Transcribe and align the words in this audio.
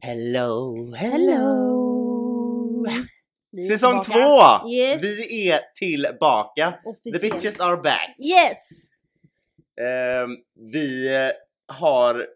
Hello, 0.00 0.92
Hello! 0.94 2.86
Vi 3.50 3.62
Säsong 3.68 4.02
tillbaka. 4.02 4.62
två! 4.64 4.68
Yes. 4.70 5.02
Vi 5.02 5.50
är 5.50 5.60
tillbaka. 5.74 6.70
The 6.82 6.88
Officiellt. 6.90 7.22
bitches 7.22 7.60
are 7.60 7.76
back. 7.76 8.16
Yes! 8.18 8.88
Ehm, 9.80 10.30
vi 10.72 11.14
eh, 11.14 11.30
har 11.66 12.26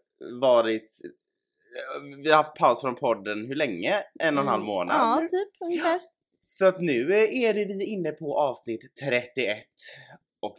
varit... 0.40 1.00
eh, 1.04 2.03
Vi 2.22 2.30
har 2.30 2.37
haft 2.37 2.54
paus 2.54 2.80
från 2.80 2.95
podden 2.96 3.47
hur 3.47 3.54
länge? 3.54 4.03
En 4.21 4.38
och 4.38 4.42
en 4.42 4.49
halv 4.49 4.62
Mm. 4.62 4.67
månad? 4.67 4.96
Ja, 5.22 5.28
typ 5.30 5.49
ungefär. 5.60 6.01
Så 6.44 6.67
att 6.67 6.80
nu 6.80 7.12
eh, 7.15 7.42
är 7.42 7.54
det 7.54 7.65
vi 7.65 7.85
inne 7.85 8.12
på 8.12 8.38
avsnitt 8.38 8.94
31 9.01 9.65
och 10.40 10.56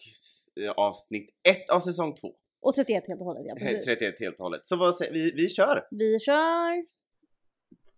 eh, 0.65 0.71
avsnitt 0.71 1.29
1 1.49 1.69
av 1.69 1.79
säsong 1.79 2.15
2. 2.15 2.33
Och 2.61 2.75
31 2.75 3.03
helt 3.07 3.21
och 3.21 3.25
hållet, 3.25 3.43
ja 3.45 3.55
precis. 3.55 3.85
31 3.85 4.19
helt 4.19 4.39
och 4.39 4.43
hållet. 4.43 4.65
Så 4.65 4.75
vad 4.75 4.95
säger 4.95 5.13
vi? 5.13 5.31
Vi 5.31 5.49
kör! 5.49 5.87
Vi 5.91 6.19
kör! 6.19 6.85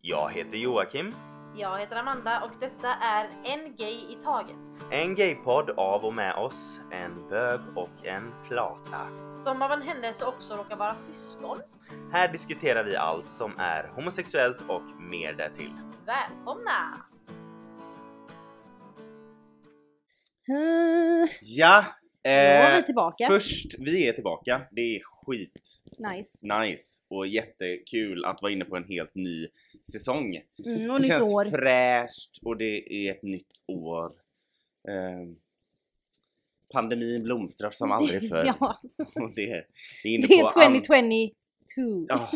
Jag 0.02 0.32
heter 0.32 0.58
Joakim. 0.58 1.14
Jag 1.56 1.80
heter 1.80 1.96
Amanda 1.96 2.42
och 2.44 2.52
detta 2.60 2.88
är 2.88 3.30
En 3.46 3.76
Gay 3.76 3.94
i 3.94 4.18
Taget. 4.24 4.92
En 4.92 5.16
gaypodd 5.16 5.70
av 5.70 6.06
och 6.06 6.14
med 6.16 6.36
oss, 6.36 6.82
en 6.92 7.30
bög 7.30 7.60
och 7.76 8.06
en 8.06 8.32
flata. 8.48 9.08
Som 9.38 9.62
av 9.62 9.72
en 9.72 9.82
händelse 9.82 10.26
också 10.26 10.56
råkar 10.56 10.76
vara 10.76 10.96
syskon. 10.96 11.58
Här 12.12 12.32
diskuterar 12.32 12.84
vi 12.84 12.96
allt 12.96 13.30
som 13.30 13.60
är 13.60 13.92
homosexuellt 13.96 14.62
och 14.68 15.02
mer 15.02 15.34
därtill. 15.34 15.74
Välkomna! 16.06 16.96
Uh, 20.50 21.30
Ja! 22.24 22.30
då 22.32 22.38
är 22.38 22.72
Eh, 22.72 22.78
vi 22.78 22.84
tillbaka. 22.84 23.28
först, 23.28 23.76
vi 23.80 24.08
är 24.08 24.14
tillbaka. 24.14 24.62
Det 24.72 24.82
är 24.82 25.02
skit 25.04 25.82
Nice. 25.98 26.38
nice 26.42 27.04
och 27.10 27.28
jättekul 27.28 28.26
att 28.26 28.42
vara 28.42 28.52
inne 28.52 28.66
på 28.66 28.76
en 28.78 28.84
helt 28.84 29.16
ny 29.16 29.48
säsong. 29.92 30.36
Mm, 30.66 30.90
och 30.92 30.96
det 30.96 31.00
nytt 31.00 31.08
känns 31.08 31.34
år. 31.34 31.46
fräscht 31.46 32.40
och 32.46 32.58
det 32.58 32.94
är 33.08 33.12
ett 33.12 33.24
nytt 33.24 33.52
år. 33.68 34.12
Ehm, 34.90 35.36
pandemin 36.74 37.24
blomstrar 37.24 37.72
som 37.72 37.92
aldrig 37.92 38.30
förr. 38.30 38.44
ja, 38.46 38.82
och 39.16 39.32
det, 39.36 39.52
är- 39.52 39.66
det 40.04 40.10
är 40.10 40.14
inne 40.16 40.28
det 40.28 40.34
är 40.34 40.66
an- 40.66 40.82
2022. 40.82 42.06
Ja, 42.10 42.30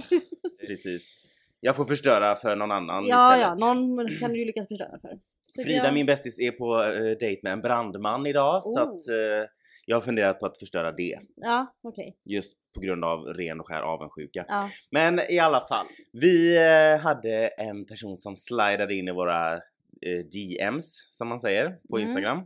precis. 0.68 1.32
Jag 1.60 1.76
får 1.76 1.86
förstöra 1.86 2.36
för 2.36 2.56
någon 2.56 2.72
annan 2.72 3.06
ja, 3.08 3.38
ja, 3.38 3.54
istället. 3.54 3.60
någon 3.60 4.18
kan 4.20 4.34
du 4.34 4.40
ju 4.40 4.46
lyckas 4.46 4.68
förstöra 4.68 5.00
för. 5.02 5.20
Så 5.46 5.64
Frida, 5.64 5.84
jag- 5.86 5.94
min 5.94 6.06
bästis, 6.06 6.40
är 6.40 6.52
på 6.52 6.84
uh, 6.84 7.18
dejt 7.18 7.40
med 7.44 7.54
en 7.54 7.62
brandman 7.62 8.26
idag 8.26 8.64
så 8.64 8.80
Oh. 8.80 8.82
att 8.82 9.08
eh, 9.10 9.50
jag 9.86 9.96
har 9.98 10.02
funderat 10.02 10.40
på 10.40 10.46
att 10.46 10.58
förstöra 10.58 10.92
det. 10.92 11.20
Ja, 11.36 11.76
okej. 11.82 12.18
Just 12.24 12.58
på 12.74 12.80
grund 12.80 13.06
av 13.06 13.26
ren 13.26 13.60
och 13.60 13.68
skär 13.68 13.82
avundsjuka. 13.82 14.46
Ja. 14.48 14.70
Men 14.90 15.20
i 15.30 15.40
alla 15.40 15.68
fall. 15.68 15.86
Vi 16.12 16.58
eh, 16.58 17.00
hade 17.00 17.48
en 17.48 17.86
person 17.86 18.18
som 18.18 18.38
slidade 18.38 18.96
in 18.96 19.08
i 19.08 19.12
våra 19.12 19.54
eh, 20.02 20.26
DMs 20.32 21.08
som 21.12 21.28
man 21.28 21.40
säger 21.40 21.78
på 21.90 21.98
Mm. 21.98 22.08
Instagram. 22.10 22.42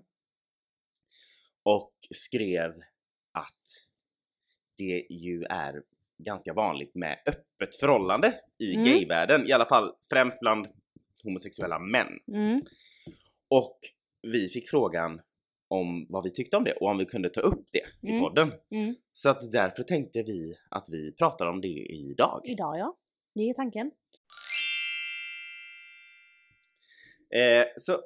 Och 1.63 1.93
skrev 2.11 2.71
att 3.31 3.63
det 4.77 5.05
ju 5.09 5.43
är 5.43 5.83
ganska 6.17 6.53
vanligt 6.53 6.95
med 6.95 7.19
öppet 7.25 7.75
förhållande 7.75 8.39
i 8.57 8.73
Mm. 8.73 8.85
gayvärlden. 8.85 9.47
I 9.47 9.51
alla 9.51 9.65
fall 9.65 9.93
främst 10.09 10.39
bland 10.39 10.67
homosexuella 11.23 11.79
män. 11.79 12.19
Mm. 12.27 12.61
Och 13.47 13.79
vi 14.21 14.49
fick 14.49 14.69
frågan 14.69 15.21
om 15.69 16.05
vad 16.09 16.23
vi 16.23 16.31
tyckte 16.31 16.57
om 16.57 16.63
det 16.63 16.73
och 16.73 16.87
om 16.87 16.97
vi 16.97 17.05
kunde 17.05 17.29
ta 17.29 17.41
upp 17.41 17.67
det 17.71 18.07
i 18.07 18.11
Mm. 18.11 18.21
podden. 18.21 18.51
Mm. 18.71 18.95
Så 19.13 19.29
att 19.29 19.51
därför 19.51 19.83
tänkte 19.83 20.23
vi 20.23 20.55
att 20.69 20.85
vi 20.89 21.11
pratar 21.11 21.45
om 21.47 21.61
det 21.61 21.67
idag. 21.89 22.41
Idag 22.45 22.77
ja. 22.79 22.97
Det 23.35 23.49
är 23.49 23.53
tanken. 23.53 23.91
Eh, 27.35 27.65
så 27.77 28.01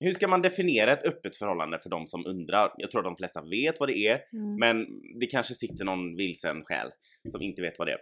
hur 0.00 0.12
ska 0.12 0.28
man 0.28 0.42
definiera 0.42 0.92
ett 0.92 1.04
öppet 1.04 1.36
förhållande 1.36 1.78
för 1.78 1.90
de 1.90 2.06
som 2.06 2.26
undrar? 2.26 2.74
Jag 2.76 2.90
tror 2.90 3.00
att 3.00 3.04
de 3.12 3.16
flesta 3.16 3.42
vet 3.42 3.80
vad 3.80 3.88
det 3.88 3.98
är, 3.98 4.24
Mm. 4.32 4.56
men 4.58 4.86
det 5.20 5.26
kanske 5.26 5.54
sitter 5.54 5.84
någon 5.84 6.16
vilsen 6.16 6.64
själ 6.64 6.90
som 7.30 7.42
inte 7.42 7.62
vet 7.62 7.78
vad 7.78 7.88
det 7.88 7.92
är. 7.92 8.00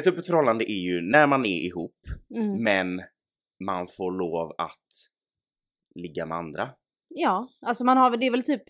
Ett 0.00 0.06
öppet 0.06 0.26
förhållande 0.26 0.70
är 0.72 0.78
ju 0.80 1.00
när 1.00 1.26
man 1.26 1.44
är 1.46 1.58
ihop, 1.58 1.96
Mm. 2.36 2.62
men 2.62 3.02
man 3.64 3.88
får 3.88 4.12
lov 4.12 4.54
att 4.58 4.88
ligga 5.94 6.26
med 6.26 6.38
andra. 6.38 6.70
Ja, 7.16 7.48
alltså 7.66 7.84
man 7.84 7.96
har 7.96 8.10
väl, 8.10 8.20
det 8.20 8.26
är 8.26 8.30
väl 8.30 8.42
typ 8.42 8.62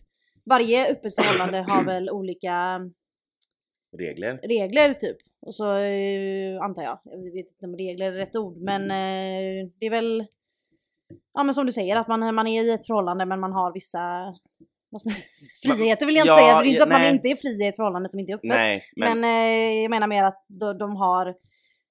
varje 0.44 0.90
öppet 0.92 1.14
förhållande 1.14 1.72
har 1.72 1.84
väl 1.92 2.10
olika 2.10 2.80
Regler. 3.98 4.38
regler 4.48 4.92
typ. 4.92 5.16
Och 5.46 5.54
så 5.54 5.76
eh, 5.76 6.62
antar 6.62 6.82
jag, 6.82 6.98
jag 7.04 7.32
vet 7.32 7.50
inte 7.50 7.66
om 7.66 7.76
regler 7.76 8.06
är 8.12 8.16
rätt 8.16 8.36
ord 8.36 8.56
men 8.56 8.82
eh, 8.82 9.68
det 9.80 9.86
är 9.86 9.90
väl 9.90 10.26
Ja 11.34 11.42
men 11.42 11.54
som 11.54 11.66
du 11.66 11.72
säger 11.72 11.96
att 11.96 12.08
man, 12.08 12.34
man 12.34 12.46
är 12.46 12.62
i 12.64 12.70
ett 12.74 12.86
förhållande 12.86 13.26
men 13.26 13.40
man 13.40 13.52
har 13.52 13.72
vissa 13.72 13.98
man, 15.04 15.14
friheter 15.62 16.06
vill 16.06 16.14
jag 16.16 16.22
inte 16.22 16.28
Ja, 16.32 16.38
säga 16.38 16.54
för 16.56 16.62
det 16.62 16.68
är 16.68 16.70
inte 16.70 16.76
så 16.78 16.82
att 16.82 16.88
man 16.88 17.00
nej. 17.00 17.10
inte 17.10 17.28
är 17.28 17.36
fri 17.36 17.64
i 17.64 17.68
ett 17.68 17.76
förhållande 17.76 18.08
som 18.08 18.20
inte 18.20 18.32
är 18.32 18.36
öppet. 18.36 18.48
Nej, 18.48 18.82
men, 18.96 19.20
men 19.20 19.24
eh, 19.24 19.82
jag 19.82 19.90
menar 19.90 20.06
mer 20.06 20.24
att 20.24 20.44
de, 20.48 20.78
de 20.78 20.96
har 20.96 21.34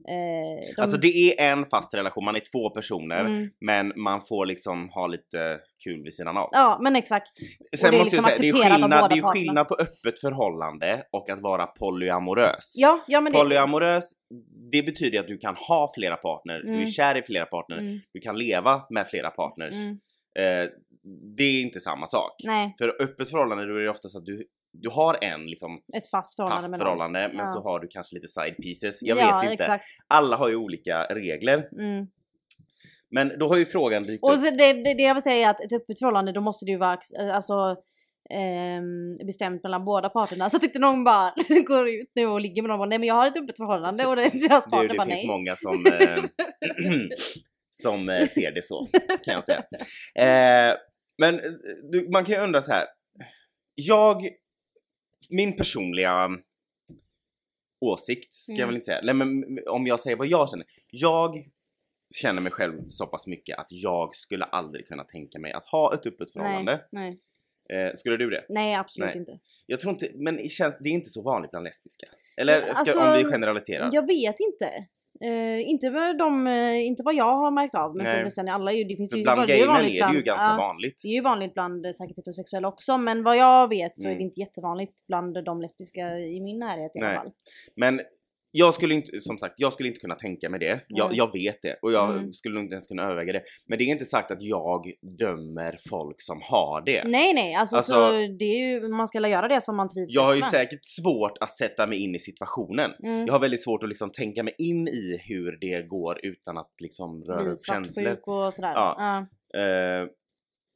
eh, 0.08 0.76
de, 0.76 0.82
alltså 0.82 0.98
det 0.98 1.40
är 1.40 1.52
en 1.52 1.66
fast 1.66 1.94
relation, 1.94 2.26
man 2.26 2.36
är 2.36 2.44
två 2.52 2.70
personer, 2.70 3.20
mm, 3.20 3.50
men 3.62 3.94
man 3.96 4.22
får 4.22 4.46
liksom 4.46 4.90
ha 4.90 5.08
lite 5.08 5.60
kul 5.84 6.04
vid 6.04 6.14
sidan 6.14 6.38
av. 6.38 6.50
Ja 6.52 6.80
men 6.82 6.96
exakt. 6.96 7.32
Sen 7.78 7.92
det 7.92 7.98
är 7.98 8.00
måste 8.00 8.16
liksom 8.16 8.30
jag 8.30 8.36
säga, 8.36 8.54
det 8.54 8.60
är, 8.60 8.70
skillnad, 8.80 9.10
det 9.10 9.18
är 9.18 9.22
skillnad 9.22 9.68
på 9.68 9.76
öppet 9.76 10.20
förhållande 10.20 11.04
och 11.12 11.30
att 11.30 11.42
vara 11.42 11.66
polyamorös. 11.68 12.74
Ja, 12.76 13.04
ja 13.08 13.22
men 13.22 13.34
det... 13.34 13.40
Polyamorös, 13.40 14.12
det 14.72 14.84
betyder 14.84 15.20
att 15.20 15.28
du 15.28 15.38
kan 15.38 15.56
ha 15.56 15.92
flera 15.96 16.16
partner, 16.16 16.60
du 16.64 16.70
är 16.72 16.76
Mm. 16.76 16.88
kär 16.88 17.18
i 17.18 17.22
flera 17.24 17.46
partner, 17.46 17.78
Mm, 17.78 18.00
du 18.14 18.20
kan 18.20 18.38
leva 18.38 18.82
med 18.90 19.08
flera 19.08 19.30
partners. 19.30 19.74
mm, 19.76 20.00
Eh, 20.40 20.66
det 21.38 21.44
är 21.44 21.62
inte 21.62 21.80
samma 21.80 22.08
sak. 22.08 22.32
nej, 22.44 22.76
För 22.78 23.02
öppet 23.02 23.30
förhållande 23.30 23.66
då 23.66 23.76
är 23.76 23.80
det 23.82 23.90
oftast 23.90 24.16
att 24.16 24.26
du, 24.26 24.48
du 24.74 24.90
har 24.90 25.18
en 25.24 25.46
liksom 25.46 25.82
ett 25.98 26.10
fast 26.10 26.36
förhållande 26.36 26.62
fast 26.70 26.78
förhållande 26.78 27.28
men 27.28 27.38
Ja. 27.38 27.46
så 27.46 27.62
har 27.64 27.80
du 27.80 27.88
kanske 27.88 28.16
lite 28.16 28.28
side 28.28 28.56
pieces. 28.64 29.00
Jag 29.02 29.18
ja, 29.18 29.40
vet 29.42 29.52
inte. 29.52 29.64
exakt. 29.64 29.86
Alla 30.08 30.36
har 30.38 30.50
ju 30.50 30.56
olika 30.56 31.04
regler. 31.04 31.70
Mm. 31.80 32.08
Men 33.10 33.40
då 33.40 33.48
har 33.50 33.58
ju 33.58 33.66
frågan 33.66 34.04
dykt 34.04 34.24
Och 34.24 34.34
upp. 34.34 34.42
det, 34.42 34.74
det, 34.74 34.94
det 34.94 35.04
jag 35.04 35.14
vill 35.14 35.24
säga 35.24 35.48
är 35.48 35.52
att 35.52 35.62
ett 35.62 35.74
öppet 35.74 36.00
förhållande 36.00 36.32
då 36.32 36.42
måste 36.42 36.66
det 36.66 36.72
ju 36.72 36.78
vara 36.78 36.98
eh, 37.20 37.36
alltså, 37.36 37.76
ehm, 38.30 39.18
bestämt 39.28 39.64
mellan 39.64 39.86
båda 39.86 40.10
parterna. 40.10 40.50
Så 40.50 40.58
att 40.58 40.64
inte 40.64 40.80
någon 40.80 41.04
bara 41.04 41.34
går 41.68 41.90
ut 41.90 42.12
nu 42.16 42.26
och 42.28 42.42
ligger 42.42 42.62
med 42.62 42.70
någon 42.70 42.76
och 42.76 42.80
bara, 42.80 42.90
nej 42.90 43.00
men 43.00 43.08
jag 43.08 43.16
har 43.16 43.28
ett 43.28 43.38
öppet 43.38 43.58
förhållande 43.58 44.06
och 44.06 44.16
det, 44.16 44.30
deras 44.30 44.70
partner 44.70 44.88
det 44.88 44.98
bara 44.98 45.08
finns 45.08 45.20
nej. 45.20 45.28
många 45.28 45.56
som, 45.56 45.86
eh, 46.02 46.24
som 47.72 48.10
eh, 48.10 48.28
ser 48.28 48.52
det 48.52 48.66
så 48.66 48.88
kan 49.26 49.34
jag 49.34 49.46
säga. 49.46 49.64
Eh, 50.16 50.76
men 51.18 51.36
eh, 51.40 51.52
du, 51.92 52.10
man 52.12 52.26
kan 52.26 52.36
ju 52.36 52.42
undra 52.42 52.62
så 52.62 52.72
här. 52.72 52.86
Jag, 53.76 54.30
min 55.30 55.58
personliga 55.58 56.30
åsikt 57.80 58.34
ska 58.34 58.52
jag 58.54 58.58
Mm. 58.60 58.68
väl 58.70 58.76
inte 58.76 58.86
säga. 58.86 59.02
Nej, 59.04 59.16
men 59.16 59.60
om 59.68 59.88
jag 59.88 60.00
säger 60.00 60.18
vad 60.18 60.28
jag 60.28 60.50
känner. 60.50 60.66
Jag 60.90 61.50
känner 62.16 62.42
mig 62.42 62.52
själv 62.52 62.82
så 62.88 63.08
pass 63.08 63.28
mycket 63.28 63.58
att 63.60 63.68
jag 63.70 64.16
skulle 64.16 64.46
aldrig 64.46 64.88
kunna 64.88 65.04
tänka 65.04 65.40
mig 65.40 65.52
att 65.52 65.66
ha 65.66 65.94
ett 65.94 66.06
öppet 66.06 66.32
förhållande. 66.32 66.86
Nej, 66.92 67.20
Eh, 67.70 67.94
skulle 67.96 68.18
du 68.18 68.30
det? 68.30 68.46
nej 68.50 68.76
absolut 68.76 69.08
Nej. 69.10 69.18
inte. 69.18 69.40
Jag 69.66 69.80
tror 69.80 69.94
inte, 69.94 70.12
men 70.16 70.36
det, 70.36 70.50
känns, 70.50 70.78
det 70.80 70.90
är 70.90 70.94
inte 70.94 71.10
så 71.10 71.22
vanligt 71.22 71.52
bland 71.52 71.64
lesbiska. 71.64 72.06
Eller 72.38 72.62
ska, 72.62 72.80
Alltså, 72.80 73.00
om 73.00 73.18
vi 73.18 73.24
generaliserar. 73.24 73.90
Jag 73.94 74.08
vet 74.08 74.40
inte. 74.40 74.72
Eh, 75.22 75.70
inte, 75.70 75.90
med 75.90 76.18
de, 76.18 76.48
eh, 76.48 76.86
inte 76.86 77.04
vad 77.04 77.16
jag 77.16 77.38
har 77.38 77.52
märkt 77.52 77.76
av 77.76 77.96
men 77.96 78.04
Nej. 78.04 78.14
sen, 78.22 78.32
sen 78.32 78.50
alla 78.50 78.72
är 78.72 78.76
ju, 78.76 78.84
det 78.84 78.96
finns 78.96 79.10
För 79.12 79.18
ju 79.18 79.24
bland 79.24 79.48
det 79.48 79.54
är 79.54 79.58
ju 79.58 79.64
gay 79.66 79.68
män 79.74 79.78
är 79.78 79.84
det 79.84 79.90
ju 79.92 79.98
bland- 80.00 80.24
ganska 80.24 80.48
ja, 80.48 80.58
vanligt. 80.58 81.00
Det 81.04 81.08
är 81.08 81.12
ju 81.14 81.22
vanligt 81.22 81.54
bland 81.54 81.86
eh, 81.86 81.92
säkert 81.92 82.18
heterosexuella 82.18 82.68
också 82.68 82.98
men 82.98 83.24
vad 83.24 83.38
jag 83.38 83.68
vet 83.70 83.96
så 83.96 84.02
är 84.08 84.12
Mm. 84.12 84.18
det 84.18 84.24
inte 84.24 84.40
jättevanligt 84.40 85.08
bland 85.08 85.44
de 85.44 85.62
lesbiska 85.62 86.18
i 86.20 86.40
min 86.42 86.60
närhet 86.60 86.96
i 86.96 87.00
Nej. 87.00 87.10
alla 87.10 87.20
fall. 87.20 87.32
Men 87.76 88.02
jag 88.56 88.74
skulle 88.74 88.94
inte, 88.96 89.20
som 89.20 89.38
sagt, 89.38 89.54
jag 89.58 89.74
skulle 89.74 89.90
inte 89.90 90.00
kunna 90.00 90.16
tänka 90.16 90.50
mig 90.50 90.60
det. 90.60 90.82
Jag, 90.88 91.14
jag 91.14 91.32
vet 91.34 91.62
det 91.62 91.76
och 91.82 91.92
jag 91.92 92.10
Mm. 92.18 92.34
skulle 92.34 92.60
inte 92.60 92.74
ens 92.74 92.88
kunna 92.88 93.04
överväga 93.04 93.34
det. 93.34 93.42
Men 93.68 93.78
det 93.78 93.84
är 93.84 93.88
inte 93.88 94.06
sagt 94.06 94.32
att 94.32 94.42
jag 94.42 94.86
dömer 95.20 95.78
folk 95.90 96.22
som 96.22 96.42
har 96.44 96.82
det. 96.86 97.04
Nej 97.06 97.34
nej, 97.34 97.56
alltså, 97.56 97.76
Alltså- 97.76 97.92
så 97.94 98.12
det 98.12 98.46
är 98.46 98.58
ju, 98.58 98.88
man 98.88 99.08
ska 99.08 99.28
göra 99.28 99.48
det 99.48 99.62
som 99.62 99.76
man 99.78 99.90
trivs 99.90 100.12
Jag 100.14 100.22
har 100.26 100.34
ju 100.36 100.42
med. 100.42 100.50
säkert 100.50 100.80
svårt 100.84 101.38
att 101.42 101.50
sätta 101.50 101.88
mig 101.88 102.00
in 102.00 102.16
i 102.16 102.20
situationen. 102.20 102.92
Mm. 103.04 103.26
Jag 103.26 103.34
har 103.34 103.40
väldigt 103.40 103.64
svårt 103.64 103.84
att 103.84 103.90
liksom 103.90 104.12
tänka 104.12 104.44
mig 104.44 104.54
in 104.58 104.88
i 104.88 105.18
hur 105.28 105.58
det 105.62 105.88
går 105.88 106.20
utan 106.26 106.58
att 106.58 106.72
liksom 106.82 107.24
röra 107.24 107.44
Bli 107.44 107.52
upp 107.52 107.60
känslor. 107.68 108.30
och 108.30 108.54
sådär. 108.54 108.72
Ja. 108.76 108.96
Ja. 109.54 109.60
Eh, 109.60 110.08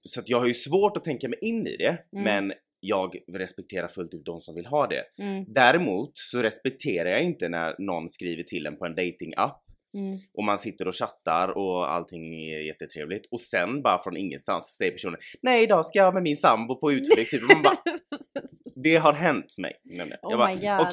så 0.03 0.19
att 0.19 0.29
jag 0.29 0.39
har 0.39 0.47
ju 0.47 0.53
svårt 0.53 0.97
att 0.97 1.03
tänka 1.03 1.27
mig 1.29 1.39
in 1.41 1.67
i 1.67 1.77
det. 1.77 1.97
Mm. 2.13 2.23
Men 2.23 2.53
jag 2.79 3.15
respekterar 3.33 3.87
fullt 3.87 4.13
ut 4.13 4.25
de 4.25 4.41
som 4.41 4.55
vill 4.55 4.65
ha 4.65 4.87
det. 4.87 5.23
Mm, 5.23 5.45
Däremot 5.47 6.11
så 6.13 6.41
respekterar 6.41 7.09
jag 7.09 7.23
inte 7.23 7.49
när 7.49 7.75
någon 7.79 8.09
skriver 8.09 8.43
till 8.43 8.65
en 8.65 8.77
på 8.77 8.85
en 8.85 8.95
datingapp 8.95 9.63
mm. 9.97 10.19
och 10.33 10.43
man 10.43 10.57
sitter 10.57 10.87
och 10.87 10.95
chattar 10.95 11.57
och 11.57 11.93
allting 11.93 12.33
är 12.51 12.59
jättetrevligt 12.59 13.27
och 13.31 13.41
sen 13.41 13.81
bara 13.81 14.03
från 14.03 14.17
ingenstans 14.17 14.77
säger 14.77 14.91
personen 14.91 15.19
Nej 15.41 15.63
idag 15.63 15.85
ska 15.85 15.99
jag 15.99 16.13
med 16.13 16.23
min 16.23 16.37
sambo 16.37 16.75
på 16.79 16.91
utflykt 16.91 17.31
typ. 17.31 17.43
Och 17.43 17.49
man 17.49 17.63
bara, 17.63 17.77
Det 18.83 18.95
har 18.95 19.13
hänt 19.13 19.57
mig. 19.57 19.73
nämligen. 19.83 20.19
Oh 20.21 20.31
jag 20.31 20.39
bara, 20.39 20.55
my 20.55 20.55
God. 20.55 20.87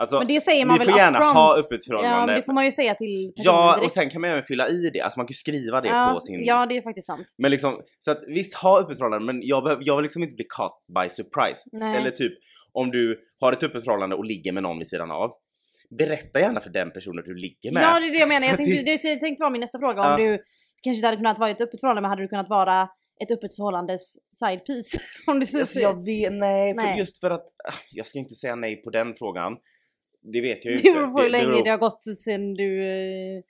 Alltså, 0.00 0.18
Men 0.18 0.26
det 0.28 0.40
säger 0.40 0.64
man 0.66 0.74
ni 0.78 0.84
väl 0.84 0.88
får 0.90 0.98
gärna 0.98 1.18
upfront? 1.18 1.34
ha 1.36 1.52
öppet 1.58 1.80
Ja, 1.86 1.96
förhållande. 1.98 2.26
men 2.26 2.34
det 2.36 2.42
får 2.42 2.52
man 2.52 2.64
ju 2.64 2.72
säga 2.72 2.94
till 2.94 3.32
Ja, 3.36 3.72
direkt. 3.72 3.84
och 3.84 3.92
sen 3.92 4.10
kan 4.10 4.20
man 4.20 4.30
även 4.30 4.42
fylla 4.42 4.68
i 4.68 4.90
det. 4.92 5.00
Alltså 5.00 5.18
man 5.18 5.26
kan 5.26 5.32
ju 5.32 5.34
skriva 5.34 5.80
det 5.80 5.88
ja, 5.88 6.10
på 6.14 6.20
sin... 6.20 6.44
Ja, 6.44 6.66
det 6.66 6.76
är 6.76 6.82
faktiskt 6.82 7.06
sant. 7.06 7.26
Men 7.38 7.50
liksom, 7.50 7.80
så 7.98 8.10
att 8.10 8.20
visst 8.28 8.54
ha 8.54 8.80
öppet 8.80 8.98
förhållande 8.98 9.26
men 9.32 9.42
jag, 9.42 9.62
behöver, 9.64 9.82
jag 9.86 9.96
vill 9.96 10.02
liksom 10.02 10.22
inte 10.22 10.34
bli 10.34 10.46
caught 10.56 10.78
by 10.98 11.08
surprise. 11.08 11.62
Nej. 11.72 11.96
Eller 11.96 12.10
typ 12.10 12.32
om 12.72 12.90
du 12.90 13.18
har 13.40 13.52
ett 13.52 13.62
öppet 13.62 13.84
förhållande 13.84 14.16
och 14.16 14.24
ligger 14.24 14.52
med 14.52 14.62
någon 14.62 14.78
vid 14.78 14.88
sidan 14.88 15.10
av. 15.10 15.30
Berätta 15.98 16.40
gärna 16.40 16.60
för 16.60 16.70
den 16.70 16.90
personen 16.90 17.24
du 17.24 17.34
ligger 17.34 17.72
med. 17.72 17.82
Ja, 17.82 18.00
det 18.00 18.06
är 18.06 18.10
det 18.10 18.18
jag 18.18 18.28
menar. 18.28 18.46
Jag 18.46 18.56
För 18.56 18.64
tänkte, 18.64 18.82
det- 18.82 19.14
det 19.14 19.20
tänkte 19.20 19.42
vara 19.42 19.50
min 19.50 19.60
nästa 19.60 19.78
fråga. 19.78 19.96
Ja. 20.02 20.14
Om 20.14 20.20
du 20.22 20.38
kanske 20.82 20.96
inte 20.96 21.06
hade 21.06 21.16
kunnat 21.16 21.38
vara 21.38 21.48
i 21.48 21.52
ett 21.52 21.60
öppet 21.60 21.80
förhållande, 21.80 22.00
men 22.02 22.10
hade 22.10 22.22
du 22.22 22.28
kunnat 22.28 22.48
vara 22.48 22.88
ett 23.22 23.30
öppet 23.30 23.56
förhållandes 23.56 24.14
side 24.40 24.64
piece? 24.66 24.98
Om 25.26 25.40
det 25.40 25.46
ser 25.46 25.58
Alltså, 25.60 25.74
så 25.74 25.80
jag 25.80 26.04
vet, 26.04 26.32
nej, 26.32 26.74
för 26.74 26.82
Nej. 26.82 26.98
just 26.98 27.20
för 27.20 27.30
att 27.30 27.44
ah, 27.68 27.72
jag 27.92 28.06
ska 28.06 28.18
inte 28.18 28.34
säga 28.34 28.54
nej 28.56 28.82
på 28.82 28.90
den 28.90 29.14
frågan. 29.14 29.52
Det 30.22 30.40
vet 30.40 30.64
jag 30.64 30.72
ju 30.72 30.78
Det 30.82 30.88
inte. 30.88 30.98
beror 31.00 31.12
på 31.12 31.22
hur 31.22 31.30
länge 31.30 31.62
det 31.64 31.70
har 31.70 31.78
gått 31.78 32.02
sen 32.24 32.54
du... 32.54 32.82
eh, 32.84 33.42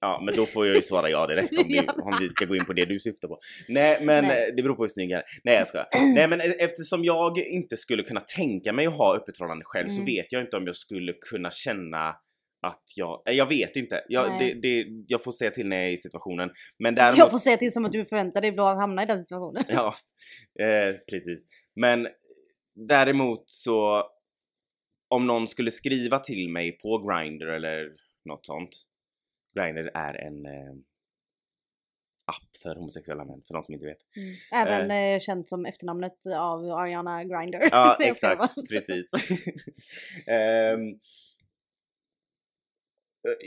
Ja, 0.00 0.22
men 0.24 0.34
då 0.36 0.46
får 0.46 0.66
jag 0.66 0.76
ju 0.76 0.82
svara 0.82 1.10
ja 1.10 1.26
direkt 1.26 1.52
om, 1.58 1.64
Ja. 1.68 1.82
om 2.02 2.14
vi 2.20 2.28
ska 2.28 2.44
gå 2.44 2.56
in 2.56 2.64
på 2.64 2.72
det 2.72 2.84
du 2.84 3.00
syftar 3.00 3.28
på. 3.28 3.38
Nej, 3.68 3.98
men 4.02 4.24
Nej. 4.24 4.48
eh, 4.48 4.54
det 4.56 4.62
beror 4.62 4.74
på 4.74 4.82
hur 4.82 4.88
snygg 4.88 5.10
jag 5.10 5.18
är. 5.18 5.24
Nej, 5.44 5.54
jag 5.54 5.66
skojar. 5.66 5.86
Nej, 6.14 6.28
men 6.28 6.40
e- 6.40 6.54
eftersom 6.58 7.04
jag 7.04 7.38
inte 7.38 7.76
skulle 7.76 8.02
kunna 8.02 8.20
tänka 8.20 8.72
mig 8.72 8.86
att 8.86 8.96
ha 8.96 9.16
öppet 9.16 9.36
förhållande 9.36 9.64
själv 9.64 9.88
så 9.88 9.94
Mm. 9.94 10.06
vet 10.06 10.26
jag 10.32 10.42
inte 10.42 10.56
om 10.56 10.66
jag 10.66 10.76
skulle 10.76 11.12
kunna 11.12 11.50
känna 11.50 12.08
att 12.62 12.82
jag... 12.96 13.22
Jag 13.24 13.48
vet 13.48 13.76
inte. 13.76 14.04
Jag, 14.08 14.38
det, 14.38 14.54
det, 14.62 14.86
jag 15.06 15.22
får 15.24 15.32
säga 15.32 15.50
till 15.50 15.68
när 15.68 15.76
jag 15.76 15.86
är 15.88 15.92
i 15.92 15.98
situationen. 15.98 16.50
Men 16.78 16.94
däremot... 16.94 17.18
Jag 17.18 17.30
får 17.30 17.38
säga 17.38 17.56
till 17.56 17.72
som 17.72 17.84
att 17.84 17.92
du 17.92 18.04
förväntar 18.04 18.40
dig 18.40 18.50
att 18.50 18.76
hamna 18.76 19.02
i 19.02 19.06
den 19.06 19.20
situationen. 19.22 19.64
Ja, 19.68 19.94
eh, 20.60 20.94
precis. 21.10 21.46
Men 21.76 22.08
däremot 22.88 23.42
så 23.46 24.02
om 25.14 25.26
någon 25.26 25.48
skulle 25.48 25.70
skriva 25.70 26.18
till 26.18 26.48
mig 26.48 26.72
på 26.72 26.98
Grindr 26.98 27.46
eller 27.46 27.92
något 28.24 28.46
sånt. 28.46 28.70
Grindr 29.54 29.90
är 29.94 30.14
en 30.14 30.46
eh, 30.46 30.72
app 32.26 32.56
för 32.62 32.74
homosexuella 32.74 33.24
män, 33.24 33.42
för 33.46 33.54
de 33.54 33.62
som 33.62 33.74
inte 33.74 33.86
vet. 33.86 33.98
Även 34.54 34.90
eh, 34.90 35.20
känt 35.20 35.48
som 35.48 35.66
efternamnet 35.66 36.26
av 36.38 36.64
Ariana 36.64 37.24
Grindr. 37.24 37.68
Ja, 37.70 37.96
exakt. 38.00 38.54
Precis. 38.70 39.10
Eh, 40.28 40.78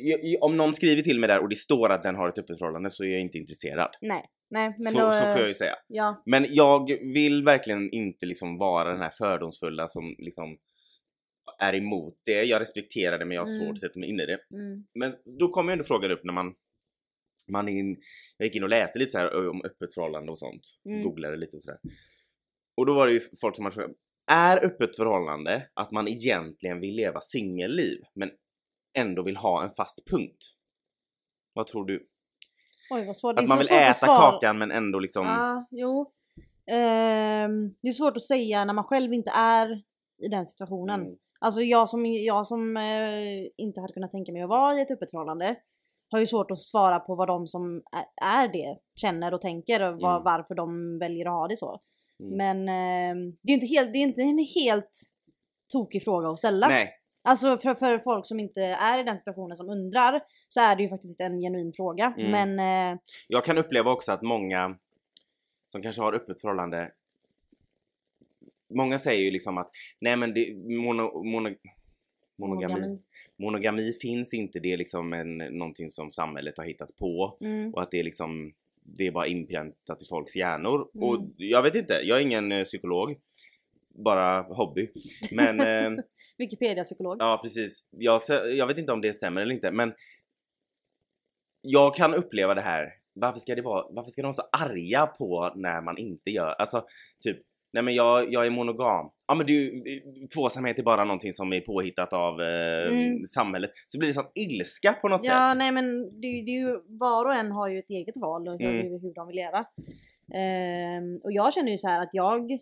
i- 0.04 0.38
om 0.42 0.58
någon 0.58 0.74
skriver 0.74 1.02
till 1.02 1.20
mig 1.20 1.28
där 1.28 1.42
och 1.42 1.50
det 1.50 1.56
står 1.56 1.90
att 1.90 2.04
den 2.04 2.16
har 2.16 2.28
ett 2.30 2.38
öppet 2.40 2.58
förhållande 2.58 2.90
så 2.90 3.04
är 3.04 3.08
jag 3.08 3.22
inte 3.22 3.38
intresserad. 3.38 3.90
Nej, 4.02 4.26
nej 4.50 4.76
men 4.80 4.94
så, 4.94 5.00
då... 5.00 5.12
så 5.12 5.20
får 5.20 5.40
jag 5.40 5.48
ju 5.48 5.54
säga. 5.54 5.76
Ja, 5.88 6.24
Men 6.26 6.46
jag 6.50 6.88
vill 7.14 7.44
verkligen 7.44 7.92
inte 7.94 8.26
liksom 8.26 8.56
vara 8.58 8.92
den 8.92 9.02
här 9.02 9.10
fördomsfulla 9.10 9.88
som 9.88 10.16
liksom 10.18 10.58
är 11.58 11.76
emot 11.76 12.20
det. 12.24 12.44
Jag 12.44 12.62
respekterar 12.62 13.20
det 13.20 13.26
men 13.26 13.36
jag 13.36 13.42
har 13.42 13.48
Mm. 13.50 13.60
svårt 13.60 13.74
att 13.74 13.80
sätta 13.80 14.00
mig 14.00 14.10
in 14.10 14.20
i 14.20 14.26
det. 14.26 14.40
mm, 14.52 14.88
Men 14.94 15.16
då 15.40 15.50
kommer 15.50 15.72
ju 15.72 15.74
ändå 15.74 15.84
frågan 15.86 16.12
upp 16.12 16.24
när 16.24 16.34
man, 16.34 16.56
man 17.48 17.68
är 17.70 17.74
in, 17.80 17.98
jag 18.38 18.46
gick 18.46 18.56
in 18.56 18.64
och 18.64 18.70
läste 18.70 19.00
lite 19.00 19.12
så 19.12 19.18
här 19.18 19.50
om 19.50 19.62
öppet 19.66 19.94
förhållande 19.94 20.32
och 20.32 20.40
sånt. 20.40 20.64
mm. 20.86 21.04
Googlade 21.04 21.38
lite 21.38 21.56
och 21.58 21.64
sådär. 21.64 21.80
Och 22.78 22.86
då 22.86 22.94
var 22.94 23.08
det 23.08 23.14
ju 23.14 23.22
folk 23.42 23.56
som 23.56 23.66
hade 23.66 23.74
frågat, 23.76 23.98
är 24.32 24.66
öppet 24.66 24.96
förhållande 24.96 25.70
att 25.74 25.92
man 25.92 26.08
egentligen 26.08 26.80
vill 26.80 26.96
leva 26.96 27.22
singelliv 27.22 28.02
men 28.14 28.32
ändå 28.98 29.24
vill 29.24 29.38
ha 29.38 29.64
en 29.64 29.70
fast 29.72 30.08
punkt? 30.10 30.38
Vad 31.54 31.68
tror 31.68 31.86
du? 31.86 32.08
Oj 32.90 33.06
vad 33.06 33.18
svårt. 33.18 33.40
Att 33.40 33.48
man 33.48 33.58
vill 33.58 33.68
äta 33.72 34.06
kakan 34.06 34.58
men 34.58 34.72
ändå 34.72 35.00
liksom... 35.00 35.26
Ja, 35.26 35.68
jo. 35.72 36.12
Ehm, 36.72 37.76
det 37.82 37.88
är 37.88 37.92
svårt 37.94 38.18
att 38.18 38.24
säga 38.24 38.66
när 38.66 38.74
man 38.74 38.84
själv 38.84 39.14
inte 39.14 39.32
är 39.32 39.84
i 40.26 40.28
den 40.32 40.46
situationen. 40.46 41.02
Mm. 41.02 41.18
Alltså 41.40 41.62
jag 41.62 41.90
som, 41.90 42.06
jag 42.06 42.48
som 42.48 42.78
eh, 42.78 43.48
inte 43.58 43.82
hade 43.82 43.94
kunnat 43.94 44.12
tänka 44.12 44.32
mig 44.32 44.42
att 44.42 44.50
vara 44.50 44.76
i 44.78 44.82
ett 44.82 44.92
öppet 44.92 45.12
förhållande 45.12 45.56
har 46.12 46.20
ju 46.20 46.28
svårt 46.28 46.52
att 46.52 46.60
svara 46.60 47.00
på 47.00 47.16
vad 47.16 47.28
de 47.28 47.48
som 47.48 47.82
är, 48.22 48.48
det 48.48 48.78
känner 49.02 49.34
och 49.34 49.42
tänker 49.42 49.82
och 49.82 50.00
vad, 50.02 50.12
Mm. 50.12 50.24
varför 50.24 50.56
de 50.56 51.00
väljer 51.00 51.26
att 51.26 51.32
ha 51.32 51.48
det 51.48 51.58
så. 51.58 51.80
Mm. 52.24 52.38
Men 52.38 52.70
eh, 52.70 53.34
det 53.44 53.52
är 53.52 53.54
inte, 53.54 53.66
helt, 53.66 53.94
det 53.94 54.00
är 54.00 54.04
inte 54.04 54.22
en 54.22 54.48
helt 54.56 54.92
tokig 55.74 56.04
fråga 56.04 56.30
att 56.30 56.38
ställa. 56.40 56.68
Nej, 56.68 56.94
Alltså 57.24 57.58
för, 57.58 57.76
för 57.76 58.00
folk 58.00 58.26
som 58.28 58.40
inte 58.40 58.62
är 58.62 59.00
i 59.00 59.04
den 59.04 59.18
situationen 59.18 59.58
som 59.58 59.70
undrar 59.70 60.22
så 60.48 60.62
är 60.62 60.76
det 60.76 60.84
ju 60.84 60.90
faktiskt 60.90 61.22
en 61.22 61.40
genuin 61.42 61.74
fråga. 61.76 62.14
Mm. 62.18 62.32
Men 62.32 62.60
eh, 62.94 63.00
Jag 63.28 63.44
kan 63.46 63.58
uppleva 63.58 63.92
också 63.92 64.12
att 64.12 64.22
många 64.22 64.78
som 65.72 65.82
kanske 65.82 66.02
har 66.02 66.14
öppet 66.14 66.42
förhållande 66.42 66.92
Många 68.70 68.98
säger 68.98 69.24
ju 69.24 69.32
liksom 69.32 69.58
att 69.58 69.72
nej 70.00 70.18
men 70.18 70.34
det, 70.34 70.56
mono, 70.56 71.24
mono, 71.24 71.56
monogami, 72.38 72.74
monogami. 72.74 73.00
monogami 73.38 73.94
finns 73.94 74.34
inte, 74.34 74.60
det 74.60 74.74
är 74.74 74.78
liksom 74.78 75.14
en, 75.14 75.38
någonting 75.38 75.90
som 75.90 76.12
samhället 76.12 76.58
har 76.58 76.66
hittat 76.66 76.96
på 76.96 77.38
Mm. 77.42 77.74
och 77.74 77.82
att 77.82 77.92
det 77.92 78.00
är 78.00 78.04
liksom 78.04 78.54
det 78.96 79.08
är 79.08 79.12
bara 79.12 79.28
inpräntat 79.28 80.04
i 80.04 80.06
folks 80.06 80.36
hjärnor. 80.36 80.90
Mm. 80.96 81.10
Och 81.10 81.26
jag 81.38 81.64
vet 81.64 81.76
inte, 81.76 81.94
jag 82.04 82.18
är 82.18 82.22
ingen 82.22 82.52
eh, 82.52 82.64
psykolog. 82.64 83.18
Bara 83.90 84.42
hobby. 84.42 84.90
Men 85.32 85.60
eh, 85.60 86.04
Wikipedia-psykolog. 86.38 87.18
Ja 87.20 87.40
precis. 87.44 87.90
Jag, 87.92 88.22
jag 88.30 88.68
vet 88.68 88.78
inte 88.78 88.92
om 88.92 89.02
det 89.02 89.14
stämmer 89.14 89.42
eller 89.42 89.54
inte 89.54 89.72
men 89.72 89.94
jag 91.62 91.96
kan 91.96 92.14
uppleva 92.14 92.54
det 92.54 92.62
här. 92.62 92.94
Varför 93.14 93.40
ska 93.40 93.56
det 93.56 93.62
vara, 93.62 93.86
varför 93.90 94.12
ska 94.12 94.22
de 94.22 94.26
vara 94.26 94.34
så 94.34 94.50
arga 94.52 95.08
på 95.08 95.54
när 95.56 95.82
man 95.82 95.98
inte 95.98 96.30
gör, 96.30 96.50
alltså 96.50 96.86
typ 97.24 97.38
Nej 97.78 97.84
men 97.84 97.94
jag, 97.96 98.34
jag 98.34 98.46
är 98.46 98.50
monogam. 98.50 99.10
Ja 99.28 99.36
men 99.36 99.46
du, 99.46 99.84
tvåsamhet 100.36 100.80
är 100.80 100.84
bara 100.84 101.04
någonting 101.06 101.32
som 101.34 101.54
är 101.54 101.62
påhittat 101.62 102.14
av 102.14 102.42
eh, 102.42 102.92
Mm. 102.92 103.24
samhället. 103.24 103.72
Så 103.88 104.00
blir 104.00 104.08
det 104.08 104.14
sån 104.14 104.26
ilska 104.36 104.94
på 104.94 105.08
något 105.10 105.24
Ja, 105.24 105.50
sätt. 105.50 105.58
nej 105.58 105.72
men 105.72 106.04
det, 106.22 106.28
det 106.46 106.52
är 106.52 106.60
ju, 106.60 106.80
var 106.88 107.26
och 107.26 107.34
en 107.34 107.52
har 107.52 107.68
ju 107.68 107.80
ett 107.80 107.90
eget 107.90 108.18
val 108.18 108.48
och 108.48 108.60
hur, 108.60 108.70
Mm. 108.80 109.02
hur 109.02 109.14
de 109.14 109.28
vill 109.28 109.36
leva. 109.36 109.66
Ehm, 110.34 111.18
och 111.24 111.32
jag 111.32 111.54
känner 111.54 111.72
ju 111.72 111.78
så 111.78 111.88
här 111.88 112.02
att 112.02 112.10
jag, 112.14 112.60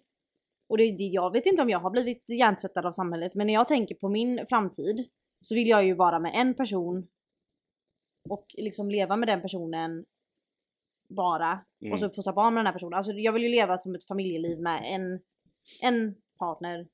och 0.70 0.78
det, 0.78 0.92
det, 0.92 1.04
jag 1.04 1.34
vet 1.34 1.46
inte 1.46 1.62
om 1.62 1.70
jag 1.70 1.80
har 1.80 1.90
blivit 1.90 2.24
hjärntvättad 2.40 2.86
av 2.86 2.92
samhället, 2.92 3.36
men 3.36 3.48
när 3.48 3.54
jag 3.54 3.68
tänker 3.68 3.96
på 3.96 4.10
min 4.10 4.46
framtid 4.50 5.08
så 5.42 5.56
vill 5.56 5.68
jag 5.68 5.86
ju 5.86 5.94
vara 5.94 6.20
med 6.20 6.32
en 6.36 6.54
person 6.54 7.08
och 8.30 8.46
liksom 8.58 8.90
leva 8.90 9.16
med 9.16 9.28
den 9.28 9.42
personen 9.42 10.06
bara 11.10 11.60
Mm. 11.82 11.94
och 11.94 12.00
så 12.00 12.10
pussa 12.10 12.34
barn 12.34 12.54
med 12.54 12.60
den 12.62 12.66
här 12.66 12.74
personen. 12.74 12.94
Alltså 12.94 13.12
jag 13.12 13.32
vill 13.34 13.44
ju 13.44 13.50
leva 13.50 13.78
som 13.78 13.96
ett 13.96 14.08
familjeliv 14.08 14.60
med 14.60 14.82
en, 14.86 15.20
en 15.82 16.16
partner 16.40 16.88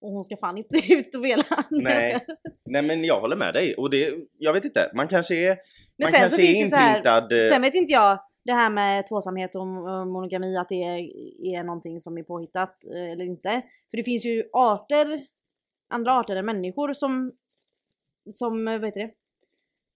och 0.00 0.10
hon 0.12 0.24
ska 0.24 0.36
fan 0.36 0.58
inte 0.58 0.78
ut 0.94 1.14
och 1.16 1.24
vela. 1.24 1.42
Nej. 1.70 2.24
Nej 2.64 2.82
men 2.82 3.04
jag 3.04 3.20
håller 3.20 3.36
med 3.36 3.54
dig 3.54 3.74
och 3.74 3.90
det, 3.90 4.14
jag 4.38 4.52
vet 4.52 4.64
inte, 4.64 4.90
man 4.94 5.08
kanske 5.08 5.34
är, 5.34 5.48
Men 5.48 6.04
man 6.04 6.10
sen 6.10 6.20
kanske 6.20 6.36
så 6.36 6.42
är 6.42 6.66
så 6.66 6.76
här, 6.76 6.88
inprintad. 6.96 7.32
eh, 7.32 7.48
Sen 7.50 7.62
vet 7.62 7.74
inte 7.74 7.92
jag 7.92 8.18
det 8.44 8.52
här 8.52 8.70
med 8.70 9.08
tvåsamhet 9.08 9.54
och 9.54 9.62
och 9.62 10.06
monogami 10.06 10.56
att 10.56 10.68
det 10.68 10.82
är, 10.84 10.98
är 11.58 11.62
någonting 11.64 12.00
som 12.00 12.18
är 12.18 12.22
påhittat 12.22 12.84
eh, 12.84 13.12
eller 13.12 13.24
inte. 13.24 13.62
För 13.90 13.96
det 13.96 14.02
finns 14.04 14.24
ju 14.24 14.44
arter, 14.52 15.20
andra 15.88 16.12
arter 16.12 16.36
än 16.36 16.46
människor 16.46 16.92
som, 16.92 17.32
som 18.32 18.68
eh, 18.68 18.78
vad 18.78 18.84
heter 18.88 19.00
det? 19.00 19.10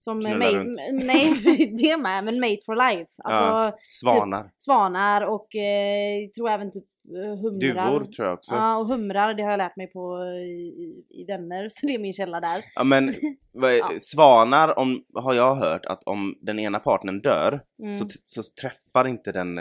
Som 0.04 0.18
made, 0.18 0.58
runt. 0.58 0.78
nej 1.04 1.32
det 1.78 1.96
med, 1.96 2.24
men 2.24 2.40
made 2.40 2.58
for 2.66 2.76
life. 2.90 3.12
Alltså 3.24 3.78
Svanar. 3.90 4.50
svanar 4.58 5.22
och 5.22 5.56
eh, 5.56 6.20
jag 6.22 6.34
tror 6.34 6.50
även 6.50 6.72
typ 6.72 6.84
eh, 7.16 7.38
humrar. 7.40 7.90
Duvor 7.92 8.04
tror 8.04 8.28
jag 8.28 8.34
också. 8.34 8.54
Ja 8.54 8.76
och 8.76 8.86
humrar 8.86 9.34
det 9.34 9.42
har 9.42 9.50
jag 9.50 9.58
lärt 9.58 9.76
mig 9.76 9.86
på 9.86 10.16
eh, 10.16 10.42
i, 10.42 11.04
i 11.10 11.24
vänner 11.24 11.68
så 11.70 11.86
det 11.86 11.94
är 11.94 11.98
min 11.98 12.12
källa 12.12 12.40
där. 12.40 12.62
Ja 12.74 12.84
men 12.84 13.14
Ja. 13.54 13.90
svanar 14.00 14.78
om, 14.78 15.04
har 15.14 15.34
jag 15.34 15.54
hört 15.54 15.86
att 15.86 16.02
om 16.04 16.38
den 16.40 16.58
ena 16.58 16.78
partnern 16.78 17.20
dör 17.20 17.60
Mm. 17.82 17.96
så, 17.98 18.06
så 18.22 18.42
träffar 18.62 19.08
inte 19.08 19.32
den 19.32 19.60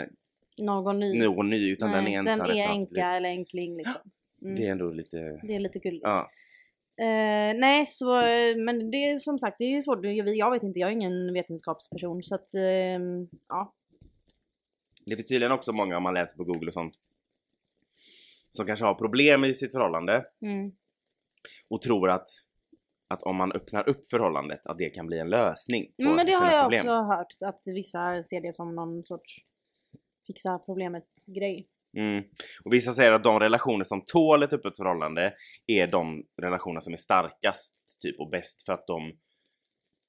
Någon 0.58 0.98
ny. 0.98 1.18
någon 1.18 1.50
ny 1.50 1.72
utan 1.72 1.90
den 1.92 2.06
är 2.06 2.18
ensam 2.18 2.46
den 2.48 2.56
är 2.56 2.68
enka 2.68 3.06
eller 3.16 3.28
enkling 3.28 3.76
liksom. 3.76 4.00
Mm. 4.42 4.54
Det 4.56 4.66
är 4.66 4.72
ändå 4.72 4.90
lite... 4.90 5.16
Det 5.42 5.54
är 5.56 5.60
lite 5.60 5.80
kul. 5.80 6.00
Ja. 6.02 6.30
Eh, 6.96 7.58
nej, 7.58 7.86
så, 7.86 8.20
eh, 8.20 8.56
men 8.56 8.90
det 8.90 8.96
är 8.96 9.18
som 9.18 9.38
sagt, 9.38 9.56
det 9.58 9.64
är 9.64 9.70
ju 9.70 9.82
svårt. 9.82 10.04
Jag 10.04 10.28
jag 10.36 10.50
vet 10.50 10.62
inte, 10.62 10.78
jag 10.78 10.88
är 10.88 10.92
ingen 10.92 11.32
vetenskapsperson 11.32 12.22
så 12.22 12.34
att, 12.34 12.54
ehm, 12.54 13.28
ja. 13.48 13.74
Det 15.06 15.16
finns 15.16 15.26
tydligen 15.26 15.52
också 15.52 15.72
många 15.72 15.96
om 15.96 16.02
man 16.02 16.14
läser 16.14 16.36
på 16.36 16.44
google 16.44 16.66
och 16.66 16.72
sånt 16.72 16.94
som 18.50 18.66
kanske 18.66 18.84
har 18.84 18.94
problem 18.94 19.44
i 19.44 19.54
sitt 19.54 19.72
förhållande 19.72 20.24
Mm. 20.42 20.72
och 21.68 21.82
tror 21.82 22.10
att 22.10 22.26
att 23.08 23.22
om 23.22 23.36
man 23.36 23.52
öppnar 23.52 23.88
upp 23.88 24.06
förhållandet 24.08 24.66
att 24.66 24.78
det 24.78 24.90
kan 24.90 25.06
bli 25.06 25.18
en 25.18 25.30
lösning 25.30 25.86
på 25.96 26.02
Mm, 26.02 26.16
men 26.16 26.26
det 26.26 26.32
har 26.32 26.52
jag 26.52 26.64
problem. 26.64 26.80
också 26.80 26.94
hört, 26.94 27.34
att 27.44 27.60
vissa 27.64 28.22
ser 28.22 28.40
det 28.40 28.52
som 28.52 28.74
någon 28.74 29.04
sorts 29.04 29.44
fixa 30.26 30.58
problemet 30.58 31.04
grej. 31.26 31.68
Mm. 31.96 32.24
Och 32.64 32.72
vissa 32.72 32.92
säger 32.92 33.12
att 33.12 33.24
de 33.24 33.40
relationer 33.40 33.84
som 33.84 34.04
tål 34.04 34.42
ett 34.42 34.52
öppet 34.52 34.76
förhållande 34.76 35.34
är 35.66 35.86
de 35.86 36.24
relationer 36.42 36.80
som 36.80 36.92
är 36.92 36.96
starkast 36.96 37.74
typ 38.02 38.20
och 38.20 38.30
bäst 38.30 38.62
för 38.64 38.72
att 38.72 38.86
de 38.86 39.12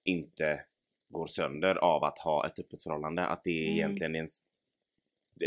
inte 0.05 0.59
går 1.09 1.27
sönder 1.27 1.75
av 1.75 2.03
att 2.03 2.17
ha 2.19 2.47
ett 2.47 2.59
öppet 2.59 2.83
förhållande. 2.83 3.25
Att 3.25 3.43
det 3.43 3.63
Mm. 3.65 3.75
egentligen 3.77 4.15
är 4.15 4.19
en, 4.19 4.27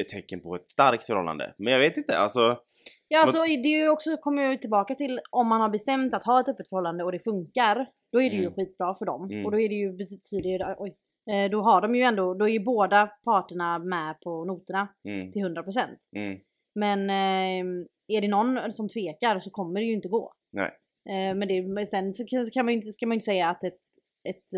ett 0.00 0.08
tecken 0.08 0.40
på 0.40 0.54
ett 0.56 0.68
starkt 0.68 1.06
förhållande. 1.06 1.54
Men 1.58 1.72
jag 1.72 1.80
vet 1.80 1.96
inte, 1.96 2.18
alltså 2.18 2.60
Ja, 3.08 3.22
alltså 3.22 3.42
det 3.42 3.68
är 3.68 3.78
ju 3.82 3.88
också, 3.88 4.16
kommer 4.16 4.42
jag 4.42 4.52
ju 4.52 4.58
tillbaka 4.58 4.94
till 4.94 5.20
om 5.30 5.46
man 5.48 5.60
har 5.60 5.68
bestämt 5.68 6.14
att 6.14 6.24
ha 6.24 6.40
ett 6.40 6.48
öppet 6.48 6.68
förhållande 6.68 7.04
och 7.04 7.12
det 7.12 7.18
funkar. 7.24 7.86
Då 8.12 8.22
är 8.22 8.30
det 8.30 8.36
ju 8.36 8.42
Mm. 8.42 8.54
skitbra 8.54 8.94
för 8.94 9.04
dem. 9.06 9.30
Mm. 9.30 9.44
Och 9.46 9.50
då 9.52 9.60
är 9.60 9.68
det 9.68 9.74
ju, 9.74 9.92
betyder 9.92 10.50
ju, 10.50 10.74
oj, 10.78 10.96
eh, 11.30 11.50
då 11.50 11.62
har 11.62 11.80
de 11.80 11.94
ju 11.94 12.02
ändå, 12.02 12.34
då 12.34 12.44
är 12.48 12.52
ju 12.52 12.60
båda 12.64 13.06
parterna 13.24 13.78
med 13.78 14.20
på 14.20 14.44
noterna 14.44 14.88
Mm, 15.08 15.32
till 15.32 15.42
100%. 15.42 15.78
mm, 16.16 16.38
Men 16.74 17.10
eh, 17.10 17.66
är 18.08 18.20
det 18.20 18.28
någon 18.28 18.72
som 18.72 18.88
tvekar 18.88 19.38
så 19.38 19.50
kommer 19.50 19.80
det 19.80 19.86
ju 19.86 19.92
inte 19.94 20.08
gå. 20.08 20.32
nej. 20.52 20.70
Eh, 21.08 21.34
men, 21.36 21.48
det, 21.48 21.86
sen 21.86 22.14
så 22.14 22.24
kan 22.52 22.64
man 22.64 22.72
ju 22.74 22.76
inte, 22.78 22.92
ska 22.92 23.06
man 23.06 23.14
ju 23.14 23.16
inte 23.16 23.24
säga 23.24 23.48
att 23.48 23.64
ett, 23.64 23.78
ett 24.30 24.50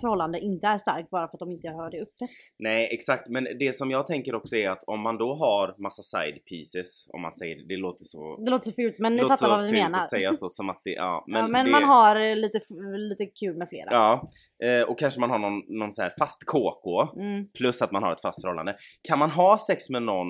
förhållande 0.00 0.40
inte 0.40 0.66
är 0.66 0.78
starkt 0.78 1.10
bara 1.10 1.28
för 1.28 1.36
att 1.36 1.40
de 1.40 1.50
inte 1.52 1.68
har 1.68 1.90
det 1.90 2.00
öppet. 2.00 2.30
Nej 2.58 2.88
exakt, 2.92 3.28
men 3.28 3.44
det 3.58 3.72
som 3.76 3.90
jag 3.90 4.06
tänker 4.06 4.34
också 4.34 4.56
är 4.56 4.70
att 4.70 4.82
om 4.86 5.00
man 5.00 5.18
då 5.18 5.34
har 5.34 5.74
massa 5.82 6.02
side 6.02 6.44
pieces, 6.44 7.06
om 7.12 7.22
man 7.22 7.32
säger 7.32 7.56
det, 7.56 7.64
det 7.68 7.76
låter 7.76 8.04
så... 8.04 8.36
Det 8.44 8.50
låter 8.50 8.64
så 8.70 8.72
fult 8.72 8.98
men 8.98 9.16
ni 9.16 9.22
fattar 9.22 9.48
vad 9.48 9.64
vi 9.64 9.72
menar. 9.72 9.98
att 9.98 10.08
säga 10.10 10.34
så 10.34 10.48
som 10.48 10.70
att 10.70 10.80
det, 10.84 10.90
ja. 10.90 11.24
Men, 11.28 11.40
ja, 11.40 11.48
men 11.48 11.64
det, 11.64 11.70
man 11.72 11.84
har 11.84 12.16
eh, 12.16 12.36
lite, 12.36 12.60
lite 12.96 13.26
kul 13.26 13.56
med 13.56 13.68
flera. 13.68 13.88
Ja, 13.90 14.28
eh, 14.66 14.82
och 14.82 14.98
kanske 14.98 15.20
man 15.20 15.30
har 15.30 15.38
någon, 15.38 15.62
någon 15.78 15.92
så 15.92 16.02
här 16.02 16.12
fast 16.18 16.44
KK 16.44 17.02
Mm. 17.16 17.48
plus 17.58 17.82
att 17.82 17.92
man 17.92 18.02
har 18.02 18.12
ett 18.12 18.20
fast 18.20 18.40
förhållande. 18.40 18.76
Kan 19.08 19.18
man 19.18 19.30
ha 19.30 19.58
sex 19.58 19.90
med 19.90 20.02
någon 20.02 20.26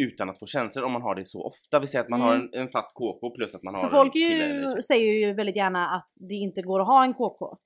utan 0.00 0.30
att 0.30 0.38
få 0.38 0.46
känslor 0.46 0.84
om 0.84 0.92
man 0.92 1.02
har 1.02 1.14
det 1.14 1.24
så 1.24 1.42
ofta? 1.44 1.80
Vi 1.80 1.86
säger 1.86 2.04
att 2.04 2.08
man 2.10 2.20
har 2.20 2.34
Mm. 2.34 2.48
en, 2.52 2.60
en 2.60 2.68
fast 2.68 2.94
KK 2.94 3.30
plus 3.30 3.54
att 3.54 3.62
man 3.62 3.74
har 3.74 3.80
För 3.80 3.88
folk 3.88 4.06
en 4.16 4.20
kille 4.22 4.44
ju, 4.46 4.82
säger 4.82 5.26
ju 5.26 5.34
väldigt 5.34 5.56
gärna 5.56 5.88
att 5.88 6.06
det 6.16 6.34
inte 6.34 6.62
går 6.62 6.80
att 6.80 6.86
ha 6.86 7.04
en 7.04 7.14
KK. 7.14 7.56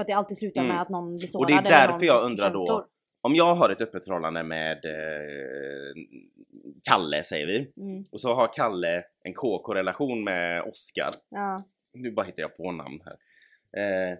För 0.00 0.02
att 0.02 0.06
det 0.06 0.12
alltid 0.12 0.36
slutar 0.36 0.60
Mm. 0.60 0.72
med 0.74 0.82
att 0.82 0.88
någon 0.88 1.16
blir 1.16 1.26
Och 1.26 1.30
sårad 1.30 1.48
det 1.48 1.54
är 1.54 1.88
därför 1.88 2.06
jag 2.06 2.24
undrar 2.24 2.50
då, 2.50 2.58
känslor. 2.58 2.84
Om 3.20 3.34
jag 3.34 3.54
har 3.54 3.70
ett 3.70 3.80
öppet 3.80 4.04
förhållande 4.04 4.42
med 4.42 4.84
eh, 4.84 5.94
Kalle 6.84 7.22
säger 7.22 7.46
vi, 7.46 7.72
Mm. 7.82 8.04
och 8.12 8.20
så 8.20 8.34
har 8.34 8.52
Kalle 8.52 9.04
en 9.24 9.34
KK-relation 9.34 10.24
med 10.24 10.62
Oskar. 10.62 11.14
Ja. 11.28 11.64
Nu 11.92 12.10
bara 12.10 12.26
hittar 12.26 12.42
jag 12.42 12.56
på 12.56 12.72
namn 12.72 13.02
här. 13.04 13.16
Eh, 14.12 14.18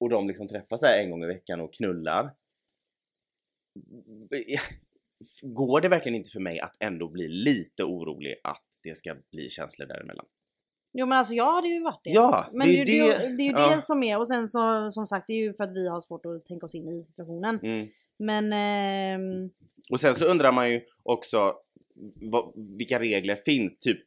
och 0.00 0.08
de 0.10 0.28
liksom 0.28 0.48
träffas 0.48 0.82
här 0.82 0.98
en 0.98 1.10
gång 1.10 1.22
i 1.24 1.26
veckan 1.26 1.60
och 1.60 1.74
knullar. 1.74 2.30
Går 5.42 5.80
det 5.80 5.88
verkligen 5.88 6.16
inte 6.16 6.30
för 6.30 6.40
mig 6.40 6.60
att 6.60 6.76
ändå 6.80 7.08
bli 7.08 7.28
lite 7.28 7.84
orolig 7.84 8.34
att 8.44 8.64
det 8.82 8.94
ska 8.96 9.16
bli 9.30 9.48
känslor 9.48 9.86
däremellan? 9.86 10.26
Jo 10.92 11.06
men 11.06 11.18
alltså 11.18 11.34
jag 11.34 11.52
hade 11.52 11.68
ju 11.68 11.82
varit 11.82 12.00
det. 12.04 12.10
Ja, 12.10 12.46
men 12.52 12.66
det 12.68 12.80
är 12.80 12.86
det, 12.86 12.92
det, 12.92 13.18
det- 13.18 13.24
ju- 13.28 13.36
det 13.36 13.42
är 13.42 13.46
ju 13.46 13.50
ja. 13.52 13.76
det 13.76 13.82
som 13.82 14.02
är 14.02 14.18
och 14.18 14.28
sen 14.28 14.48
så 14.48 14.90
som 14.92 15.06
sagt 15.06 15.26
det 15.26 15.32
är 15.32 15.36
ju 15.38 15.54
för 15.54 15.64
att 15.64 15.72
vi 15.74 15.88
har 15.88 16.00
svårt 16.00 16.26
att 16.26 16.44
tänka 16.44 16.66
oss 16.66 16.74
in 16.74 16.88
i 16.88 17.02
situationen. 17.02 17.58
Mm. 17.62 17.86
Men 18.18 18.52
ehm, 18.52 19.50
Och 19.90 20.00
sen 20.00 20.14
så 20.14 20.24
undrar 20.24 20.52
man 20.52 20.70
ju 20.70 20.80
också 21.02 21.54
vad, 22.22 22.52
vilka 22.78 23.00
regler 23.00 23.36
finns? 23.36 23.78
Typ, 23.78 23.98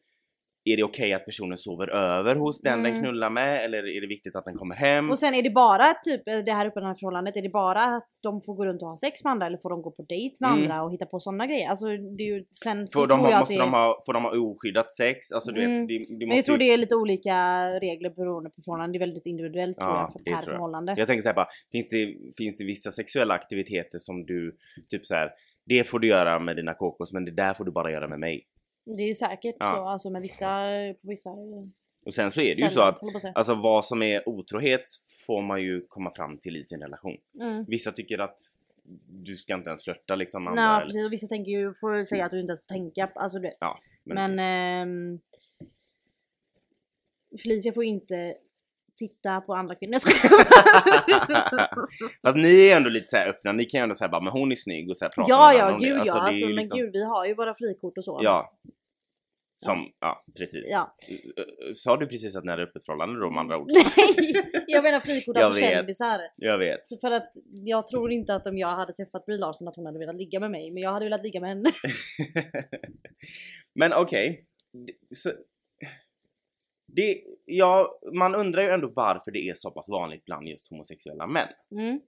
är 0.64 0.78
det 0.78 0.84
okej 0.84 1.14
att 1.14 1.26
personen 1.26 1.58
sover 1.58 1.88
över 1.96 2.36
hos 2.36 2.62
den 2.62 2.84
den 2.84 2.92
Mm. 2.92 3.04
knullar 3.04 3.30
med 3.30 3.66
eller 3.66 3.78
är 3.98 4.02
det 4.02 4.08
viktigt 4.08 4.36
att 4.36 4.46
den 4.46 4.56
kommer 4.58 4.76
hem? 4.76 5.10
och 5.10 5.20
sen 5.20 5.34
är 5.34 5.42
det 5.44 5.50
bara 5.50 5.94
typ 5.94 6.22
det 6.26 6.52
här 6.52 6.66
öppna 6.68 6.96
förhållandet, 6.96 7.36
är 7.38 7.42
det 7.42 7.50
bara 7.50 7.84
att 7.84 8.10
de 8.24 8.42
får 8.42 8.56
gå 8.56 8.66
runt 8.66 8.82
och 8.82 8.88
ha 8.88 8.98
sex 8.98 9.24
med 9.24 9.32
andra 9.32 9.46
eller 9.46 9.58
får 9.58 9.70
de 9.70 9.82
gå 9.82 9.92
på 9.92 10.04
dejt 10.04 10.36
med 10.40 10.50
Mm. 10.52 10.62
andra 10.64 10.84
och 10.84 10.94
hitta 10.94 11.06
på 11.06 11.20
sådana 11.20 11.48
grejer? 11.48 11.70
Alltså 11.70 11.86
det 11.88 12.24
är 12.24 12.28
ju 12.36 12.46
sen 12.64 12.88
Får 12.94 13.08
de 13.08 13.14
tror 13.14 13.18
ha, 13.18 13.24
måste 13.24 13.38
att 13.38 13.48
det 13.48 13.58
de 13.58 13.72
ha, 13.74 14.00
får 14.06 14.14
de 14.14 14.24
ha 14.24 14.32
oskyddat 14.40 14.92
sex? 14.94 15.32
Alltså 15.32 15.52
du 15.52 15.64
Mm. 15.64 15.72
vet, 15.80 15.88
det, 15.88 15.94
det 15.98 16.00
måste 16.02 16.26
Men 16.28 16.36
jag 16.36 16.46
tror 16.46 16.62
ju... 16.62 16.68
det 16.68 16.74
är 16.74 16.78
lite 16.78 16.96
olika 16.96 17.36
regler 17.80 18.10
beroende 18.10 18.50
på 18.50 18.62
förhållande. 18.66 18.94
Det 18.94 18.98
är 18.98 19.08
väldigt 19.08 19.26
individuellt 19.26 19.78
tror 19.80 19.92
Ja, 19.92 20.00
jag 20.02 20.14
för 20.14 20.20
det 20.24 20.32
jag. 20.32 20.44
förhållande. 20.44 20.94
Jag 20.98 21.08
tänker 21.08 21.22
såhär 21.22 21.36
bara, 21.36 21.48
finns 21.72 21.90
det, 21.90 22.16
finns 22.38 22.58
det 22.58 22.66
vissa 22.66 22.92
sexuella 22.92 23.34
aktiviteter 23.34 24.00
som 24.00 24.26
du 24.26 24.56
typ 24.90 25.06
så 25.06 25.16
här. 25.16 25.30
det 25.66 25.84
får 25.84 26.00
du 26.00 26.08
göra 26.08 26.40
med 26.40 26.56
dina 26.56 26.74
kokos 26.74 27.14
men 27.14 27.26
det 27.26 27.32
där 27.32 27.54
får 27.54 27.66
du 27.66 27.72
bara 27.72 27.92
göra 27.92 28.08
med 28.08 28.20
mig. 28.20 28.44
Det 28.86 29.04
är 29.04 29.14
säkert 29.14 29.56
Ja. 29.60 29.70
så, 29.70 29.88
alltså 29.88 30.10
med 30.10 30.22
vissa, 30.22 30.68
på 31.02 31.08
vissa 31.08 31.30
Och 32.06 32.14
sen 32.14 32.32
så 32.32 32.42
är 32.42 32.56
det 32.56 32.62
ju 32.62 32.70
så 32.70 32.82
att 32.82 33.00
alltså 33.36 33.56
vad 33.56 33.86
som 33.86 34.02
är 34.04 34.30
otrohet 34.30 34.82
får 35.26 35.42
man 35.42 35.62
ju 35.62 35.86
komma 35.88 36.12
fram 36.16 36.38
till 36.38 36.58
i 36.58 36.64
sin 36.64 36.82
relation. 36.82 37.18
Mm. 37.42 37.66
Vissa 37.68 37.92
tycker 37.92 38.20
att 38.20 38.40
du 39.08 39.38
ska 39.38 39.54
inte 39.54 39.70
ens 39.70 39.84
flörta 39.84 40.16
liksom 40.16 40.48
andra. 40.48 40.78
Nej 40.78 40.86
precis, 40.86 41.06
och 41.06 41.14
vissa 41.14 41.28
tänker 41.28 41.52
ju, 41.52 41.74
får 41.74 41.98
ju 41.98 42.06
säga 42.06 42.26
att 42.26 42.32
du 42.32 42.40
inte 42.40 42.52
ens 42.52 42.62
får 42.62 42.74
tänka, 42.74 43.12
alltså 43.16 43.38
du 43.38 43.42
vet. 43.42 43.58
Ja, 43.60 43.80
men, 44.04 44.36
Men 44.36 44.40
ehm, 44.40 45.20
Felicia 47.44 47.74
får 47.74 47.84
inte 47.84 48.36
titta 49.08 49.42
på 49.42 49.54
andra 49.54 49.76
kvinnor. 49.76 49.94
Jag 49.94 50.02
skojar. 50.02 50.20
Fast 52.26 52.38
ni 52.38 52.68
är 52.68 52.78
ändå 52.78 52.90
lite 52.90 53.08
så 53.08 53.18
här 53.18 53.30
öppna, 53.30 53.52
ni 53.52 53.66
kan 53.66 53.80
ju 53.80 53.84
ändå 53.84 53.96
säga 53.96 54.10
bara 54.10 54.22
men 54.22 54.34
hon 54.34 54.52
är 54.52 54.56
snygg 54.56 54.90
och 54.90 54.98
så 54.98 55.06
här 55.06 55.10
prata 55.10 55.30
ja 55.30 55.54
ja 55.54 55.78
gud. 55.78 55.98
Alltså, 56.00 56.16
ja, 56.18 56.22
alltså, 56.22 56.46
men 56.46 56.56
liksom- 56.56 56.78
gud 56.80 56.90
vi 56.94 57.04
har 57.04 57.26
ju 57.26 57.34
våra 57.36 57.54
frikort 57.56 57.98
och 57.98 58.06
så. 58.06 58.20
Ja. 58.24 58.58
Som, 59.66 59.78
ja, 60.00 60.24
precis. 60.38 60.66
Ja. 60.72 60.96
Sa 61.76 61.98
du 61.98 62.08
precis 62.08 62.36
att 62.36 62.44
ni 62.44 62.52
hade 62.52 62.64
öppet 62.64 62.86
förhållande 62.86 63.20
då 63.20 63.30
med 63.32 63.40
andra 63.40 63.58
ord? 63.58 63.68
Nej! 63.74 64.34
Jag 64.68 64.84
menar 64.84 65.00
frikort, 65.00 65.36
Jag 65.36 65.44
alltså 65.46 65.62
vet. 65.66 65.72
kändisar. 65.74 66.20
Jag 66.36 66.58
vet. 66.58 66.86
Så 66.86 66.98
för 66.98 67.12
att 67.12 67.32
jag 67.52 67.88
tror 67.88 68.12
inte 68.12 68.36
att 68.36 68.48
om 68.48 68.58
jag 68.58 68.76
hade 68.76 68.94
träffat 68.94 69.26
Brie 69.26 69.38
Larson 69.38 69.68
att 69.68 69.76
hon 69.76 69.86
hade 69.86 70.00
velat 70.00 70.16
ligga 70.16 70.40
med 70.40 70.52
mig, 70.52 70.72
men 70.72 70.84
jag 70.84 70.92
hade 70.92 71.06
velat 71.06 71.24
ligga 71.24 71.40
med 71.40 71.50
henne. 71.50 71.70
Men 73.76 73.94
okej. 73.94 74.46
Så- 75.16 75.34
Det, 76.96 77.24
ja, 77.46 78.00
man 78.14 78.36
undrar 78.36 78.62
ju 78.62 78.70
ändå 78.70 78.90
varför 78.96 79.32
det 79.32 79.50
är 79.50 79.54
så 79.54 79.72
pass 79.72 79.90
vanligt 79.90 80.26
bland 80.26 80.48
just 80.48 80.70
homosexuella 80.70 81.28
män. 81.28 81.48
Mm. 81.72 82.02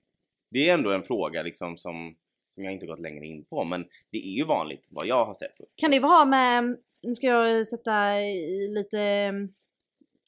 Det 0.49 0.69
är 0.69 0.73
ändå 0.73 0.91
en 0.91 1.03
fråga 1.03 1.43
liksom 1.43 1.77
som, 1.77 2.15
som 2.53 2.63
jag 2.63 2.73
inte 2.73 2.85
gått 2.85 2.99
längre 2.99 3.25
in 3.25 3.45
på 3.45 3.63
men 3.63 3.85
det 4.11 4.17
är 4.17 4.31
ju 4.31 4.45
vanligt 4.45 4.87
vad 4.91 5.05
jag 5.05 5.25
har 5.25 5.33
sett. 5.33 5.55
Kan 5.75 5.91
det 5.91 5.99
ha 5.99 6.25
med, 6.25 6.77
nu 7.01 7.15
ska 7.15 7.27
jag 7.27 7.67
sätta 7.67 8.21
i 8.21 8.67
lite, 8.67 9.31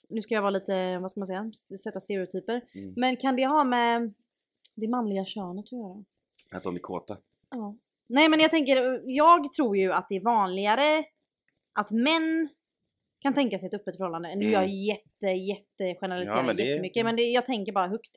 nu 0.09 0.21
ska 0.21 0.33
jag 0.33 0.41
vara 0.41 0.51
lite, 0.51 0.97
vad 1.00 1.12
ska 1.12 1.19
man 1.19 1.27
säga, 1.27 1.51
sätta 1.83 2.00
stereotyper. 2.00 2.62
Mm. 2.74 2.93
Men 2.97 3.17
kan 3.17 3.35
det 3.35 3.45
ha 3.45 3.63
med 3.63 4.13
det 4.75 4.88
manliga 4.88 5.25
könet 5.25 5.65
att 5.65 5.71
göra? 5.71 6.03
Att 6.51 6.63
de 6.63 6.75
är 6.75 6.79
kåta. 6.79 7.17
Ja. 7.50 7.75
Nej 8.07 8.29
men 8.29 8.39
jag 8.39 8.51
tänker, 8.51 9.01
jag 9.05 9.53
tror 9.53 9.77
ju 9.77 9.91
att 9.91 10.09
det 10.09 10.15
är 10.15 10.24
vanligare 10.24 11.05
att 11.74 11.91
män 11.91 12.50
kan 13.25 13.34
tänka 13.34 13.60
sig 13.60 13.67
ett 13.67 13.74
öppet 13.74 13.98
förhållande. 13.98 14.36
Nu 14.36 14.46
är 14.48 14.51
jag 14.51 14.63
Mm. 14.63 14.75
jätte, 14.75 15.27
jätte 15.27 15.96
generaliserar 16.01 16.38
Ja, 16.38 16.44
men 16.44 16.55
det- 16.55 16.63
jättemycket 16.63 17.05
men 17.05 17.15
det, 17.15 17.22
jag 17.24 17.46
tänker 17.46 17.72
bara 17.72 17.88
högt. 17.88 18.12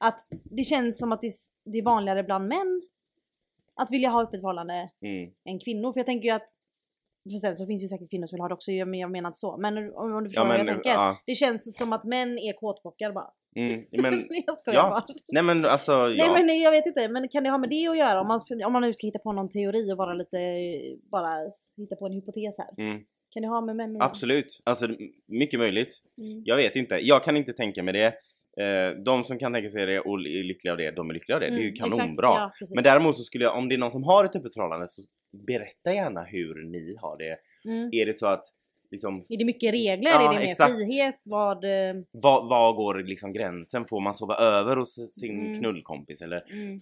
Att 0.00 0.26
det 0.30 0.64
känns 0.64 0.98
som 0.98 1.12
att 1.12 1.20
det, 1.20 1.32
det 1.64 1.78
är 1.78 1.82
vanligare 1.82 2.22
bland 2.22 2.48
män 2.48 2.80
att 3.74 3.90
vilja 3.90 4.08
ha 4.08 4.22
öppet 4.22 4.40
förhållande 4.40 4.90
Mm. 5.00 5.30
än 5.48 5.58
kvinnor. 5.58 5.92
För 5.92 5.98
jag 6.00 6.06
tänker 6.06 6.28
ju 6.28 6.34
att, 6.34 6.48
för 7.32 7.36
sen 7.38 7.56
så 7.56 7.66
finns 7.66 7.80
det 7.80 7.84
ju 7.84 7.88
säkert 7.88 8.10
kvinnor 8.10 8.26
som 8.26 8.36
vill 8.36 8.40
ha 8.40 8.48
det 8.48 8.54
också, 8.54 8.70
men 8.70 8.94
jag 8.94 9.10
menar 9.10 9.28
inte 9.28 9.38
så. 9.38 9.56
Men 9.56 9.78
om, 9.78 10.14
om 10.14 10.22
du 10.24 10.28
förstår 10.28 10.44
Ja, 10.44 10.48
vad 10.48 10.56
men, 10.58 10.66
jag 10.66 10.74
tänker. 10.74 10.90
ja. 10.90 11.18
Det 11.26 11.34
känns 11.34 11.76
som 11.76 11.92
att 11.92 12.04
män 12.04 12.38
är 12.38 12.52
kåtbockar 12.52 13.12
bara. 13.12 13.30
Mm. 13.56 13.72
Men, 14.02 14.12
jag 14.46 14.56
skojar 14.58 14.78
ja. 14.80 14.90
bara. 14.90 15.04
nej 15.28 15.42
men 15.42 15.64
alltså 15.64 15.92
ja. 15.92 16.26
Nej 16.32 16.44
men 16.46 16.60
jag 16.60 16.70
vet 16.70 16.86
inte, 16.86 17.08
men 17.08 17.28
kan 17.28 17.44
det 17.44 17.50
ha 17.50 17.58
med 17.58 17.70
det 17.70 17.86
att 17.88 17.98
göra? 17.98 18.20
Om 18.20 18.26
man, 18.28 18.40
om 18.66 18.72
man 18.72 18.82
nu 18.82 18.92
ska 18.92 19.06
hitta 19.06 19.18
på 19.18 19.32
någon 19.32 19.50
teori 19.50 19.92
och 19.92 19.96
vara 19.96 20.14
lite, 20.14 20.38
bara 21.10 21.36
hitta 21.76 21.96
på 21.96 22.06
en 22.06 22.12
hypotes 22.12 22.58
här. 22.58 22.70
Mm. 22.86 23.04
Kan 23.34 23.42
det 23.42 23.48
ha 23.48 23.60
med 23.60 23.76
män? 23.76 24.02
Absolut, 24.02 24.60
alltså 24.64 24.88
mycket 25.26 25.60
möjligt. 25.60 25.98
Mm. 26.18 26.42
Jag 26.44 26.56
vet 26.56 26.76
inte, 26.76 26.94
jag 26.94 27.24
kan 27.24 27.36
inte 27.36 27.52
tänka 27.52 27.82
mig 27.82 27.94
det. 27.94 28.06
Eh, 28.64 29.02
de 29.04 29.24
som 29.24 29.38
kan 29.38 29.52
tänka 29.52 29.70
sig 29.70 29.86
det 29.86 30.00
och 30.00 30.14
är 30.20 30.44
lyckliga 30.44 30.72
av 30.72 30.78
det, 30.78 30.90
de 30.90 31.10
är 31.10 31.14
lyckliga 31.14 31.36
av 31.36 31.40
det. 31.40 31.50
det 31.50 31.56
är 31.56 31.58
ju 31.60 31.74
Mm, 31.76 31.90
kanonbra. 31.90 32.26
ja. 32.26 32.52
Men 32.74 32.84
däremot 32.84 33.16
så 33.16 33.22
skulle 33.22 33.44
jag, 33.44 33.56
om 33.58 33.68
det 33.68 33.74
är 33.74 33.78
någon 33.78 33.92
som 33.92 34.02
har 34.04 34.24
ett 34.24 34.36
öppet 34.36 34.54
förhållande 34.54 34.88
så 34.88 35.02
berätta 35.46 35.92
gärna 35.94 36.22
hur 36.24 36.64
ni 36.64 36.96
har 37.00 37.18
det. 37.18 37.36
Mm. 37.70 37.88
Är 37.92 38.06
det 38.06 38.14
så 38.14 38.26
att 38.26 38.44
liksom, 38.90 39.26
Är 39.28 39.38
det 39.38 39.44
mycket 39.44 39.72
regler? 39.72 40.10
Ja, 40.10 40.28
är 40.30 40.34
det 40.34 40.40
mer 40.40 40.48
exakt. 40.48 40.74
frihet? 40.74 41.20
Vad... 41.24 41.64
eh, 41.64 41.94
var, 42.10 42.48
var 42.48 42.72
går 42.72 42.94
liksom 43.02 43.32
gränsen? 43.32 43.84
Får 43.84 44.00
man 44.00 44.14
sova 44.14 44.36
över 44.36 44.76
hos 44.76 44.94
sin 45.20 45.40
Mm. 45.46 45.58
knullkompis 45.58 46.22
eller 46.22 46.44
Mm. 46.52 46.80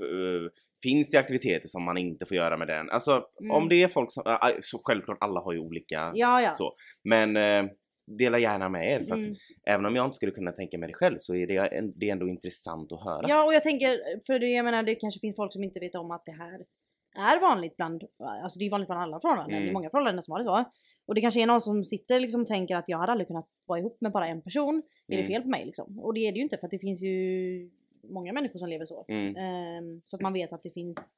Finns 0.82 1.10
det 1.10 1.18
aktiviteter 1.18 1.68
som 1.68 1.82
man 1.84 1.98
inte 1.98 2.26
får 2.26 2.36
göra 2.36 2.56
med 2.56 2.68
den? 2.68 2.90
Alltså 2.90 3.24
Mm. 3.40 3.50
om 3.56 3.68
det 3.68 3.82
är 3.82 3.88
folk 3.88 4.12
som, 4.12 4.22
äh, 4.26 4.36
så 4.60 4.80
självklart 4.84 5.18
alla 5.20 5.40
har 5.40 5.52
ju 5.52 5.58
olika 5.58 6.12
Ja, 6.14 6.42
ja. 6.42 6.52
så. 6.54 6.72
Men 7.04 7.36
eh, 7.36 7.64
dela 8.18 8.38
gärna 8.38 8.68
med 8.68 8.90
er 8.92 9.04
för 9.04 9.14
att 9.14 9.26
Mm. 9.26 9.34
även 9.66 9.86
om 9.86 9.96
jag 9.96 10.04
inte 10.06 10.14
skulle 10.16 10.32
kunna 10.32 10.52
tänka 10.52 10.78
mig 10.78 10.86
det 10.88 10.94
själv 10.94 11.16
så 11.18 11.34
är 11.34 11.46
det, 11.46 11.90
det 11.96 12.08
är 12.08 12.12
ändå 12.12 12.28
intressant 12.28 12.92
att 12.92 13.04
höra. 13.04 13.26
Ja 13.28 13.44
och 13.44 13.54
jag 13.54 13.62
tänker, 13.62 13.98
för 14.26 14.38
det, 14.38 14.46
jag 14.48 14.64
menar 14.64 14.82
det 14.82 14.94
kanske 14.94 15.20
finns 15.20 15.36
folk 15.36 15.52
som 15.52 15.64
inte 15.64 15.80
vet 15.80 15.94
om 15.94 16.10
att 16.10 16.24
det 16.24 16.32
här 16.32 16.60
är 17.36 17.40
vanligt 17.40 17.76
bland, 17.76 18.02
alltså 18.42 18.58
det 18.58 18.66
är 18.66 18.70
vanligt 18.70 18.88
bland 18.88 19.02
alla 19.02 19.20
förhållanden, 19.20 19.54
Mm. 19.54 19.64
det 19.64 19.70
är 19.70 19.72
många 19.72 19.90
förhållanden 19.90 20.22
som 20.22 20.32
har 20.32 20.38
det 20.38 20.44
så. 20.44 20.64
Och 21.06 21.14
det 21.14 21.20
kanske 21.20 21.42
är 21.42 21.46
någon 21.46 21.60
som 21.60 21.84
sitter 21.84 22.20
liksom 22.20 22.40
och 22.42 22.48
tänker 22.48 22.76
att 22.76 22.88
jag 22.88 22.98
hade 22.98 23.12
aldrig 23.12 23.26
kunnat 23.28 23.48
vara 23.66 23.78
ihop 23.78 23.96
med 24.00 24.12
bara 24.12 24.26
en 24.26 24.42
person, 24.42 24.82
är 25.08 25.16
det 25.16 25.22
Mm. 25.22 25.32
fel 25.32 25.42
på 25.42 25.48
mig 25.48 25.64
liksom? 25.66 25.98
Och 25.98 26.14
det 26.14 26.20
är 26.28 26.32
det 26.32 26.36
ju 26.36 26.42
inte 26.42 26.56
för 26.58 26.66
att 26.66 26.70
det 26.70 26.78
finns 26.78 27.02
ju 27.02 27.70
många 28.02 28.32
människor 28.32 28.58
som 28.58 28.68
lever 28.68 28.84
så. 28.86 29.04
Mm. 29.08 29.36
Ehm, 29.36 30.02
så 30.04 30.16
att 30.16 30.22
man 30.22 30.32
vet 30.32 30.52
att 30.52 30.62
det 30.62 30.70
finns 30.70 31.16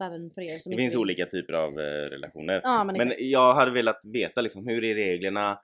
även 0.00 0.30
för 0.30 0.40
er 0.42 0.58
som 0.58 0.70
Det 0.70 0.76
finns 0.76 0.94
vill. 0.94 1.00
olika 1.00 1.26
typer 1.26 1.52
av 1.52 1.80
eh, 1.80 1.84
relationer. 1.84 2.60
Ja 2.64 2.84
men, 2.84 2.96
Men 2.96 3.12
jag 3.18 3.54
hade 3.54 3.70
velat 3.70 4.00
veta 4.04 4.40
liksom, 4.40 4.66
hur 4.66 4.84
är 4.84 4.94
reglerna? 4.94 5.60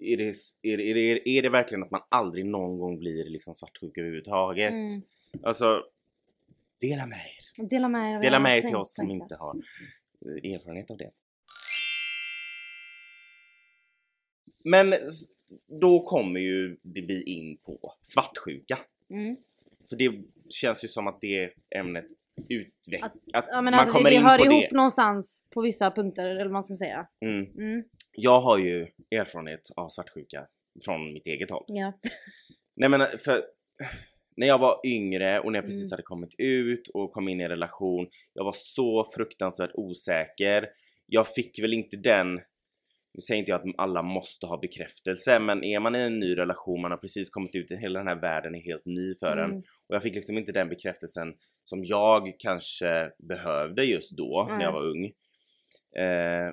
Är 0.00 0.16
det, 0.16 0.34
är, 0.62 0.80
är, 0.80 0.94
det, 0.94 1.28
är 1.28 1.42
det 1.42 1.48
verkligen 1.48 1.82
att 1.82 1.90
man 1.90 2.02
aldrig 2.08 2.46
någon 2.46 2.78
gång 2.78 2.98
blir 2.98 3.24
liksom 3.24 3.54
svartsjuk 3.54 3.98
överhuvudtaget? 3.98 4.72
Mm. 4.72 5.02
Alltså, 5.42 5.82
dela 6.80 7.06
med 7.06 7.18
er. 7.18 7.66
Dela 7.68 7.88
med 7.88 8.14
er 8.16 8.20
Dela 8.22 8.38
med 8.38 8.56
er 8.56 8.60
till 8.60 8.76
oss 8.76 8.94
som 8.94 9.08
tankar. 9.08 9.22
inte 9.24 9.36
har 9.36 9.54
eh, 10.26 10.52
erfarenhet 10.54 10.90
av 10.90 10.96
det. 10.96 11.10
Men 14.64 14.94
då 15.80 16.00
kommer 16.04 16.40
ju 16.40 16.76
vi 16.82 17.22
in 17.22 17.56
på 17.56 17.94
svartsjuka. 18.00 18.78
Mm. 19.10 19.36
För 19.92 19.96
det 19.96 20.12
känns 20.50 20.84
ju 20.84 20.88
som 20.88 21.06
att 21.06 21.18
det 21.20 21.50
ämnet 21.76 22.04
utvecklas. 22.48 23.12
Att, 23.32 23.46
Ja 23.50 23.62
men 23.62 23.64
man 23.74 23.74
att 23.74 23.92
kommer 23.92 24.10
det 24.10 24.16
in 24.16 24.22
hör 24.22 24.38
på 24.38 24.44
ihop 24.44 24.64
det. 24.70 24.76
någonstans 24.76 25.42
på 25.54 25.60
vissa 25.60 25.90
punkter 25.90 26.24
eller 26.24 26.42
vad 26.44 26.52
man 26.52 26.62
ska 26.62 26.74
säga. 26.74 27.06
Mm. 27.24 27.44
Mm. 27.58 27.84
Jag 28.12 28.40
har 28.40 28.58
ju 28.58 28.86
erfarenhet 29.10 29.60
av 29.76 29.88
svartsjuka 29.88 30.46
från 30.84 31.12
mitt 31.12 31.26
eget 31.26 31.50
håll. 31.50 31.64
Ja. 31.66 31.92
Nej 32.76 32.88
men 32.88 33.18
för 33.18 33.44
när 34.36 34.46
jag 34.46 34.58
var 34.58 34.80
yngre 34.86 35.40
och 35.40 35.52
när 35.52 35.58
jag 35.58 35.64
precis 35.64 35.82
Mm. 35.82 35.90
hade 35.92 36.02
kommit 36.02 36.34
ut 36.38 36.88
och 36.88 37.12
kom 37.12 37.28
in 37.28 37.40
i 37.40 37.44
en 37.44 37.50
relation. 37.50 38.08
Jag 38.32 38.44
var 38.44 38.54
så 38.56 39.04
fruktansvärt 39.14 39.70
osäker. 39.74 40.68
Jag 41.06 41.28
fick 41.28 41.62
väl 41.62 41.72
inte 41.72 41.96
den 41.96 42.40
nu 43.14 43.20
säger 43.20 43.38
inte 43.38 43.50
jag 43.50 43.60
att 43.68 43.74
alla 43.78 44.02
måste 44.02 44.46
ha 44.46 44.56
bekräftelse 44.56 45.38
men 45.38 45.64
är 45.64 45.80
man 45.80 45.94
i 45.94 45.98
en 45.98 46.18
ny 46.18 46.36
relation, 46.36 46.80
man 46.80 46.90
har 46.90 46.98
precis 46.98 47.30
kommit 47.30 47.54
ut, 47.54 47.70
hela 47.70 47.98
den 47.98 48.08
här 48.08 48.14
världen 48.20 48.54
är 48.54 48.60
helt 48.60 48.86
ny 48.86 49.14
för 49.14 49.36
en. 49.36 49.50
Mm. 49.50 49.58
Och 49.86 49.94
jag 49.94 50.02
fick 50.02 50.14
liksom 50.14 50.38
inte 50.38 50.52
den 50.52 50.68
bekräftelsen 50.68 51.34
som 51.64 51.84
jag 51.84 52.32
kanske 52.38 53.12
behövde 53.18 53.84
just 53.84 54.16
då 54.16 54.46
när 54.50 54.64
jag 54.64 54.72
var 54.72 54.82
ung. 54.86 55.04
Eh, 55.96 56.52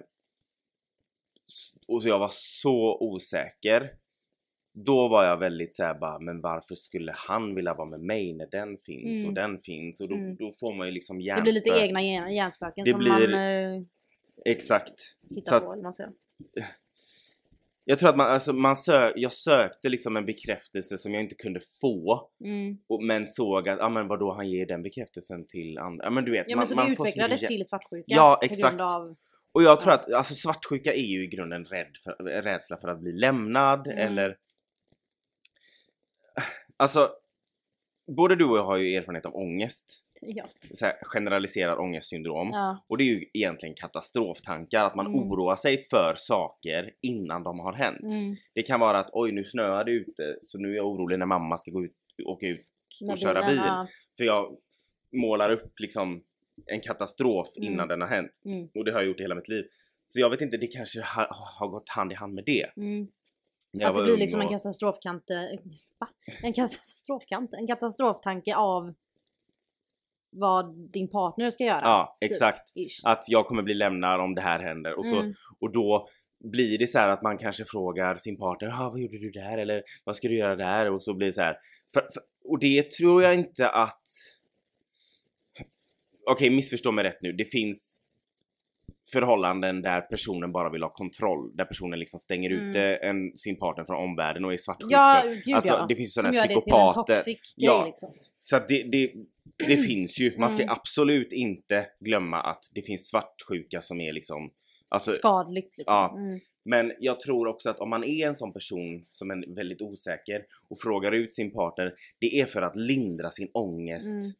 och 1.88 2.02
så 2.04 2.10
jag 2.10 2.20
var 2.20 2.30
så 2.32 2.98
osäker. 3.02 3.92
Då 4.74 5.08
var 5.08 5.24
jag 5.26 5.38
väldigt 5.38 5.76
såhär 5.76 5.94
bara, 5.94 6.20
men 6.20 6.42
varför 6.42 6.76
skulle 6.76 7.12
han 7.16 7.56
vilja 7.56 7.74
vara 7.74 7.90
med 7.90 8.00
mig 8.00 8.34
när 8.34 8.48
den 8.48 8.78
finns 8.78 9.18
Mm. 9.18 9.28
och 9.28 9.34
den 9.34 9.60
finns? 9.60 10.02
Och 10.02 10.10
då, 10.10 10.16
Mm. 10.16 10.36
då 10.36 10.54
får 10.60 10.74
man 10.74 10.88
ju 10.88 10.94
liksom 10.94 11.20
Det 11.20 11.42
blir 11.42 11.54
lite 11.54 11.70
egna 11.70 12.02
hjär- 12.02 12.28
hjärnspöken 12.30 12.86
som 12.86 13.00
blir- 13.00 13.30
man 13.30 13.34
eh, 13.34 13.82
Exakt. 14.46 15.16
hittar 15.30 15.42
Så 15.42 15.56
att- 15.56 15.64
på. 15.64 15.76
Jag 17.86 18.00
tror 18.00 18.10
att 18.10 18.18
man, 18.18 18.28
alltså 18.28 18.54
man 18.54 18.74
sö- 18.74 19.14
jag 19.16 19.34
sökte 19.34 19.90
liksom 19.90 20.18
en 20.18 20.26
bekräftelse 20.26 20.98
som 20.98 21.14
jag 21.14 21.24
inte 21.24 21.36
kunde 21.36 21.60
få. 21.82 22.30
Mm. 22.46 22.78
Och, 22.88 23.04
men 23.04 23.28
såg 23.28 23.70
att, 23.70 23.78
ja 23.80 23.86
ah, 23.86 23.90
men 23.90 24.08
vadå 24.08 24.34
han 24.34 24.50
ger 24.50 24.66
den 24.66 24.84
bekräftelsen 24.84 25.48
till 25.48 25.78
andra. 25.78 26.06
Ja 26.06 26.10
men 26.10 26.26
du 26.26 26.32
vet. 26.32 26.46
Ja 26.48 26.56
man, 26.56 26.62
men 26.62 26.68
så 26.68 26.76
man 26.76 26.86
det 26.86 26.92
utvecklades 26.92 27.42
till 27.42 27.66
svartsjuka 27.66 28.04
Ja, 28.08 28.40
exakt. 28.42 28.82
av... 28.82 29.16
Och 29.52 29.64
jag 29.64 29.80
tror 29.80 29.94
att, 29.94 30.14
alltså 30.14 30.36
svartsjuka 30.36 30.94
är 30.94 31.06
ju 31.06 31.24
i 31.24 31.28
grunden 31.28 31.66
rädd 31.66 31.98
för, 32.04 32.12
rädsla 32.42 32.78
för 32.78 32.88
att 32.88 33.00
bli 33.00 33.12
lämnad 33.12 33.88
Mm. 33.88 34.00
eller... 34.08 34.38
Alltså, 36.78 37.10
både 38.16 38.36
du 38.36 38.46
och 38.46 38.58
jag 38.58 38.66
har 38.66 38.78
ju 38.78 38.96
erfarenhet 38.96 39.26
av 39.26 39.36
ångest. 39.36 40.04
Ja. 40.36 40.46
Så 40.74 40.86
här, 40.86 40.94
generaliserad 41.02 41.80
ångestsyndrom. 41.80 42.50
ja. 42.54 42.86
Och 42.88 42.98
det 42.98 43.04
är 43.04 43.06
ju 43.06 43.26
egentligen 43.34 43.76
katastroftankar, 43.76 44.86
att 44.86 44.96
man 44.96 45.06
Mm. 45.06 45.20
oroar 45.20 45.56
sig 45.56 45.78
för 45.78 46.14
saker 46.18 46.94
innan 47.02 47.44
de 47.44 47.60
har 47.60 47.74
hänt. 47.74 48.14
Mm. 48.14 48.36
Det 48.54 48.64
kan 48.64 48.80
vara 48.80 48.98
att 49.00 49.10
oj 49.14 49.32
nu 49.32 49.46
snöar 49.46 49.84
det 49.86 49.92
ute 49.92 50.38
så 50.44 50.58
nu 50.60 50.72
är 50.72 50.76
jag 50.76 50.88
orolig 50.88 51.20
när 51.20 51.26
mamma 51.26 51.58
ska 51.58 51.72
gå 51.72 51.86
ut, 51.86 51.96
åka 52.26 52.48
ut 52.48 52.68
Med 53.02 53.12
och 53.12 53.18
köra 53.18 53.34
bilen, 53.42 53.48
bil. 53.56 53.58
ja. 53.68 53.88
För 54.18 54.24
jag 54.24 54.58
målar 55.12 55.50
upp 55.52 55.80
liksom 55.80 56.24
en 56.66 56.82
katastrof 56.82 57.48
Mm. 57.58 57.74
innan 57.74 57.88
den 57.88 58.02
har 58.02 58.08
hänt. 58.08 58.42
Mm. 58.46 58.70
Och 58.76 58.86
det 58.86 58.92
har 58.92 59.00
jag 59.00 59.08
gjort 59.08 59.20
i 59.20 59.24
hela 59.24 59.36
mitt 59.36 59.48
liv. 59.48 59.64
Så 60.08 60.20
jag 60.20 60.30
vet 60.30 60.42
inte, 60.42 60.58
det 60.58 60.68
kanske 60.68 61.02
har, 61.02 61.28
har 61.60 61.68
gått 61.68 61.90
hand 61.90 62.12
i 62.12 62.16
hand 62.16 62.34
med 62.34 62.44
det. 62.46 62.72
Mm. 62.78 63.08
Jag 63.72 63.90
Att 63.90 63.96
det 63.98 64.04
blir 64.04 64.18
liksom 64.18 64.40
en 64.42 64.46
och- 64.46 64.52
eh, 65.30 65.60
Va? 66.00 66.08
En 66.44 66.54
katastrofkant? 66.54 67.54
En 67.54 67.68
katastroftanke 67.68 68.56
av 68.56 68.94
vad 70.32 70.92
din 70.92 71.10
partner 71.10 71.50
ska 71.50 71.64
göra. 71.64 71.82
Ja, 71.82 72.18
typ, 72.22 72.32
exakt. 72.32 72.72
ish. 72.76 73.02
Att 73.06 73.24
jag 73.28 73.48
kommer 73.48 73.64
bli 73.64 73.74
lämnad 73.74 74.22
om 74.22 74.36
det 74.36 74.42
här 74.42 74.60
händer. 74.60 74.98
Och, 75.00 75.06
så, 75.06 75.20
Mm. 75.20 75.34
och 75.60 75.72
då 75.72 76.08
blir 76.44 76.78
det 76.78 76.88
så 76.88 77.00
här 77.00 77.10
att 77.10 77.22
man 77.22 77.38
kanske 77.38 77.66
frågar 77.66 78.16
sin 78.16 78.38
partner 78.38 78.68
ah, 78.68 78.90
vad 78.90 79.00
gjorde 79.00 79.18
du 79.20 79.32
där? 79.32 79.58
Eller 79.58 79.84
vad 80.04 80.16
ska 80.16 80.28
du 80.28 80.38
göra 80.38 80.56
där? 80.56 80.92
Och 80.92 81.02
så 81.04 81.14
blir 81.14 81.28
det 81.28 81.34
så 81.34 81.42
här. 81.42 81.58
För, 81.94 82.02
för, 82.02 82.24
och 82.44 82.60
det 82.60 82.92
tror 82.92 83.24
jag 83.24 83.36
inte 83.36 83.70
att... 83.70 84.04
Okej, 86.32 86.50
missförstå 86.50 86.92
mig 86.92 87.04
rätt 87.04 87.22
nu. 87.22 87.32
Det 87.32 87.46
finns 87.46 87.99
förhållanden 89.12 89.82
där 89.82 90.02
personen 90.02 90.52
bara 90.52 90.70
vill 90.70 90.84
ha 90.84 90.90
kontroll. 90.90 91.56
Där 91.56 91.66
personen 91.66 92.00
liksom 92.00 92.20
stänger 92.20 92.52
Mm. 92.52 92.70
ute 92.70 92.82
en, 92.96 93.38
sin 93.38 93.60
partner 93.60 93.84
från 93.86 93.96
omvärlden 94.04 94.46
och 94.46 94.54
är 94.54 94.58
svartsjuk 94.58 94.92
Ja, 94.92 95.24
gud 95.46 95.56
Alltså 95.56 95.74
ja. 95.74 95.86
det 95.90 95.96
finns 95.96 96.10
ju 96.18 96.22
Som 96.22 96.32
sådana 96.32 96.36
gör 96.36 96.44
det 96.44 96.48
till 96.48 96.58
en 96.58 96.62
psykopater. 96.62 97.16
toxic 97.16 97.26
grej 97.56 97.66
Ja. 97.66 97.86
liksom. 97.86 98.14
Så 98.40 98.60
det, 98.68 98.84
det, 98.84 99.14
det 99.68 99.78
finns 99.78 100.20
ju. 100.20 100.38
Man 100.38 100.50
ska 100.52 100.64
Mm. 100.64 100.74
absolut 100.74 101.32
inte 101.34 101.88
glömma 102.00 102.42
att 102.42 102.64
det 102.76 102.82
finns 102.82 103.08
svartsjuka 103.08 103.82
som 103.82 104.02
är 104.02 104.14
liksom 104.14 104.52
Alltså, 104.92 105.12
Skadligt 105.12 105.78
liksom. 105.78 105.94
Ja. 105.96 106.16
Mm. 106.18 106.40
men 106.66 106.92
jag 107.00 107.20
tror 107.20 107.48
också 107.48 107.70
att 107.70 107.80
om 107.80 107.90
man 107.90 108.04
är 108.04 108.28
en 108.28 108.36
sån 108.36 108.54
person 108.54 109.06
som 109.12 109.32
är 109.32 109.56
väldigt 109.56 109.82
osäker 109.82 110.46
och 110.70 110.80
frågar 110.80 111.12
ut 111.12 111.34
sin 111.34 111.52
partner, 111.52 111.94
det 112.20 112.40
är 112.42 112.46
för 112.46 112.62
att 112.62 112.76
lindra 112.76 113.32
sin 113.32 113.50
ångest 113.54 114.14
Mm. 114.14 114.32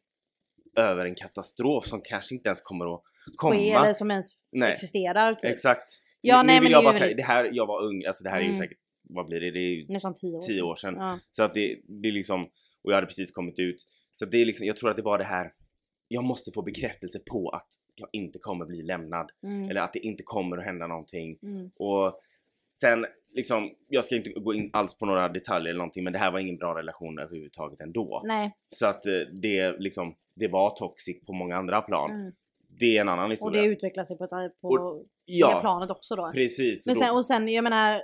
över 0.76 1.04
en 1.04 1.14
katastrof 1.14 1.86
som 1.86 2.00
kanske 2.04 2.34
inte 2.34 2.48
ens 2.48 2.60
kommer 2.60 2.94
att 2.94 3.02
komma. 3.36 3.54
Ske 3.54 3.70
eller 3.70 3.92
som 3.92 4.10
ens 4.10 4.32
Nej. 4.52 4.72
existerar. 4.72 5.34
Typ. 5.34 5.44
Exakt. 5.50 5.90
Ja, 6.20 6.42
nu 6.42 6.46
nej, 6.46 6.54
nu 6.54 6.60
men 6.60 6.62
vill 6.64 6.72
jag 6.72 6.84
bara 6.84 6.92
säga, 6.92 7.00
väldigt- 7.02 7.16
det 7.16 7.22
här, 7.32 7.50
jag 7.52 7.66
var 7.66 7.82
ung, 7.84 8.04
alltså 8.04 8.24
det 8.24 8.30
här 8.30 8.36
är 8.36 8.42
ju 8.42 8.46
Mm. 8.46 8.58
säkert, 8.58 8.78
vad 9.02 9.26
blir 9.26 9.40
det? 9.40 9.50
Det 9.50 9.58
är 9.58 9.70
ju 9.74 9.86
Nästan 9.88 10.14
tio 10.14 10.36
år 10.36 10.40
tio 10.40 10.62
år 10.62 10.74
sedan. 10.76 10.94
Ja. 10.98 11.18
Så 11.30 11.42
att 11.42 11.54
det, 11.54 11.80
det 12.02 12.08
är 12.08 12.12
liksom, 12.12 12.44
och 12.82 12.90
jag 12.90 12.94
hade 12.94 13.06
precis 13.06 13.30
kommit 13.32 13.58
ut. 13.58 13.86
Så 14.12 14.24
det 14.24 14.36
är 14.42 14.46
liksom, 14.46 14.66
jag 14.66 14.76
tror 14.76 14.90
att 14.90 14.96
det 14.96 15.02
var 15.02 15.18
det 15.18 15.24
här, 15.24 15.52
jag 16.08 16.24
måste 16.24 16.52
få 16.52 16.62
bekräftelse 16.62 17.18
på 17.30 17.48
att 17.48 17.68
jag 17.94 18.08
inte 18.12 18.38
kommer 18.38 18.66
bli 18.66 18.82
lämnad. 18.82 19.30
Mm. 19.44 19.70
Eller 19.70 19.80
att 19.80 19.92
det 19.92 19.98
inte 19.98 20.22
kommer 20.22 20.58
att 20.58 20.64
hända 20.64 20.86
någonting. 20.86 21.38
Mm. 21.42 21.70
Och 21.76 22.20
sen 22.80 23.06
liksom, 23.34 23.70
jag 23.88 24.04
ska 24.04 24.16
inte 24.16 24.30
gå 24.30 24.54
in 24.54 24.70
alls 24.72 24.98
på 24.98 25.06
några 25.06 25.28
detaljer 25.28 25.70
eller 25.70 25.78
någonting 25.78 26.04
men 26.04 26.12
det 26.12 26.18
här 26.18 26.30
var 26.30 26.38
ingen 26.38 26.56
bra 26.56 26.78
relation 26.78 27.18
överhuvudtaget 27.18 27.80
ändå. 27.80 28.22
Nej. 28.24 28.52
Så 28.68 28.86
att 28.86 29.06
eh, 29.06 29.12
det 29.42 29.78
liksom, 29.78 30.14
det 30.34 30.48
var 30.48 30.70
toxic 30.70 31.24
på 31.26 31.32
många 31.32 31.56
andra 31.56 31.80
plan. 31.82 32.10
Mm. 32.10 32.32
Det 32.80 32.96
är 32.96 33.00
en 33.00 33.08
annan 33.08 33.24
Och 33.24 33.30
historia. 33.32 33.62
det 33.62 33.68
utvecklar 33.68 34.04
sig 34.04 34.18
på, 34.18 34.24
ett, 34.24 34.60
på 34.60 35.02
det 35.26 35.32
ja, 35.32 35.60
planet 35.60 35.90
också 35.90 36.16
då. 36.16 36.30
precis. 36.32 36.86
Men 36.86 36.92
Och 36.92 36.96
då- 36.96 37.00
sen, 37.06 37.14
och 37.16 37.26
sen, 37.26 37.48
jag 37.48 37.64
menar... 37.64 38.02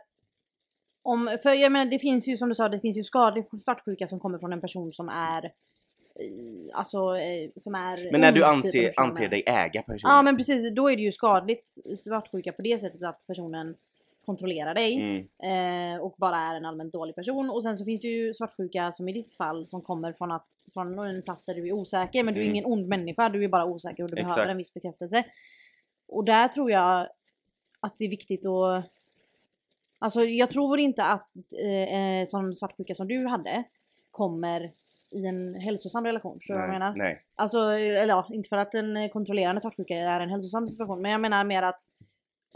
Om, 1.02 1.38
för 1.42 1.52
jag 1.52 1.72
menar, 1.72 1.90
det 1.90 1.98
finns 1.98 2.28
ju 2.28 2.36
som 2.36 2.48
du 2.48 2.54
sa, 2.54 2.68
det 2.68 2.80
finns 2.80 2.96
ju 2.98 3.02
skadlig 3.02 3.44
svartsjuka 3.60 4.08
som 4.08 4.20
kommer 4.20 4.38
från 4.38 4.52
en 4.52 4.60
person 4.60 4.92
som 4.92 5.08
är... 5.08 5.44
eh, 5.44 5.50
Alltså, 6.74 6.98
eh, 7.16 7.50
som 7.56 7.74
är... 7.74 8.12
men 8.12 8.20
när 8.20 8.32
du 8.32 8.40
typ, 8.40 8.48
anser, 8.48 8.92
anser 8.96 9.28
dig 9.28 9.42
äga 9.46 9.82
personen. 9.82 10.14
Ja 10.14 10.22
men 10.22 10.36
precis, 10.36 10.74
då 10.74 10.90
är 10.90 10.96
det 10.96 11.02
ju 11.02 11.12
skadligt 11.12 11.68
svartsjuka 12.04 12.52
på 12.52 12.62
det 12.62 12.78
sättet 12.78 13.02
att 13.02 13.26
personen 13.26 13.74
kontrollerar 14.26 14.74
dig 14.74 14.94
Mm, 15.40 15.94
eh, 15.94 16.00
och 16.00 16.14
bara 16.18 16.36
är 16.36 16.54
en 16.54 16.64
allmänt 16.64 16.92
dålig 16.92 17.14
person. 17.14 17.50
Och 17.50 17.62
sen 17.62 17.76
så 17.76 17.84
finns 17.84 18.00
det 18.00 18.08
ju 18.08 18.34
svartsjuka 18.34 18.92
som 18.92 19.08
i 19.08 19.12
ditt 19.12 19.34
fall 19.34 19.66
som 19.66 19.82
kommer 19.82 20.12
från, 20.12 20.32
att, 20.32 20.46
från 20.74 20.98
en 20.98 21.22
plats 21.22 21.44
där 21.44 21.54
du 21.54 21.68
är 21.68 21.72
osäker 21.72 22.24
men 22.24 22.34
du 22.34 22.40
är 22.40 22.44
Mm. 22.44 22.54
ingen 22.54 22.66
ond 22.66 22.88
människa, 22.88 23.28
du 23.28 23.44
är 23.44 23.48
bara 23.48 23.64
osäker 23.64 24.02
och 24.02 24.08
du 24.10 24.14
behöver 24.14 24.32
Exakt. 24.32 24.50
en 24.50 24.56
viss 24.56 24.74
bekräftelse. 24.74 25.24
Och 26.08 26.24
där 26.24 26.48
tror 26.48 26.70
jag 26.70 27.08
att 27.80 27.96
det 27.98 28.04
är 28.04 28.08
viktigt 28.10 28.46
att 28.46 28.84
Alltså 29.98 30.24
jag 30.24 30.50
tror 30.50 30.78
inte 30.78 31.04
att 31.04 31.28
eh, 31.62 31.98
eh, 31.98 32.24
sån 32.26 32.54
svartsjuka 32.54 32.94
som 32.94 33.08
du 33.08 33.26
hade 33.26 33.64
kommer 34.10 34.72
i 35.10 35.26
en 35.26 35.54
hälsosam 35.54 36.04
relation. 36.06 36.38
Förstår 36.38 36.54
du 36.54 36.60
vad 36.60 36.68
jag 36.68 36.72
menar? 36.72 36.94
nej. 36.96 37.22
Alltså, 37.34 37.58
eller 37.72 38.08
ja, 38.08 38.26
inte 38.32 38.48
för 38.48 38.56
att 38.56 38.74
en 38.74 39.08
kontrollerande 39.10 39.60
svartsjuka 39.60 39.94
är 39.94 40.20
en 40.20 40.30
hälsosam 40.30 40.68
situation, 40.68 41.02
men 41.02 41.10
jag 41.10 41.20
menar 41.20 41.44
mer 41.44 41.62
att 41.62 41.80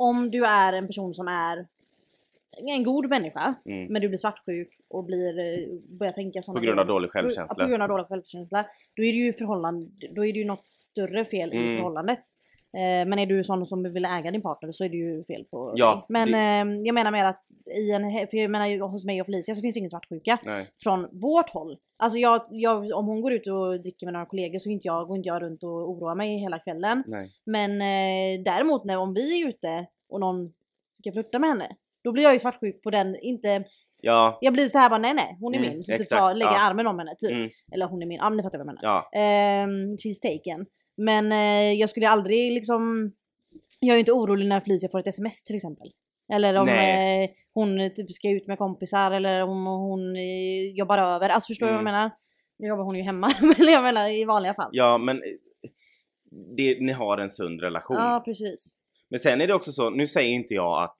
om 0.00 0.30
du 0.30 0.44
är 0.44 0.72
en 0.72 0.86
person 0.86 1.14
som 1.14 1.28
är 1.28 1.66
en 2.66 2.82
god 2.84 3.08
människa, 3.08 3.54
Mm. 3.64 3.92
men 3.92 4.02
du 4.02 4.08
blir 4.08 4.18
svartsjuk 4.18 4.68
och 4.88 5.04
blir, 5.04 5.38
eh, 5.38 5.68
börjar 5.88 6.12
tänka 6.12 6.42
sådana 6.42 6.60
På 6.60 6.64
grund 6.66 6.80
av 6.80 6.86
grejer. 6.86 6.94
dålig 6.94 7.10
självkänsla. 7.10 7.64
På 7.64 7.68
grund 7.68 7.82
av 7.82 7.88
dålig 7.88 8.06
självkänsla. 8.06 8.66
Då 8.96 9.02
är 9.04 9.12
det 9.12 9.18
ju 9.18 9.32
förhållande, 9.32 9.90
då 10.10 10.24
är 10.26 10.32
det 10.32 10.38
ju 10.38 10.44
något 10.44 10.66
större 10.72 11.24
fel 11.24 11.52
i 11.52 11.56
Mm. 11.56 11.76
förhållandet. 11.76 12.20
Eh, 12.76 13.08
men 13.08 13.18
är 13.18 13.26
du 13.26 13.44
sån 13.44 13.66
som 13.66 13.92
vill 13.92 14.04
äga 14.04 14.30
din 14.30 14.42
partner 14.42 14.72
så 14.72 14.84
är 14.84 14.88
det 14.88 14.96
ju 14.96 15.24
fel 15.24 15.44
på 15.44 15.72
Ja, 15.76 15.94
dig. 15.94 16.04
Men 16.08 16.30
det- 16.32 16.38
eh, 16.38 16.82
jag 16.86 16.94
menar 16.94 17.10
mer 17.10 17.24
att 17.24 17.42
i 17.76 17.90
en, 17.90 18.02
för 18.28 18.36
jag 18.36 18.50
menar 18.50 18.88
hos 18.88 19.04
mig 19.04 19.20
och 19.20 19.26
Felicia 19.26 19.54
så 19.54 19.60
finns 19.60 19.74
det 19.74 19.78
ingen 19.78 19.90
svartsjuka 19.90 20.38
nej. 20.44 20.70
från 20.82 21.08
vårt 21.12 21.50
håll. 21.50 21.78
Alltså 21.96 22.18
jag, 22.18 22.42
jag, 22.50 22.92
om 22.92 23.06
hon 23.06 23.20
går 23.20 23.32
ut 23.32 23.46
och 23.46 23.80
dricker 23.80 24.06
med 24.06 24.12
några 24.12 24.26
kollegor 24.26 24.58
så 24.58 24.68
inte 24.70 24.86
jag, 24.88 25.08
går 25.08 25.16
inte 25.16 25.28
jag 25.28 25.42
runt 25.42 25.62
och 25.64 25.70
oroar 25.90 26.14
mig 26.14 26.38
hela 26.38 26.58
kvällen. 26.58 27.04
nej. 27.06 27.28
Men 27.44 27.70
eh, 27.72 28.42
däremot 28.44 28.84
när 28.84 28.96
om 28.96 29.14
vi 29.14 29.42
är 29.42 29.48
ute 29.48 29.86
och 30.08 30.20
någon 30.20 30.52
ska 30.98 31.12
flirta 31.12 31.38
med 31.38 31.48
henne. 31.50 31.76
Då 32.04 32.12
blir 32.12 32.22
jag 32.22 32.32
ju 32.32 32.38
svartsjuk 32.38 32.82
på 32.82 32.90
den, 32.90 33.16
inte... 33.20 33.64
Ja, 34.02 34.38
Jag 34.40 34.52
blir 34.52 34.68
så 34.68 34.78
här 34.78 34.90
bara 34.90 34.98
nej 34.98 35.14
nej, 35.14 35.36
hon 35.40 35.54
är 35.54 35.58
Mm, 35.58 35.70
min. 35.70 35.84
Så 35.84 35.92
typ 35.92 36.10
lägger 36.34 36.52
ja. 36.52 36.60
armen 36.60 36.86
om 36.86 36.98
henne 36.98 37.14
typ. 37.18 37.30
Mm. 37.30 37.50
Eller 37.72 37.86
hon 37.86 38.02
är 38.02 38.06
min, 38.06 38.18
ja 38.18 38.30
men 38.30 38.36
ni 38.36 38.42
fattar 38.42 38.58
vad 38.58 38.66
jag 38.66 38.74
menar. 38.74 38.80
ja. 39.12 39.18
Ehm, 39.20 39.96
she's 39.96 40.20
taken. 40.22 40.66
Men 40.96 41.32
eh, 41.32 41.72
jag 41.80 41.90
skulle 41.90 42.08
aldrig 42.08 42.52
liksom... 42.52 43.12
Jag 43.80 43.90
är 43.90 43.94
ju 43.96 44.00
inte 44.00 44.12
orolig 44.12 44.46
när 44.48 44.60
Felicia 44.60 44.88
får 44.88 44.98
ett 44.98 45.06
sms 45.06 45.44
till 45.44 45.56
exempel. 45.56 45.90
Eller 46.32 46.54
om 46.54 46.68
eh, 46.68 47.30
hon 47.54 47.80
eh, 47.80 47.92
typ 47.92 48.12
ska 48.12 48.30
ut 48.30 48.46
med 48.46 48.58
kompisar 48.58 49.10
eller 49.10 49.42
om 49.42 49.66
hon 49.66 50.16
eh, 50.16 50.70
jobbar 50.74 50.98
över. 50.98 51.28
Alltså 51.28 51.46
förstår 51.46 51.66
du 51.66 51.72
Mm. 51.72 51.84
vad 51.84 51.92
jag 51.92 51.96
menar? 51.98 52.10
Nu 52.58 52.68
jobbar 52.68 52.84
hon 52.84 52.96
ju 52.96 53.02
hemma, 53.02 53.30
men 53.58 53.68
jag 53.68 53.82
menar 53.82 54.08
i 54.08 54.24
vanliga 54.24 54.54
fall. 54.54 54.68
ja 54.72 54.98
men 54.98 55.16
eh, 55.16 55.22
det, 56.56 56.80
ni 56.80 56.92
har 56.92 57.18
en 57.18 57.30
sund 57.30 57.60
relation. 57.60 57.96
Ja 57.96 58.22
precis. 58.24 58.74
Men 59.10 59.20
sen 59.20 59.40
är 59.40 59.46
det 59.46 59.54
också 59.54 59.72
så, 59.72 59.90
nu 59.90 60.06
säger 60.06 60.30
inte 60.30 60.54
jag 60.54 60.82
att 60.82 60.96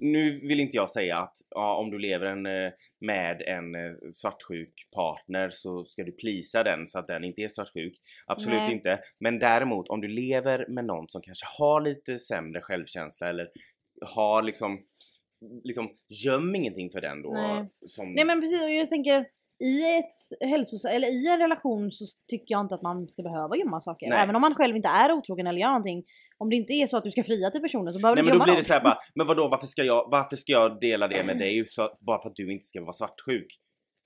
nu 0.00 0.40
vill 0.48 0.60
inte 0.60 0.76
jag 0.76 0.90
säga 0.90 1.16
att 1.16 1.36
ja, 1.50 1.76
om 1.76 1.90
du 1.90 1.98
lever 1.98 2.26
en, 2.26 2.46
eh, 2.46 2.72
med 3.00 3.42
en 3.42 3.74
eh, 3.74 3.92
svartsjuk 4.12 4.88
partner 4.94 5.50
så 5.50 5.84
ska 5.84 6.04
du 6.04 6.12
plisa 6.12 6.62
den 6.62 6.86
så 6.86 6.98
att 6.98 7.06
den 7.06 7.24
inte 7.24 7.42
är 7.42 7.48
svartsjuk. 7.48 7.94
Absolut 8.26 8.60
Nej. 8.60 8.72
inte. 8.72 9.00
Men 9.20 9.38
däremot 9.38 9.88
om 9.88 10.00
du 10.00 10.08
lever 10.08 10.66
med 10.68 10.84
någon 10.84 11.08
som 11.08 11.22
kanske 11.22 11.46
har 11.58 11.80
lite 11.80 12.18
sämre 12.18 12.60
självkänsla 12.60 13.28
eller 13.28 13.48
har 14.14 14.42
liksom 14.42 14.80
liksom 15.64 15.90
göm 16.24 16.54
ingenting 16.54 16.90
för 16.90 17.00
den 17.00 17.22
då. 17.22 17.32
Nej. 17.32 17.68
Som, 17.86 18.12
Nej 18.14 18.24
men 18.24 18.40
precis, 18.40 18.62
och 18.62 18.70
jag 18.70 18.88
tänker 18.88 19.26
i 19.64 19.98
ett 19.98 20.48
hälsos 20.50 20.84
eller 20.84 21.08
i 21.08 21.28
en 21.28 21.38
relation 21.38 21.90
så 21.90 22.04
tycker 22.30 22.54
jag 22.54 22.60
inte 22.60 22.74
att 22.74 22.82
man 22.82 23.08
ska 23.08 23.22
behöva 23.22 23.56
gömma 23.56 23.80
saker. 23.80 24.08
Nej. 24.08 24.22
Även 24.22 24.34
om 24.36 24.40
man 24.40 24.54
själv 24.54 24.76
inte 24.76 24.88
är 24.88 25.12
otrogen 25.12 25.46
eller 25.46 25.60
gör 25.60 25.68
någonting. 25.68 26.04
Om 26.38 26.50
det 26.50 26.56
inte 26.56 26.72
är 26.72 26.86
så 26.86 26.96
att 26.96 27.04
du 27.04 27.10
ska 27.10 27.22
fria 27.22 27.50
till 27.50 27.60
personen 27.60 27.92
så 27.92 27.98
behöver 28.00 28.16
Nej 28.16 28.22
du 28.22 28.28
men 28.28 28.34
inte 28.34 28.38
då 28.38 28.38
gömma 28.38 28.44
blir 28.44 28.52
det 28.54 28.58
något. 28.58 28.66
så 28.66 28.74
här 28.74 28.80
bara, 28.82 28.98
men 29.14 29.26
vadå 29.26 29.48
varför 29.48 29.66
ska 29.66 29.82
jag, 29.82 30.08
varför 30.10 30.36
ska 30.36 30.52
jag 30.52 30.80
dela 30.80 31.08
det 31.08 31.26
med 31.26 31.38
dig 31.38 31.66
så, 31.66 31.88
bara 32.00 32.22
för 32.22 32.28
att 32.30 32.36
du 32.36 32.52
inte 32.52 32.66
ska 32.66 32.80
vara 32.80 32.92
svartsjuk? 32.92 33.58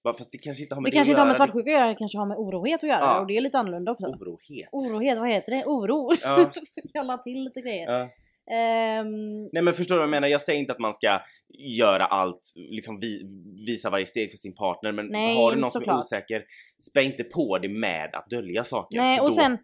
Bara, 0.05 0.15
Fast 0.15 0.33
det 0.33 0.39
kanske 0.39 0.63
inte 0.63 0.75
har 0.75 0.83
med 0.83 0.89
Det 0.89 0.95
det, 0.95 0.97
kanske 0.99 1.11
inte 1.13 1.21
har 1.21 1.27
med 1.27 1.33
att 1.33 1.37
svartsjuka 1.37 1.71
att 1.71 1.77
göra, 1.79 1.87
det 1.89 1.95
kanske 1.95 2.19
har 2.19 2.27
med 2.27 2.37
orohet 2.37 2.83
att 2.85 2.89
göra 2.89 3.01
Ja. 3.01 3.21
och 3.21 3.27
det 3.27 3.37
är 3.37 3.41
lite 3.41 3.59
annorlunda 3.59 3.93
också. 3.93 4.07
Orohet. 4.07 4.69
Orohet, 4.73 5.19
vad 5.19 5.29
heter 5.29 5.53
det? 5.57 5.65
Oro? 5.65 6.11
Ja. 6.23 6.51
jag 6.93 7.07
la 7.07 7.19
till 7.19 7.45
lite 7.45 7.61
grejer. 7.61 7.93
Ja. 7.93 8.09
Ehm, 8.51 9.43
Nej 9.53 9.63
men 9.63 9.75
förstår 9.75 9.95
du 9.95 9.99
vad 9.99 10.07
jag 10.07 10.11
menar? 10.11 10.29
Jag 10.29 10.43
säger 10.43 10.61
inte 10.61 10.73
att 10.73 10.79
man 10.79 10.93
ska 10.93 11.21
göra 11.59 12.05
allt, 12.05 12.53
liksom 12.55 13.01
vi, 13.01 13.23
visa 13.67 13.91
varje 13.91 14.07
steg 14.07 14.31
för 14.31 14.37
sin 14.39 14.55
partner 14.55 14.93
men 14.93 15.07
Nej, 15.07 15.37
har 15.37 15.55
du 15.55 15.61
någon 15.61 15.71
som 15.71 15.83
är 15.83 15.99
osäker, 15.99 16.45
spä 16.91 17.03
inte 17.03 17.25
på 17.25 17.59
det 17.59 17.69
med 17.69 18.11
att 18.15 18.31
dölja 18.31 18.65
saker. 18.65 18.97
nej 18.97 19.21
och 19.21 19.27
då- 19.29 19.33
sen 19.35 19.59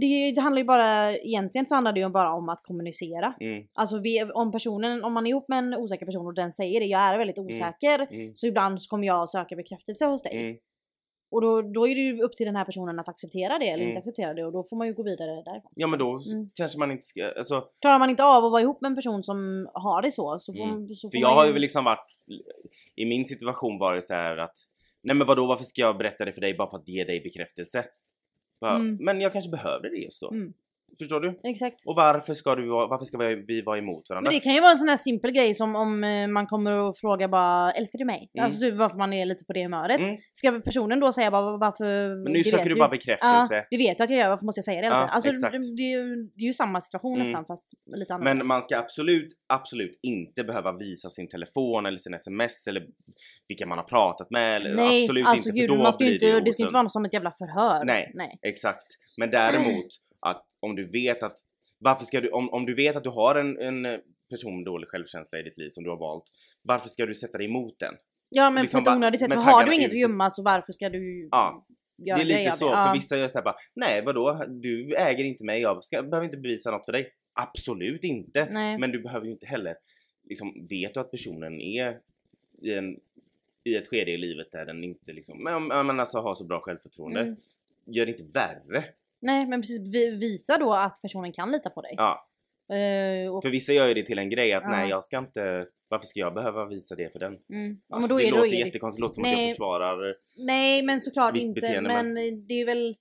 det, 0.00 0.32
det 0.32 0.40
handlar 0.40 0.60
ju 0.60 0.64
bara, 0.66 1.16
egentligen 1.16 1.66
så 1.66 1.74
handlar 1.74 1.92
det 1.92 2.00
ju 2.00 2.08
bara 2.08 2.32
om 2.32 2.48
att 2.48 2.62
kommunicera. 2.62 3.34
Mm, 3.40 3.64
Alltså 3.74 3.98
vi, 3.98 4.22
om 4.24 4.52
personen, 4.52 5.04
om 5.04 5.12
man 5.12 5.26
är 5.26 5.30
ihop 5.30 5.48
med 5.48 5.58
en 5.58 5.74
osäker 5.74 6.06
person 6.06 6.26
och 6.26 6.34
den 6.34 6.52
säger 6.52 6.80
det, 6.80 6.86
jag 6.86 7.00
är 7.00 7.18
väldigt 7.18 7.38
osäker. 7.38 8.06
mm, 8.10 8.34
Så 8.36 8.46
ibland 8.46 8.82
så 8.82 8.88
kommer 8.90 9.06
jag 9.06 9.28
söka 9.28 9.56
bekräftelse 9.56 10.04
hos 10.06 10.22
dig. 10.22 10.36
Mm. 11.34 11.54
Och 11.54 11.62
då, 11.62 11.62
då 11.72 11.88
är 11.88 11.94
det 11.94 12.00
ju 12.00 12.22
upp 12.22 12.36
till 12.36 12.46
den 12.46 12.56
här 12.56 12.64
personen 12.64 12.98
att 12.98 13.08
acceptera 13.08 13.58
det 13.58 13.68
eller 13.68 13.84
Mm. 13.84 13.88
inte 13.88 13.98
acceptera 13.98 14.34
det 14.34 14.44
och 14.44 14.52
då 14.52 14.64
får 14.64 14.76
man 14.76 14.86
ju 14.86 14.94
gå 14.94 15.02
vidare 15.02 15.30
därifrån. 15.30 15.72
Ja 15.74 15.86
men 15.86 15.98
då 15.98 16.06
Mm. 16.10 16.50
kanske 16.54 16.78
man 16.78 16.90
inte 16.90 17.06
ska, 17.06 17.32
alltså, 17.38 17.68
Klarar 17.80 17.98
man 17.98 18.10
inte 18.10 18.24
av 18.24 18.44
att 18.44 18.52
vara 18.52 18.62
ihop 18.62 18.80
med 18.80 18.88
en 18.88 18.96
person 18.96 19.22
som 19.22 19.68
har 19.74 20.02
det 20.02 20.10
så 20.12 20.38
så 20.38 20.52
får, 20.52 20.64
Mm. 20.64 20.88
så 20.94 21.08
får 21.08 21.10
för 21.10 21.18
man 21.18 21.30
jag 21.30 21.36
har 21.36 21.46
ju 21.46 21.58
liksom 21.58 21.84
varit, 21.84 22.06
i 22.96 23.04
min 23.04 23.24
situation 23.24 23.78
var 23.78 23.94
det 23.94 24.02
så 24.02 24.14
här 24.14 24.36
att 24.36 24.56
Nej 25.02 25.16
men 25.16 25.26
vadå 25.26 25.46
varför 25.46 25.64
ska 25.64 25.80
jag 25.82 25.98
berätta 25.98 26.24
det 26.24 26.32
för 26.32 26.40
dig 26.40 26.54
bara 26.54 26.70
för 26.70 26.76
att 26.78 26.88
ge 26.88 27.04
dig 27.04 27.20
bekräftelse? 27.20 27.84
Bara, 28.60 28.74
Mm. 28.76 28.96
Men 29.00 29.20
jag 29.20 29.32
kanske 29.32 29.50
behövde 29.50 29.88
det 29.90 29.96
just 29.96 30.20
då. 30.20 30.30
Förstår 30.98 31.20
du? 31.20 31.40
Exakt. 31.44 31.86
Och 31.86 31.94
varför 31.96 32.34
ska, 32.34 32.54
du, 32.54 32.66
varför 32.66 33.04
ska 33.04 33.18
vi, 33.18 33.34
vi 33.34 33.62
vara 33.62 33.78
emot 33.78 34.10
varandra? 34.10 34.30
Men 34.30 34.38
det 34.38 34.40
kan 34.40 34.54
ju 34.54 34.60
vara 34.60 34.72
en 34.72 34.78
sån 34.78 34.88
här 34.88 34.96
simpel 34.96 35.30
grej 35.30 35.54
som 35.54 35.76
om 35.76 36.04
eh, 36.04 36.28
man 36.28 36.46
kommer 36.46 36.72
och 36.72 36.96
frågar 36.98 37.28
bara 37.28 37.72
älskar 37.72 37.98
du 37.98 38.04
mig? 38.04 38.30
Mm. 38.34 38.44
Alltså 38.44 38.60
typ 38.60 38.74
varför 38.74 38.98
man 38.98 39.12
är 39.12 39.26
lite 39.26 39.44
på 39.44 39.52
det 39.52 39.62
humöret. 39.62 40.00
Mm. 40.00 40.16
Ska 40.32 40.60
personen 40.60 41.00
då 41.00 41.12
säga 41.12 41.30
bara 41.30 41.56
varför? 41.56 42.22
Men 42.24 42.32
nu 42.32 42.44
söker 42.44 42.64
vet 42.64 42.68
du 42.68 42.78
bara 42.78 42.88
bekräftelse. 42.88 43.54
Ja, 43.54 43.64
det 43.70 43.76
vet 43.76 43.98
jag 43.98 44.04
att 44.04 44.10
jag 44.10 44.20
gör, 44.20 44.28
varför 44.28 44.44
måste 44.46 44.58
jag 44.58 44.64
säga 44.64 44.80
det 44.80 44.86
tiden? 44.86 45.08
Alltså 45.08 45.30
exakt. 45.30 45.52
det, 45.52 45.76
det, 45.76 45.82
är 45.82 45.98
ju, 45.98 46.16
det 46.36 46.42
är 46.42 46.46
ju 46.46 46.52
samma 46.52 46.80
situation 46.80 47.14
Mm. 47.14 47.26
nästan 47.26 47.44
fast 47.44 47.66
lite 47.96 48.14
annorlunda. 48.14 48.34
Men 48.34 48.46
man 48.46 48.62
ska 48.62 48.78
absolut, 48.78 49.28
absolut 49.46 49.98
inte 50.02 50.44
behöva 50.44 50.72
visa 50.72 51.10
sin 51.10 51.28
telefon 51.28 51.86
eller 51.86 51.98
sin 51.98 52.14
sms 52.14 52.66
eller 52.66 52.86
vilka 53.48 53.66
man 53.66 53.78
har 53.78 53.84
pratat 53.84 54.30
med. 54.30 54.56
Eller 54.56 54.74
Nej, 54.74 55.04
absolut 55.04 55.26
alltså 55.26 55.48
inte, 55.48 55.60
gud, 55.60 55.70
för 55.70 55.76
då 55.76 55.82
man 55.82 55.92
ska 55.92 56.04
blir 56.04 56.14
inte, 56.14 56.26
det 56.26 56.40
det 56.40 56.52
ska 56.52 56.62
inte 56.62 56.72
vara 56.72 56.82
något 56.82 56.92
som 56.92 57.04
ett 57.04 57.12
jävla 57.12 57.30
förhör. 57.30 57.84
Nej. 57.84 58.12
Nej. 58.14 58.38
Exakt. 58.42 58.86
Men 59.18 59.30
däremot 59.30 59.86
att 60.24 60.44
om 60.60 60.76
du 60.76 60.84
vet 60.86 61.22
att 61.22 61.36
varför 61.78 62.04
ska 62.04 62.20
du, 62.20 62.30
om, 62.30 62.50
om 62.50 62.66
du 62.66 62.74
vet 62.74 62.96
att 62.96 63.04
du 63.04 63.10
har 63.10 63.34
en, 63.34 63.58
en 63.60 63.86
eh, 63.86 63.98
person 64.30 64.56
med 64.56 64.64
dålig 64.64 64.88
självkänsla 64.88 65.38
i 65.38 65.42
ditt 65.42 65.56
liv 65.58 65.68
som 65.68 65.84
du 65.84 65.90
har 65.90 65.96
valt, 65.96 66.24
varför 66.62 66.88
ska 66.88 67.06
du 67.06 67.14
sätta 67.14 67.38
dig 67.38 67.46
emot 67.46 67.78
den? 67.78 67.94
Ja 68.28 68.50
men 68.50 68.62
Liksom 68.62 68.84
på 68.84 68.90
ett 68.90 68.96
onödigt 68.96 69.20
sätt, 69.20 69.32
för 69.32 69.40
har 69.40 69.64
du 69.64 69.74
inget 69.74 69.86
ut. 69.88 69.92
att 69.94 70.00
gömma 70.00 70.30
så 70.30 70.42
varför 70.42 70.72
ska 70.72 70.88
du 70.88 71.28
Ja, 71.30 71.66
göra 72.06 72.16
det 72.18 72.22
är 72.22 72.24
lite 72.38 72.48
av 72.52 72.56
så, 72.56 72.70
det? 72.70 72.76
för 72.76 72.86
Ja. 72.86 72.92
vissa 72.94 73.16
gör 73.16 73.28
såhär 73.28 73.44
bara 73.44 73.54
Nej 73.74 74.02
vadå? 74.04 74.44
Du 74.48 74.96
äger 74.96 75.24
inte 75.24 75.44
mig, 75.44 75.60
jag 75.60 75.84
ska, 75.84 76.02
behöver 76.02 76.24
inte 76.24 76.36
bevisa 76.36 76.70
något 76.70 76.84
för 76.84 76.92
dig. 76.92 77.12
Absolut 77.32 78.04
inte. 78.04 78.48
Nej. 78.50 78.78
Men 78.78 78.90
du 78.92 79.00
behöver 79.02 79.26
ju 79.26 79.32
inte 79.32 79.46
heller, 79.46 79.76
liksom, 80.28 80.66
vet 80.70 80.94
du 80.94 81.00
att 81.00 81.10
personen 81.10 81.60
är 81.60 81.98
i, 82.62 82.74
en, 82.74 82.96
i 83.64 83.76
ett 83.76 83.88
skede 83.88 84.10
i 84.10 84.16
livet 84.16 84.52
där 84.52 84.66
den 84.66 84.84
inte 84.84 85.12
liksom, 85.12 85.42
men, 85.44 85.66
men 85.86 86.00
alltså 86.00 86.18
har 86.18 86.34
så 86.34 86.44
bra 86.44 86.60
självförtroende, 86.60 87.20
Mm. 87.20 87.36
gör 87.86 88.06
det 88.06 88.12
inte 88.12 88.24
värre. 88.34 88.84
Nej 89.24 89.46
men 89.46 89.60
precis, 89.62 89.80
vi- 89.94 90.10
visa 90.16 90.58
då 90.58 90.74
att 90.74 91.02
personen 91.02 91.32
kan 91.32 91.52
lita 91.52 91.70
på 91.70 91.82
dig. 91.82 91.94
Ja, 91.96 92.28
Eh, 92.72 93.34
och, 93.34 93.42
för 93.42 93.50
vissa 93.50 93.72
gör 93.72 93.88
ju 93.88 93.94
det 93.94 94.02
till 94.02 94.18
en 94.18 94.30
grej 94.30 94.52
att 94.52 94.62
Ja. 94.62 94.70
nej 94.70 94.88
jag 94.90 95.04
ska 95.04 95.18
inte, 95.18 95.66
varför 95.88 96.06
ska 96.06 96.20
jag 96.20 96.34
behöva 96.34 96.66
visa 96.66 96.94
det 96.94 97.12
för 97.12 97.18
den? 97.18 97.38
mm. 97.52 97.80
Alltså, 97.88 98.08
då 98.08 98.18
det 98.18 98.26
är, 98.28 98.30
då 98.30 98.36
låter 98.36 98.52
är 98.56 98.66
jättekonstigt, 98.66 99.00
det 99.00 99.06
låter 99.06 99.14
som 99.14 99.22
att 99.24 99.30
jag 99.30 99.36
Nej. 99.38 99.50
försvarar 99.50 100.14
Nej 100.46 100.82
men 100.82 101.00
såklart 101.00 101.36
inte. 101.36 101.60
beteende, 101.60 101.88
men, 101.88 102.12
men- 102.14 102.46
det 102.46 102.54
är 102.54 102.66
väl 102.66 102.94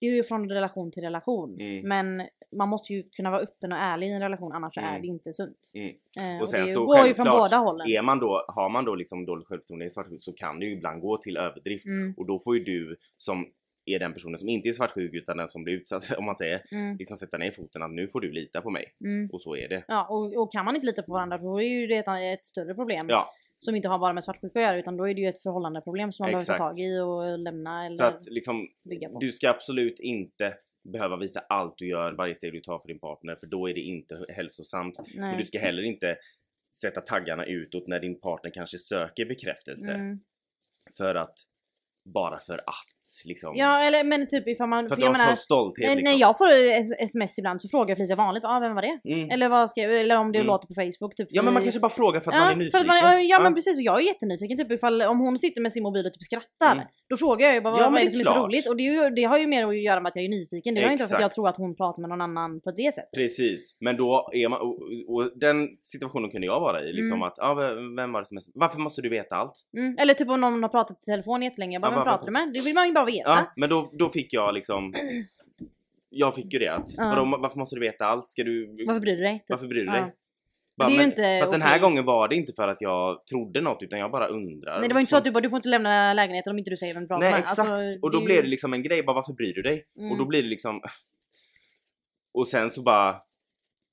det 0.00 0.06
är 0.06 0.10
ju 0.14 0.22
från 0.22 0.48
relation 0.50 0.90
till 0.92 1.02
relation. 1.02 1.60
Mm. 1.60 1.88
Men 1.88 2.28
man 2.56 2.68
måste 2.68 2.92
ju 2.92 3.02
kunna 3.02 3.30
vara 3.30 3.40
öppen 3.40 3.72
och 3.72 3.78
ärlig 3.78 4.06
i 4.06 4.10
en 4.12 4.20
relation 4.20 4.52
annars 4.52 4.78
Mm. 4.78 4.94
är 4.94 5.00
det 5.00 5.06
inte 5.06 5.32
sunt. 5.32 5.70
Mm. 5.74 5.88
Eh, 6.20 6.36
Och 6.36 6.42
och 6.42 6.48
sen 6.48 6.66
det 6.66 6.72
så 6.72 6.86
går 6.86 7.06
ju 7.06 7.14
från 7.14 7.26
båda 7.26 7.56
hållen. 7.56 7.88
Är 7.88 8.02
man 8.02 8.18
då, 8.18 8.44
har 8.48 8.68
man 8.68 8.84
då 8.84 8.94
liksom 8.94 9.26
dåligt 9.26 9.46
självförtroende 9.46 9.84
i 9.86 9.90
svartsjuk 9.90 10.22
så 10.24 10.32
kan 10.32 10.58
det 10.60 10.66
ju 10.66 10.72
ibland 10.72 11.00
gå 11.00 11.16
till 11.18 11.36
överdrift 11.36 11.86
Mm, 11.86 12.14
och 12.16 12.26
då 12.26 12.38
får 12.40 12.56
ju 12.58 12.64
du 12.64 12.96
som 13.16 13.46
är 13.94 13.98
den 13.98 14.12
personen 14.12 14.38
som 14.38 14.48
inte 14.48 14.68
är 14.68 14.72
svartsjuk 14.72 15.14
utan 15.14 15.36
den 15.36 15.48
som 15.48 15.64
blir 15.64 15.74
utsatt 15.74 16.10
om 16.18 16.24
man 16.24 16.34
säger 16.34 16.62
mm, 16.70 16.96
liksom 16.96 17.16
sätta 17.16 17.38
ner 17.38 17.50
foten 17.50 17.82
att 17.82 17.90
nu 17.90 18.08
får 18.08 18.20
du 18.20 18.32
lita 18.32 18.60
på 18.60 18.70
mig 18.70 18.94
mm. 19.04 19.30
och 19.32 19.42
så 19.42 19.56
är 19.56 19.68
det. 19.68 19.84
Ja 19.88 20.06
och, 20.08 20.42
och 20.42 20.52
kan 20.52 20.64
man 20.64 20.74
inte 20.74 20.86
lita 20.86 21.02
på 21.02 21.12
varandra 21.12 21.38
då 21.38 21.60
är 21.62 21.68
ju 21.68 21.86
det 21.86 21.96
ett, 21.96 22.38
ett 22.38 22.44
större 22.44 22.74
problem. 22.74 23.06
Ja, 23.08 23.30
Som 23.58 23.76
inte 23.76 23.88
har 23.88 23.98
bara 23.98 24.12
med 24.12 24.24
svartsjuka 24.24 24.58
att 24.58 24.64
göra 24.64 24.76
utan 24.76 24.96
då 24.96 25.08
är 25.08 25.14
det 25.14 25.20
ju 25.20 25.28
ett 25.28 25.42
förhållandeproblem 25.42 26.12
som 26.12 26.24
man 26.24 26.28
behöver 26.28 26.42
Exakt. 26.42 26.58
ta 26.58 26.68
tag 26.68 26.78
i 26.78 26.98
och 26.98 27.38
lämna 27.38 27.86
eller 27.86 27.96
så 27.96 28.04
att 28.04 28.30
liksom 28.30 28.68
du 29.20 29.32
ska 29.32 29.50
absolut 29.50 30.00
inte 30.00 30.54
behöva 30.92 31.16
visa 31.16 31.40
allt 31.40 31.74
du 31.78 31.88
gör, 31.88 32.12
varje 32.12 32.34
steg 32.34 32.52
du 32.52 32.60
tar 32.60 32.78
för 32.78 32.88
din 32.88 33.00
partner 33.00 33.36
för 33.36 33.46
då 33.46 33.68
är 33.68 33.74
det 33.74 33.80
inte 33.80 34.26
hälsosamt. 34.28 35.00
Nej. 35.14 35.32
Och 35.32 35.38
du 35.38 35.44
ska 35.44 35.58
heller 35.58 35.82
inte 35.82 36.16
sätta 36.74 37.00
taggarna 37.00 37.44
utåt 37.44 37.88
när 37.88 38.00
din 38.00 38.20
partner 38.20 38.50
kanske 38.50 38.78
söker 38.78 39.24
bekräftelse 39.24 39.92
Mm. 39.92 40.20
för 40.96 41.14
att 41.14 41.34
bara 42.04 42.38
för 42.40 42.54
att 42.54 42.74
liksom. 43.24 43.52
Ja 43.56 43.82
eller 43.82 44.04
men 44.04 44.26
typ 44.28 44.48
ifall 44.48 44.68
man... 44.68 44.78
för 44.78 44.84
att 44.84 44.90
för 44.90 44.96
du 44.96 45.02
jag 45.02 45.08
har 45.08 45.12
menar, 45.18 45.26
sån 45.26 45.36
stolthet 45.36 45.96
liksom. 45.96 46.12
när 46.12 46.20
jag 46.20 46.38
får 46.38 46.48
sms 47.02 47.38
ibland 47.38 47.60
så 47.62 47.68
frågar 47.68 47.96
Felicia 47.96 48.16
vanligt, 48.16 48.44
ah, 48.44 48.60
vem 48.60 48.74
var 48.74 48.82
det? 48.82 49.00
Mm. 49.12 49.30
Eller 49.30 49.48
vad 49.48 49.70
ska 49.70 49.80
jag, 49.80 50.00
eller 50.00 50.16
om 50.18 50.32
det 50.32 50.38
Mm. 50.38 50.46
låter 50.46 50.66
på 50.66 50.74
Facebook 50.74 51.14
typ. 51.16 51.28
Ja 51.30 51.42
men 51.42 51.54
man 51.54 51.62
kanske 51.62 51.80
bara 51.80 51.90
frågar 51.90 52.20
för 52.20 52.30
att 52.30 52.36
ja, 52.36 52.44
man 52.44 52.52
är 52.52 52.56
nyfiken. 52.56 52.86
Man, 52.86 53.26
ja 53.28 53.40
men 53.42 53.54
precis 53.54 53.78
och 53.78 53.82
jag 53.82 54.00
är 54.02 54.06
jättenyfiken 54.06 54.58
typ 54.58 54.70
ifall 54.72 55.02
om 55.02 55.18
hon 55.18 55.38
sitter 55.38 55.60
med 55.60 55.72
sin 55.72 55.82
mobil 55.82 56.06
och 56.06 56.12
typ 56.12 56.22
skrattar. 56.22 56.72
Mm. 56.72 56.86
Då 57.08 57.16
frågar 57.16 57.46
jag 57.46 57.54
ju 57.54 57.60
bara 57.60 57.76
Ja, 57.76 57.82
vad 57.82 57.92
men 57.92 58.00
är 58.00 58.04
det 58.04 58.10
som 58.10 58.20
är 58.20 58.24
så 58.24 58.46
roligt? 58.46 58.68
Och 58.68 58.76
det, 58.76 58.82
är 58.88 58.92
ju, 59.04 59.10
det 59.10 59.24
har 59.24 59.38
ju 59.38 59.46
mer 59.46 59.66
att 59.66 59.78
göra 59.82 60.00
med 60.00 60.10
att 60.10 60.16
jag 60.16 60.24
är 60.24 60.28
nyfiken. 60.28 60.74
Det 60.74 60.82
har 60.82 60.90
inte 60.90 61.06
för 61.06 61.14
att 61.16 61.20
jag 61.22 61.32
tror 61.32 61.48
att 61.48 61.56
hon 61.56 61.76
pratar 61.76 62.00
med 62.00 62.08
någon 62.08 62.20
annan 62.20 62.60
på 62.60 62.70
det 62.70 62.94
sättet. 62.94 63.10
Precis, 63.14 63.76
men 63.80 63.96
då 63.96 64.30
är 64.32 64.48
man, 64.48 64.60
och, 64.60 64.78
och 65.14 65.32
den 65.38 65.68
situationen 65.82 66.30
kunde 66.30 66.46
jag 66.46 66.60
vara 66.60 66.82
i 66.82 66.92
liksom 66.92 67.10
Mm. 67.10 67.22
att, 67.28 67.34
ja 67.36 67.54
vem- 67.96 68.12
var 68.12 68.20
det 68.20 68.26
som 68.26 68.36
är, 68.36 68.42
varför 68.54 68.78
måste 68.78 69.02
du 69.02 69.08
veta 69.08 69.34
allt? 69.34 69.54
Mm. 69.76 69.96
Eller 69.98 70.14
typ 70.14 70.28
om 70.28 70.40
någon 70.40 70.62
har 70.62 70.70
pratat 70.70 70.98
i 71.02 71.04
telefon 71.04 71.42
jättelänge, 71.42 71.74
jag 71.74 71.82
bara 71.82 71.89
Ja, 71.89 71.89
vem 71.90 71.98
vad- 71.98 72.06
pratar 72.06 72.26
du 72.26 72.32
med? 72.32 72.52
Det 72.52 72.60
vill 72.60 72.74
man 72.74 72.86
ju 72.86 72.92
bara 72.92 73.04
veta. 73.04 73.28
Ja, 73.30 73.52
men 73.56 73.68
då, 73.68 73.90
då 73.92 74.08
fick 74.10 74.32
jag 74.32 74.54
liksom 74.54 74.94
Jag 76.12 76.34
fick 76.34 76.52
ju 76.52 76.58
det 76.58 76.68
att, 76.68 76.88
Ja. 76.96 77.08
vadå, 77.08 77.38
varför 77.40 77.58
måste 77.58 77.76
du 77.76 77.80
veta 77.80 78.04
allt? 78.04 78.28
Ska 78.28 78.44
du, 78.44 78.84
Varför 78.86 79.00
bryr 79.00 79.16
du 79.16 79.22
dig? 79.22 79.44
Varför 79.48 79.66
bryr 79.66 79.80
du 79.80 79.86
Ja. 79.86 79.92
dig? 79.92 80.14
Bara, 80.76 80.88
Det 80.88 80.92
är 80.92 80.94
ju 80.94 80.98
men- 81.00 81.10
inte 81.10 81.38
fast 81.40 81.52
den 81.52 81.62
här 81.62 81.78
gången 81.78 82.04
var 82.04 82.28
det 82.28 82.34
inte 82.36 82.52
för 82.52 82.68
att 82.68 82.80
jag 82.80 83.26
trodde 83.26 83.60
något 83.60 83.82
utan 83.82 83.98
jag 83.98 84.10
bara 84.10 84.26
undrar. 84.26 84.78
Nej 84.80 84.88
det 84.88 84.94
var 84.94 85.00
ju 85.00 85.02
inte 85.02 85.10
så 85.10 85.16
att 85.16 85.24
du 85.24 85.30
bara 85.30 85.40
du 85.40 85.50
får 85.50 85.56
inte 85.56 85.68
lämna 85.68 86.12
lägenheten 86.12 86.50
om 86.50 86.58
inte 86.58 86.70
du 86.70 86.76
säger 86.76 86.94
vem 86.94 87.02
du 87.02 87.06
pratar 87.08 87.20
Nej 87.20 87.30
med. 87.32 87.40
exakt, 87.40 87.58
Alltså, 87.58 87.98
och 88.02 88.10
då 88.10 88.24
blev 88.24 88.36
ju- 88.36 88.42
det 88.42 88.48
liksom 88.48 88.72
en 88.72 88.82
grej, 88.82 89.02
bara 89.02 89.14
varför 89.14 89.32
bryr 89.32 89.54
du 89.54 89.62
dig? 89.62 89.84
Mm. 89.98 90.12
Och 90.12 90.18
då 90.18 90.24
blir 90.24 90.42
det 90.42 90.48
liksom 90.48 90.80
Och 92.34 92.48
sen 92.48 92.70
så 92.70 92.82
bara 92.82 93.16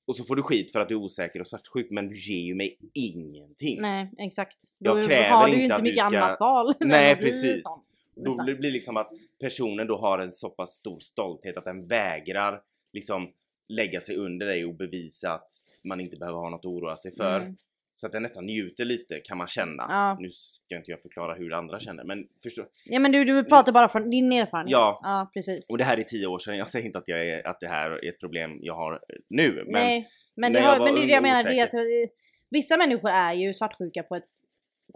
Och 0.08 0.16
så 0.16 0.24
får 0.24 0.36
du 0.36 0.44
skit 0.44 0.72
för 0.72 0.80
att 0.80 0.88
du 0.90 0.96
är 0.96 1.00
osäker 1.00 1.40
och 1.40 1.48
svartsjuk 1.48 1.88
men 1.92 2.08
du 2.10 2.16
ger 2.16 2.42
ju 2.42 2.56
mig 2.56 2.78
ingenting. 2.94 3.82
Nej 3.82 4.12
exakt. 4.18 4.58
Jag 4.78 4.98
Då 4.98 5.08
kräver 5.08 5.30
har 5.30 5.48
du 5.48 5.54
ju 5.56 5.64
inte 5.64 5.82
mycket 5.82 6.06
ska- 6.06 6.18
annat 6.18 6.40
val. 6.40 6.74
Nej, 6.80 7.16
precis. 7.16 7.64
sån, 7.64 7.84
Då 8.24 8.44
blir 8.44 8.56
det 8.56 8.70
liksom 8.70 8.98
att 8.98 9.12
personen 9.40 9.88
då 9.88 9.98
har 9.98 10.20
en 10.20 10.32
så 10.32 10.50
pass 10.50 10.70
stor 10.76 11.00
stolthet 11.00 11.58
att 11.58 11.66
den 11.66 11.88
vägrar 11.88 12.62
liksom 12.94 13.32
lägga 13.70 14.00
sig 14.00 14.16
under 14.16 14.46
dig 14.46 14.66
och 14.66 14.76
bevisa 14.76 15.34
att 15.34 15.52
man 15.84 16.00
inte 16.00 16.18
behöver 16.18 16.40
ha 16.40 16.50
något 16.50 16.60
att 16.60 16.66
oroa 16.66 16.96
sig 16.96 17.16
för. 17.16 17.40
Mm. 17.40 17.56
Så 18.00 18.06
att 18.06 18.12
den 18.12 18.22
nästan 18.24 18.46
njuter 18.46 18.86
lite 18.86 19.20
kan 19.20 19.38
man 19.38 19.48
känna. 19.48 19.86
Ja. 19.90 20.18
Nu 20.20 20.30
ska 20.30 20.76
inte 20.76 20.92
jag 20.92 21.02
förklara 21.02 21.34
hur 21.36 21.54
andra 21.54 21.80
känner 21.80 22.04
men 22.04 22.28
förstå. 22.44 22.66
Ja 22.86 23.00
men 23.00 23.12
du, 23.12 23.26
du 23.26 23.44
pratar 23.44 23.72
bara 23.72 23.90
från 23.90 24.10
din 24.10 24.32
erfarenhet. 24.32 24.72
Ja. 24.72 25.00
ja 25.04 25.32
precis. 25.34 25.70
Och 25.70 25.78
det 25.78 25.84
här 25.84 25.98
är 25.98 26.04
tio 26.04 26.28
år 26.28 26.40
sedan, 26.40 26.58
jag 26.58 26.68
säger 26.68 26.86
inte 26.86 26.98
att, 26.98 27.08
jag 27.08 27.28
är, 27.28 27.48
att 27.48 27.60
det 27.60 27.68
här 27.68 27.92
är 27.92 28.10
ett 28.10 28.20
problem 28.20 28.60
jag 28.62 28.76
har 28.76 29.00
nu. 29.30 29.64
Men 29.64 29.72
Nej, 29.72 30.10
men 30.36 30.54
det, 30.54 30.60
jag 30.60 30.66
har, 30.66 30.86
men 30.86 30.96
det 30.96 31.02
är 31.02 31.08
det 31.08 31.14
jag 31.14 31.24
menar. 31.24 31.44
Det 31.44 31.60
är 31.60 31.64
att, 31.64 32.10
vissa 32.50 32.78
människor 32.78 33.10
är 33.10 33.34
ju 33.34 33.54
svartsjuka 33.54 34.04
på 34.04 34.16
ett 34.16 34.32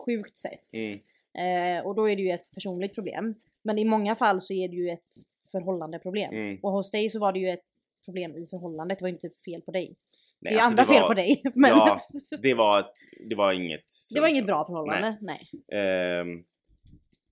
sjukt 0.05 0.37
sätt. 0.37 0.73
mm, 0.73 0.99
Eh, 1.33 1.85
och 1.85 1.95
då 1.95 2.09
är 2.09 2.15
det 2.15 2.21
ju 2.21 2.31
ett 2.31 2.51
personligt 2.51 2.95
problem. 2.95 3.35
Men 3.63 3.77
i 3.77 3.85
många 3.85 4.15
fall 4.15 4.41
så 4.41 4.53
är 4.53 4.67
det 4.67 4.75
ju 4.75 4.89
ett 4.89 5.13
förhållandeproblem. 5.51 6.33
mm. 6.33 6.59
Och 6.63 6.71
hos 6.71 6.91
dig 6.91 7.09
så 7.09 7.19
var 7.19 7.33
det 7.33 7.39
ju 7.39 7.49
ett 7.49 7.65
problem 8.05 8.35
i 8.35 8.47
förhållandet. 8.47 8.99
Det 8.99 9.03
var 9.03 9.09
ju 9.09 9.13
inte 9.13 9.29
fel 9.45 9.61
på 9.61 9.71
dig. 9.71 9.95
Det 10.41 10.49
är 10.49 10.53
alltså, 10.53 10.67
andra 10.67 10.85
fel 10.85 11.01
var- 11.01 11.07
på 11.07 11.13
dig. 11.13 11.41
Men 11.55 11.69
Ja, 11.69 11.99
det 12.41 12.53
var, 12.53 12.79
ett, 12.79 12.93
det 13.29 13.35
var 13.35 13.53
inget... 13.53 13.85
det 14.13 14.19
var 14.21 14.27
inget 14.27 14.45
bra 14.45 14.65
förhållande. 14.65 15.17
Nej. 15.21 15.49
Ehm, 15.73 16.43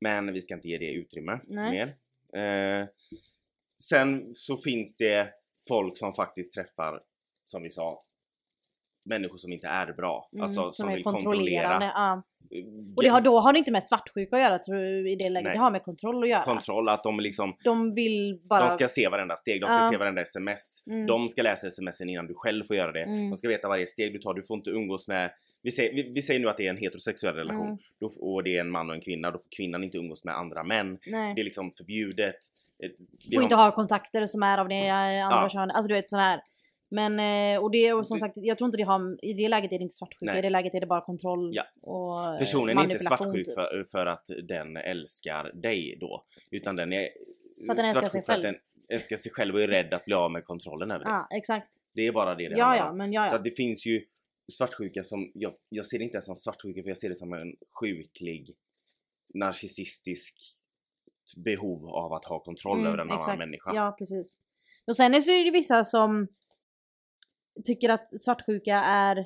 men 0.02 0.34
vi 0.34 0.42
ska 0.42 0.54
inte 0.54 0.68
ge 0.68 0.78
det 0.78 0.92
utrymme 0.94 1.40
Nej. 1.48 1.72
mer. 1.72 1.96
Eh, 2.44 2.88
sen 3.90 4.36
så 4.36 4.58
finns 4.58 4.98
det 4.98 5.34
folk 5.68 5.98
som 5.98 6.14
faktiskt 6.14 6.54
träffar, 6.54 7.02
som 7.46 7.64
vi 7.64 7.70
sa, 7.70 8.04
människor 9.10 9.38
som 9.38 9.54
inte 9.54 9.68
är 9.68 9.94
bra. 9.94 10.30
Mm, 10.34 10.42
alltså 10.44 10.62
som, 10.64 10.74
som 10.74 10.90
är 10.90 10.94
vill 10.96 11.04
kontrollerande. 11.04 11.70
kontrollera. 11.72 11.92
Ja. 11.96 12.24
Och 12.96 13.04
det 13.04 13.10
har, 13.10 13.22
då 13.22 13.40
har 13.40 13.54
det 13.54 13.60
inte 13.60 13.72
med 13.72 13.84
svartsjuka 13.84 14.36
att 14.36 14.42
göra 14.42 14.58
tror 14.60 14.78
jag, 14.78 15.08
i 15.12 15.16
det 15.16 15.30
läget. 15.30 15.44
Nej. 15.46 15.54
Det 15.54 15.60
har 15.60 15.72
med 15.72 15.84
kontroll 15.84 16.24
att 16.24 16.30
göra. 16.30 16.44
Kontroll, 16.44 16.90
att 16.90 17.04
de 17.04 17.20
liksom 17.20 17.56
de 17.64 17.94
vill 17.94 18.40
bara... 18.50 18.64
De 18.64 18.70
ska 18.70 18.88
se 18.88 19.08
varenda 19.10 19.36
steg, 19.36 19.62
de 19.62 19.66
ska 19.68 19.76
Ja. 19.76 19.90
se 19.92 19.98
varenda 19.98 20.22
sms. 20.22 20.84
Mm. 20.88 21.06
De 21.08 21.30
ska 21.30 21.42
läsa 21.42 21.70
smsen 21.70 22.10
innan 22.10 22.28
du 22.28 22.34
själv 22.34 22.64
får 22.64 22.76
göra 22.76 22.92
det. 22.92 23.04
Mm. 23.04 23.30
De 23.30 23.36
ska 23.36 23.48
veta 23.48 23.68
varje 23.68 23.88
steg 23.88 24.14
du 24.14 24.20
tar, 24.20 24.34
du 24.34 24.44
får 24.44 24.58
inte 24.58 24.70
umgås 24.70 25.08
med 25.08 25.32
vi 25.62 25.72
säger, 25.72 25.94
vi, 25.94 26.12
vi 26.14 26.22
säger 26.22 26.40
nu 26.40 26.50
att 26.50 26.58
det 26.58 26.66
är 26.66 26.70
en 26.70 26.78
heterosexuell 26.78 27.36
relation 27.36 27.66
Mm. 27.68 27.78
då, 28.00 28.12
och 28.20 28.44
det 28.44 28.56
är 28.58 28.62
en 28.62 28.70
man 28.72 28.90
och 28.90 28.96
en 28.96 29.02
kvinna, 29.02 29.32
då 29.32 29.38
får 29.40 29.48
kvinnan 29.58 29.84
inte 29.84 29.98
umgås 29.98 30.24
med 30.24 30.38
andra 30.38 30.64
män. 30.64 30.98
Nej. 31.08 31.34
Det 31.36 31.42
är 31.42 31.44
liksom 31.44 31.72
förbjudet. 31.72 32.36
Eh, 32.84 32.90
vi 33.30 33.32
får 33.32 33.36
har- 33.38 33.44
inte 33.44 33.56
ha 33.56 33.72
kontakter 33.72 34.26
som 34.26 34.44
är 34.44 34.58
av 34.58 34.68
det 34.70 34.88
eh, 34.88 34.94
andra 35.26 35.42
Ja. 35.42 35.50
könet. 35.50 35.76
Alltså 35.76 35.88
du 35.88 35.94
vet 35.94 36.10
sån 36.10 36.20
här. 36.20 36.42
Men 36.92 37.14
och 37.60 37.72
det 37.72 37.94
och 37.94 38.08
som 38.08 38.16
Du- 38.16 38.20
sagt, 38.20 38.38
jag 38.38 38.58
tror 38.58 38.66
inte 38.68 38.78
det 38.78 38.84
har, 38.84 39.26
i 39.26 39.34
det 39.34 39.48
läget 39.50 39.72
är 39.72 39.78
det 39.78 39.84
inte 39.84 39.96
svartsjuka, 39.96 40.26
Nej. 40.32 40.40
i 40.40 40.42
det 40.42 40.50
läget 40.50 40.74
är 40.74 40.80
det 40.80 40.86
bara 40.88 41.02
kontroll 41.02 41.52
Ja. 41.56 41.64
och 41.82 42.26
eh, 42.34 42.40
Personen 42.40 42.78
är 42.78 42.84
inte 42.84 43.00
svartsjuk 43.00 43.46
typ. 43.46 43.54
för, 43.56 43.86
för 43.92 44.06
att 44.06 44.26
den 44.44 44.78
älskar 44.78 45.52
dig 45.54 45.98
då. 46.02 46.26
Utan 46.52 46.76
den 46.76 46.94
är 46.94 47.10
För 47.66 47.72
att 47.72 47.78
den 47.78 47.86
älskar 47.86 48.10
sig 48.10 48.22
för 48.22 48.34
att 48.34 48.36
själv. 48.40 48.44
den 48.44 48.56
älskar 48.90 49.16
sig 49.16 49.32
själv 49.32 49.56
och 49.56 49.62
är 49.62 49.68
rädd 49.68 49.94
att 49.94 50.06
bli 50.06 50.14
av 50.14 50.32
med 50.32 50.46
kontrollen 50.46 50.92
över 50.92 51.06
det. 51.06 51.12
Ja, 51.12 51.28
exakt. 51.32 51.68
Det 51.94 52.08
är 52.08 52.12
bara 52.12 52.36
det 52.36 52.50
det 52.50 52.56
Ja, 52.58 52.66
handlar 52.66 52.86
ja, 52.86 52.92
om. 52.92 52.98
men 52.98 53.14
ja, 53.14 53.28
Så 53.28 53.34
ja. 53.34 53.38
att 53.38 53.44
det 53.44 53.52
finns 53.52 53.86
ju 53.86 54.06
svartsjuka 54.54 55.04
som, 55.04 55.32
jag, 55.34 55.54
jag 55.70 55.86
ser 55.86 55.98
det 55.98 56.04
inte 56.04 56.16
ens 56.16 56.26
som 56.26 56.36
svartsjuka 56.36 56.82
för 56.82 56.90
jag 56.90 56.98
ser 56.98 57.10
det 57.10 57.16
som 57.16 57.34
en 57.34 57.56
sjuklig 57.80 58.56
narcissistisk 59.34 60.36
behov 61.38 61.90
av 61.90 62.14
att 62.14 62.26
ha 62.26 62.40
kontroll 62.40 62.88
över 62.88 62.98
en 62.98 63.12
annan 63.12 63.38
människa. 63.38 63.70
Mm, 63.70 63.84
Ja, 63.84 63.96
precis. 64.00 64.40
Och 64.88 64.96
sen 64.96 65.14
är 65.14 65.22
så 65.22 65.32
är 65.32 65.44
det 65.46 65.52
vissa 65.52 65.84
som 65.84 66.28
tycker 67.66 67.90
att 67.90 68.22
svartsjuka 68.22 68.76
är 68.76 69.26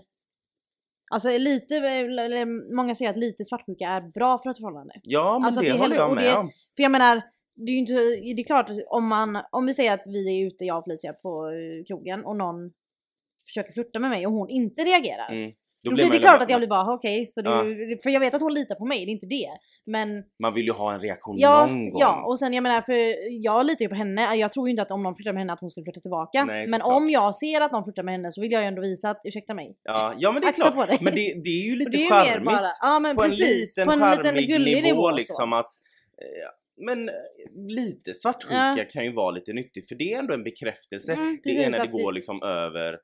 Alltså 1.12 1.38
lite, 1.38 1.76
eller 1.76 2.46
många 2.76 2.96
säger 2.96 3.12
att 3.12 3.18
lite 3.18 3.46
svartsjuka 3.46 3.88
är 3.88 4.02
bra 4.02 4.40
för 4.40 4.50
ett 4.50 4.58
förhållande. 4.58 4.94
Ja, 5.04 5.40
men 5.40 5.46
Alltså 5.46 5.62
det 5.62 5.72
det 5.72 5.78
håller 5.78 5.96
jag 5.96 6.16
med 6.16 6.36
om. 6.36 6.50
För 6.76 6.84
jag 6.84 6.92
menar, 6.92 7.22
det 7.56 7.72
är 7.72 7.74
ju 7.74 7.80
inte, 7.80 7.94
det 7.94 8.42
är 8.42 8.44
klart 8.44 8.70
om 8.88 9.08
man, 9.08 9.44
om 9.52 9.66
vi 9.66 9.74
säger 9.74 9.94
att 9.94 10.08
vi 10.08 10.42
är 10.42 10.48
ute, 10.48 10.66
jag 10.66 10.78
och 10.78 10.84
Felicia 10.84 11.14
på 11.14 11.50
eh, 11.50 11.86
krogen 11.88 12.26
och 12.26 12.36
någon 12.36 12.72
försöker 13.48 13.74
flirta 13.74 14.00
med 14.00 14.10
mig 14.10 14.28
och 14.28 14.34
hon 14.34 14.50
inte 14.50 14.84
reagerar. 14.84 15.32
Mm. 15.32 15.52
Då, 15.84 15.92
blir 15.92 16.10
blir 16.10 16.20
det 16.20 16.20
klart 16.28 16.42
att 16.42 16.50
jag 16.50 16.60
blir 16.60 16.68
bara 16.70 16.94
okej, 16.94 17.26
så 17.28 17.42
du, 17.42 17.50
Ja. 17.50 17.64
för 18.04 18.10
jag 18.10 18.20
vet 18.20 18.34
att 18.34 18.42
hon 18.42 18.54
litar 18.54 18.76
på 18.76 18.86
mig, 18.86 19.06
det 19.06 19.12
är 19.12 19.14
inte 19.14 19.26
det. 19.26 19.50
Men 19.86 20.24
Man 20.44 20.54
vill 20.54 20.66
ju 20.66 20.72
ha 20.72 20.94
en 20.94 21.00
reaktion 21.00 21.36
ja, 21.40 21.66
någon 21.66 21.90
gång. 21.90 22.00
ja, 22.02 22.24
och 22.26 22.40
sen 22.40 22.54
jag 22.54 22.64
menar 22.64 22.82
för 22.82 23.16
jag 23.44 23.66
litar 23.66 23.84
ju 23.86 23.90
på 23.90 23.96
henne, 23.96 24.36
jag 24.36 24.52
tror 24.52 24.68
ju 24.68 24.72
inte 24.72 24.82
att 24.82 24.92
om 24.92 25.04
någon 25.04 25.16
flirtar 25.16 25.34
med 25.34 25.42
henne 25.42 25.54
att 25.54 25.60
hon 25.60 25.70
skulle 25.70 25.84
flytta 25.84 26.00
tillbaka. 26.02 26.44
Nej, 26.46 26.68
men 26.68 26.82
om 26.82 27.10
jag 27.10 27.36
ser 27.36 27.62
att 27.62 27.72
någon 27.72 27.84
flirtar 27.84 28.04
med 28.04 28.14
henne 28.14 28.32
så 28.32 28.42
vill 28.42 28.52
jag 28.52 28.62
ju 28.62 28.68
ändå 28.68 28.82
visa 28.82 29.10
att 29.10 29.22
ursäkta 29.24 29.54
mig. 29.54 29.76
Ja, 29.84 30.14
ja 30.18 30.32
men 30.32 30.42
det 30.42 30.48
är 30.48 30.50
Akta 30.50 30.72
klart. 30.72 31.02
Men 31.02 31.14
det, 31.16 31.34
det 31.44 31.50
är 31.50 31.66
ju 31.70 31.76
lite 31.76 31.92
det 31.92 32.06
är 32.06 32.10
charmigt. 32.10 32.46
bara, 32.46 32.70
ja 32.82 33.00
men 33.00 33.16
på 33.16 33.24
precis, 33.24 33.78
en 33.78 33.84
liten 33.88 34.00
på 34.00 34.06
en 34.06 34.18
liten 34.36 34.48
gullig 34.48 34.84
nivå, 34.84 35.12
liksom 35.12 35.50
så. 35.52 35.56
att 35.56 35.72
eh, 36.22 36.50
men 36.86 37.10
eh, 37.10 37.16
lite 37.68 38.14
svartsjuka 38.14 38.76
Ja. 38.78 38.86
kan 38.94 39.04
ju 39.06 39.14
vara 39.14 39.32
lite 39.32 39.54
nyttigt 39.54 39.88
för 39.88 39.96
det 39.96 40.14
är 40.14 40.20
ändå 40.20 40.34
en 40.34 40.44
bekräftelse. 40.44 41.14
Mm, 41.14 41.40
det 41.44 41.50
är 41.50 41.56
precis, 41.56 41.72
när 41.72 41.80
det- 41.86 41.92
går 42.04 42.12
liksom 42.14 42.44
över 42.44 42.98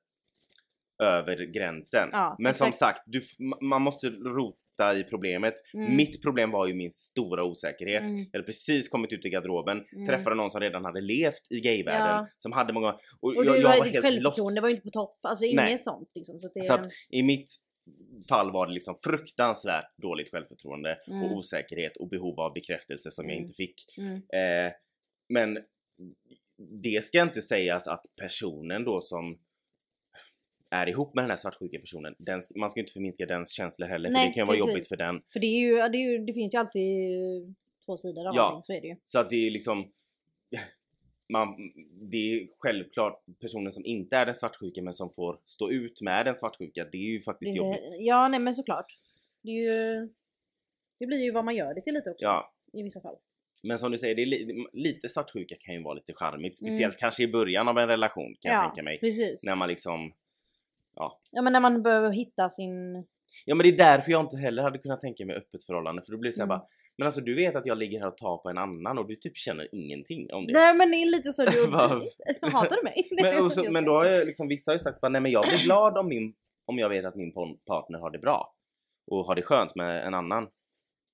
över 0.99 1.45
gränsen. 1.53 2.09
Ja, 2.11 2.35
Men 2.39 2.53
som 2.53 2.67
exakt. 2.69 2.97
sagt, 2.97 3.03
du, 3.05 3.21
man 3.61 3.81
måste 3.81 4.09
rota 4.09 4.95
i 4.95 5.03
problemet. 5.03 5.53
Mm. 5.73 5.95
Mitt 5.95 6.21
problem 6.21 6.51
var 6.51 6.67
ju 6.67 6.73
min 6.73 6.91
stora 6.91 7.43
osäkerhet. 7.43 8.01
Mm. 8.01 8.17
Jag 8.17 8.29
hade 8.33 8.43
precis 8.43 8.89
kommit 8.89 9.13
ut 9.13 9.25
i 9.25 9.29
garderoben, 9.29 9.85
Mm. 9.93 10.07
träffade 10.07 10.35
någon 10.35 10.51
som 10.51 10.61
redan 10.61 10.85
hade 10.85 11.01
levt 11.01 11.47
i 11.49 11.59
gayvärlden, 11.59 12.07
Ja. 12.07 12.27
som 12.37 12.51
hade 12.51 12.73
många... 12.73 12.89
Och, 12.93 12.99
Och 13.21 13.35
jag, 13.35 13.55
du 13.55 13.61
jag 13.61 13.77
var 13.77 13.85
ditt 13.85 14.01
självförtroende 14.01 14.61
var 14.61 14.67
ju 14.67 14.73
inte 14.75 14.83
på 14.83 14.89
topp, 14.91 15.19
alltså 15.21 15.45
Nej. 15.45 15.69
inget 15.69 15.83
sånt 15.83 16.11
liksom. 16.15 16.39
Så 16.39 16.47
att 16.47 16.53
det, 16.53 16.63
Så 16.63 16.73
att 16.73 16.87
i 17.09 17.23
mitt 17.23 17.55
fall 18.29 18.51
var 18.51 18.67
det 18.67 18.73
liksom 18.73 18.95
fruktansvärt 19.03 19.97
dåligt 20.01 20.31
självförtroende 20.31 20.97
Mm. 21.07 21.23
och 21.23 21.31
osäkerhet 21.37 21.97
och 21.97 22.09
behov 22.09 22.39
av 22.39 22.53
bekräftelse 22.53 23.11
som 23.11 23.25
jag 23.29 23.33
Mm. 23.35 23.43
inte 23.43 23.53
fick. 23.55 23.75
mm, 23.97 24.15
Eh, 24.15 24.71
men 25.29 25.57
det 26.83 27.03
ska 27.03 27.21
inte 27.21 27.41
sägas 27.41 27.87
att 27.87 28.05
personen 28.21 28.83
då 28.83 29.01
som 29.01 29.39
är 30.71 30.89
ihop 30.89 31.15
med 31.15 31.23
den 31.23 31.29
här 31.29 31.37
svartsjuka 31.37 31.79
personen, 31.79 32.15
den, 32.17 32.41
man 32.55 32.69
ska 32.69 32.79
inte 32.79 32.91
förminska 32.93 33.25
dens 33.25 33.51
känslor 33.51 33.87
heller 33.87 34.09
för 34.09 34.13
Nej, 34.13 34.27
det 34.27 34.33
kan 34.33 34.41
ju 34.41 34.47
vara 34.47 34.57
jobbigt 34.57 34.87
för 34.87 34.97
den. 34.97 35.21
för 35.33 35.39
det 35.39 35.47
är 35.47 35.59
ju, 35.59 35.75
det, 35.75 35.97
är 35.97 36.11
ju, 36.11 36.17
det 36.25 36.33
finns 36.33 36.53
ju 36.53 36.57
alltid 36.57 37.55
två 37.85 37.97
sidor 37.97 38.27
av 38.27 38.35
Ja. 38.35 38.43
allting, 38.43 38.63
så 38.63 38.73
är 38.73 38.81
det 38.81 38.87
ju. 38.87 38.95
Så 39.05 39.19
att 39.19 39.29
det 39.29 39.47
är 39.47 39.51
liksom 39.51 39.91
man, 41.29 41.55
det 42.11 42.17
är 42.17 42.47
självklart 42.57 43.23
personen 43.41 43.71
som 43.71 43.85
inte 43.85 44.17
är 44.17 44.25
den 44.25 44.35
svartsjuka 44.35 44.81
men 44.81 44.93
som 44.93 45.09
får 45.09 45.39
stå 45.45 45.71
ut 45.71 46.01
med 46.01 46.25
den 46.25 46.35
svartsjuka, 46.35 46.85
det 46.91 46.97
är 46.97 47.01
ju 47.11 47.17
Det 47.17 47.23
faktiskt 47.23 47.53
är 47.53 47.57
jobbigt. 47.57 47.81
ja 47.99 48.27
nej 48.27 48.39
men 48.39 48.53
såklart. 48.53 48.97
Det 49.41 49.49
är 49.49 49.53
ju, 49.63 50.09
det 50.99 51.05
blir 51.05 51.23
ju 51.23 51.31
vad 51.31 51.45
man 51.45 51.55
gör 51.55 51.73
det 51.73 51.81
till 51.81 51.93
lite 51.93 52.09
också. 52.11 52.25
Ja, 52.25 52.53
I 52.73 52.83
vissa 52.83 53.01
fall. 53.01 53.15
men 53.63 53.77
som 53.77 53.91
du 53.91 53.97
säger, 53.97 54.15
det 54.15 54.21
är 54.21 54.25
li, 54.25 54.65
lite 54.73 55.09
svartsjuka 55.09 55.55
kan 55.59 55.75
ju 55.75 55.83
vara 55.83 55.93
lite 55.93 56.13
charmigt. 56.13 56.61
Mm. 56.61 56.67
Speciellt 56.71 56.97
kanske 56.97 57.23
i 57.23 57.27
början 57.27 57.67
av 57.67 57.77
en 57.77 57.87
relation 57.87 58.35
kan 58.39 58.51
jag 58.51 58.63
ja, 58.63 58.67
tänka 58.69 58.83
mig. 58.83 58.99
precis. 58.99 59.43
När 59.43 59.55
man 59.55 59.69
liksom 59.69 60.13
Ja 61.31 61.41
men 61.41 61.53
när 61.53 61.59
man 61.59 61.83
behöver 61.83 62.11
hitta 62.11 62.49
sin... 62.49 62.95
Ja 63.45 63.55
men 63.55 63.63
det 63.63 63.69
är 63.69 63.77
därför 63.77 64.11
jag 64.11 64.21
inte 64.21 64.37
heller 64.37 64.63
hade 64.63 64.77
kunnat 64.79 65.01
tänka 65.01 65.25
mig 65.25 65.35
öppet 65.35 65.65
förhållande 65.65 66.01
för 66.01 66.11
då 66.11 66.17
blir 66.17 66.31
det 66.31 66.35
såhär 66.35 66.45
Mm. 66.45 66.57
bara 66.59 66.67
Men 66.97 67.05
alltså 67.05 67.21
du 67.21 67.35
vet 67.35 67.55
att 67.55 67.65
jag 67.65 67.77
ligger 67.77 67.99
här 67.99 68.07
och 68.07 68.17
tar 68.17 68.37
på 68.37 68.49
en 68.49 68.57
annan 68.57 68.97
och 68.97 69.07
du 69.07 69.15
typ 69.15 69.37
känner 69.37 69.75
ingenting 69.75 70.33
om 70.33 70.45
det. 70.45 70.53
Nej 70.53 70.73
men 70.75 70.91
det 70.91 70.97
är 70.97 71.11
lite 71.11 71.33
så 71.33 71.45
du... 71.45 71.71
Hatar 72.51 72.75
du 72.75 72.83
mig? 72.83 73.07
Men, 73.21 73.49
så, 73.49 73.71
men 73.71 73.85
då 73.85 73.91
har 73.91 74.05
jag 74.05 74.25
liksom, 74.27 74.47
vissa 74.47 74.71
har 74.71 74.75
ju 74.75 74.79
sagt 74.79 75.01
bara 75.01 75.09
nej 75.09 75.21
men 75.21 75.31
jag 75.31 75.45
blir 75.47 75.63
glad 75.63 75.97
om, 75.97 76.07
min, 76.07 76.33
om 76.65 76.79
jag 76.79 76.89
vet 76.89 77.05
att 77.05 77.15
min 77.15 77.33
partner 77.67 77.99
har 77.99 78.11
det 78.11 78.19
bra. 78.19 78.55
Och 79.11 79.25
har 79.25 79.35
det 79.35 79.41
skönt 79.41 79.75
med 79.75 80.07
en 80.07 80.13
annan. 80.13 80.47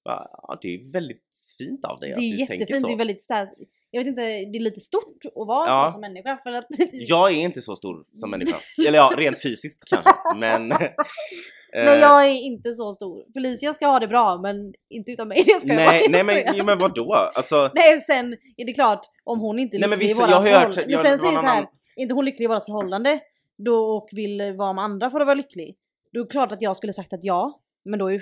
Bara, 0.06 0.28
Ja, 0.32 0.58
det 0.62 0.68
är 0.68 0.92
väldigt 0.92 1.24
fint 1.58 1.86
av 1.86 2.00
dig 2.00 2.10
Det 2.10 2.14
att 2.16 2.20
är 2.20 2.32
du 2.32 2.38
tänker 2.38 2.54
jättefint, 2.56 2.82
så. 2.82 2.88
det 2.88 2.94
är 2.94 2.98
väldigt 2.98 3.22
starkt. 3.22 3.52
Jag 3.92 4.02
vet 4.02 4.08
inte, 4.08 4.22
det 4.22 4.58
är 4.58 4.60
lite 4.60 4.80
stort 4.80 5.26
att 5.26 5.48
vara 5.48 5.68
Ja. 5.70 5.86
så 5.88 5.92
som 5.92 6.02
människa 6.02 6.38
för 6.44 6.52
att... 6.52 6.66
Jag 6.92 7.32
är 7.32 7.36
inte 7.36 7.62
så 7.62 7.76
stor 7.76 8.06
som 8.20 8.30
människa. 8.32 8.58
Eller 8.88 8.98
ja, 8.98 9.12
rent 9.18 9.42
fysiskt 9.42 9.84
kanske. 9.86 10.12
Men... 10.36 10.68
Nej 10.68 10.96
eh, 11.74 12.00
jag 12.00 12.26
är 12.26 12.34
inte 12.34 12.74
så 12.74 12.92
stor. 12.94 13.24
Felicia 13.34 13.74
ska 13.74 13.88
ha 13.88 14.00
det 14.00 14.08
bra 14.08 14.40
men 14.42 14.74
inte 14.90 15.12
utan 15.12 15.28
mig. 15.28 15.44
Jag 15.48 15.62
skojar 15.62 15.78
bara, 15.78 15.86
nej, 15.92 16.02
jag 16.02 16.12
nej 16.12 16.24
men, 16.46 16.56
jo, 16.58 16.66
men 16.66 16.80
vadå? 16.80 17.14
Alltså, 17.14 17.72
Nej 17.76 18.02
sen 18.02 18.34
är 18.58 18.66
det 18.66 18.74
klart 18.74 19.02
om 19.24 19.40
hon 19.40 19.60
inte 19.60 19.78
är 19.78 19.80
Nej, 19.80 19.90
men 19.90 20.00
lycklig 20.00 20.10
vissa- 20.16 20.24
i 20.24 20.32
vårat 20.32 20.44
förhållande. 20.44 20.86
Men 20.88 20.98
sen 21.00 21.12
det 21.12 21.18
säger 21.18 21.34
så 21.34 21.42
här, 21.46 21.58
annan- 21.58 21.68
är 21.96 22.02
inte 22.02 22.14
hon 22.14 22.26
lycklig 22.26 22.44
i 22.46 22.48
vårt 22.48 22.64
förhållande 22.66 23.20
då 23.58 23.76
och 23.96 24.10
vill 24.12 24.54
vara 24.58 24.74
med 24.74 24.84
andra 24.84 25.10
för 25.12 25.20
att 25.20 25.26
vara 25.28 25.36
lycklig. 25.36 25.76
Då 26.14 26.20
är 26.20 26.24
det 26.24 26.30
klart 26.32 26.52
att 26.52 26.62
jag 26.62 26.78
skulle 26.78 26.94
sagt 26.94 27.14
att 27.14 27.24
ja, 27.24 27.60
men 27.86 28.00
då 28.00 28.12
är 28.12 28.22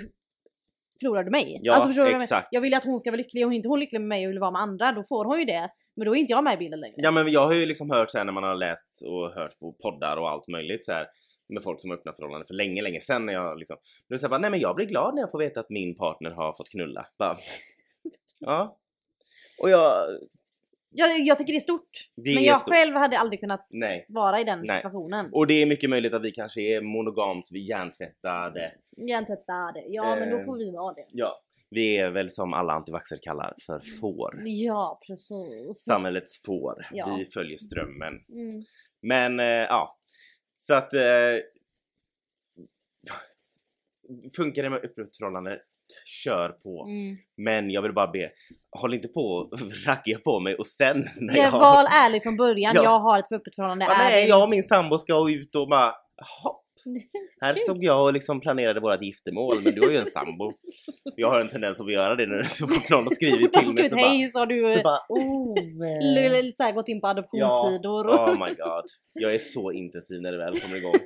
förlorar 1.00 1.24
du 1.24 1.30
mig. 1.30 1.60
Ja, 1.62 1.72
alltså, 1.72 1.88
förstår 1.88 2.02
du 2.02 2.10
vad 2.10 2.14
jag 2.14 2.22
exakt. 2.22 2.48
Vill 2.62 2.74
att 2.74 2.84
hon 2.84 3.00
ska 3.00 3.10
vara 3.10 3.16
lycklig 3.16 3.46
och 3.46 3.52
inte 3.52 3.68
hon 3.68 3.80
lycklig 3.80 4.00
med 4.00 4.08
mig 4.08 4.26
och 4.26 4.30
vill 4.30 4.38
vara 4.38 4.50
med 4.50 4.62
andra, 4.62 4.92
då 4.92 5.04
får 5.04 5.24
hon 5.24 5.38
ju 5.38 5.44
det. 5.44 5.68
Men 5.96 6.06
då 6.06 6.16
är 6.16 6.20
inte 6.20 6.32
jag 6.32 6.44
med 6.44 6.54
i 6.54 6.56
bilden 6.56 6.80
längre. 6.80 6.94
Ja 6.96 7.10
men 7.10 7.32
jag 7.32 7.46
har 7.46 7.54
ju 7.54 7.66
liksom 7.66 7.90
hört 7.90 8.10
så 8.10 8.18
här 8.18 8.24
när 8.24 8.32
man 8.32 8.42
har 8.42 8.54
läst 8.54 9.02
och 9.06 9.30
hört 9.30 9.58
på 9.58 9.72
poddar 9.72 10.16
och 10.16 10.30
allt 10.30 10.48
möjligt 10.48 10.84
så 10.84 10.92
här 10.92 11.06
med 11.48 11.62
folk 11.62 11.80
som 11.80 11.90
har 11.90 11.96
öppnat 11.96 12.16
förhållanden 12.16 12.46
för 12.46 12.54
länge, 12.54 12.82
länge 12.82 13.00
sedan 13.00 13.26
när 13.26 13.32
jag 13.32 13.58
liksom 13.58 13.76
då 14.08 14.28
bara, 14.28 14.38
nej 14.38 14.50
men 14.50 14.60
jag 14.60 14.76
blir 14.76 14.86
glad 14.86 15.14
när 15.14 15.22
jag 15.22 15.30
får 15.30 15.38
veta 15.38 15.60
att 15.60 15.70
min 15.70 15.96
partner 15.96 16.30
har 16.30 16.52
fått 16.52 16.70
knulla. 16.70 17.06
Bara, 17.18 17.36
ja. 18.38 18.78
Och 19.62 19.70
jag, 19.70 20.08
Jag, 20.96 21.20
jag 21.20 21.38
tycker 21.38 21.52
det 21.52 21.56
är 21.58 21.60
stort. 21.60 21.90
det 22.16 22.34
men 22.34 22.42
är 22.42 22.46
jag 22.46 22.60
stort. 22.60 22.74
själv 22.74 22.94
hade 22.94 23.18
aldrig 23.18 23.40
kunnat 23.40 23.66
Nej. 23.70 24.06
vara 24.08 24.40
i 24.40 24.44
den 24.44 24.58
Nej. 24.60 24.76
situationen. 24.78 25.28
Och 25.32 25.46
det 25.46 25.54
är 25.62 25.66
mycket 25.66 25.90
möjligt 25.90 26.14
att 26.14 26.22
vi 26.24 26.30
kanske 26.32 26.60
är 26.60 26.80
monogamt, 26.80 27.48
vi 27.50 27.58
är 27.64 27.68
hjärntvättade. 27.68 28.72
Hjärntvättade. 28.96 29.82
Ja 29.88 30.16
men 30.16 30.30
då 30.30 30.36
Eh. 30.38 30.44
får 30.44 30.56
vi 30.58 30.70
vara 30.70 30.94
det. 30.94 31.06
Ja. 31.12 31.40
Vi 31.70 31.96
är 31.96 32.10
väl 32.10 32.30
som 32.30 32.52
alla 32.54 32.72
antivaxxer 32.72 33.18
kallar 33.22 33.54
för 33.66 33.80
får. 34.00 34.42
Ja 34.46 35.00
precis. 35.06 35.84
Samhällets 35.84 36.42
får. 36.42 36.86
Ja. 36.92 37.16
Vi 37.18 37.24
följer 37.24 37.56
strömmen. 37.58 38.14
Mm. 38.28 38.62
Men 39.02 39.40
eh, 39.40 39.46
ja, 39.46 39.98
så 40.54 40.74
att 40.74 40.94
eh, 40.94 41.00
funkar 44.36 44.62
det 44.62 44.70
med 44.70 44.84
öppet 44.84 45.16
förhållande, 45.16 45.60
kör 46.06 46.48
på. 46.48 46.84
Mm. 46.88 47.16
Men 47.36 47.70
jag 47.70 47.82
vill 47.82 47.92
bara 47.92 48.06
be, 48.10 48.30
håll 48.80 48.94
inte 48.94 49.08
på 49.08 49.20
och 49.20 49.50
ragga 49.86 50.18
på 50.24 50.40
mig 50.40 50.54
och 50.54 50.66
sen 50.66 51.08
när 51.16 51.36
Jag 51.36 51.46
jag... 51.46 51.50
var 51.52 51.84
ärlig 51.84 52.22
från 52.22 52.36
början, 52.36 52.72
Ja. 52.76 52.82
jag 52.84 52.98
har 53.00 53.18
ett 53.18 53.32
öppet 53.32 53.54
förhållande. 53.54 53.84
Ja, 53.88 53.94
nej, 53.98 54.28
jag 54.28 54.42
och 54.42 54.48
min 54.48 54.62
sambo 54.62 54.98
ska 54.98 55.30
ut 55.30 55.54
och 55.54 55.68
bara, 55.68 55.94
hopp. 56.42 56.60
Här 57.40 57.54
såg 57.66 57.84
jag 57.84 58.04
och 58.04 58.12
liksom 58.12 58.40
planerade 58.40 58.80
vårat 58.80 59.02
giftermål 59.02 59.54
men 59.64 59.74
du 59.74 59.80
har 59.80 59.90
ju 59.90 59.96
en 59.96 60.06
sambo. 60.06 60.50
Jag 61.16 61.30
har 61.30 61.40
en 61.40 61.48
tendens 61.48 61.80
att 61.80 61.92
göra 61.92 62.14
det 62.14 62.26
när 62.26 62.42
så 62.48 62.66
fort 62.66 62.90
någon 62.90 63.04
har 63.04 63.10
skrivit 63.10 63.52
till 63.52 63.64
mig 63.64 63.90
så 63.90 63.96
hej 63.96 64.30
så 64.30 64.44
du 64.44 64.74
så 64.76 64.82
bara 64.82 64.98
oh, 65.08 65.54
l- 66.16 66.52
så 66.56 66.62
här, 66.62 66.72
gått 66.72 66.88
in 66.88 67.00
på 67.00 67.06
adoptionssidor. 67.06 68.06
och- 68.06 68.14
Oh 68.28 68.32
my 68.32 68.50
god. 68.54 68.84
Jag 69.12 69.34
är 69.34 69.38
så 69.38 69.72
intensiv 69.72 70.20
när 70.22 70.32
det 70.32 70.38
väl 70.38 70.54
kommer 70.60 70.76
igång. 70.76 71.00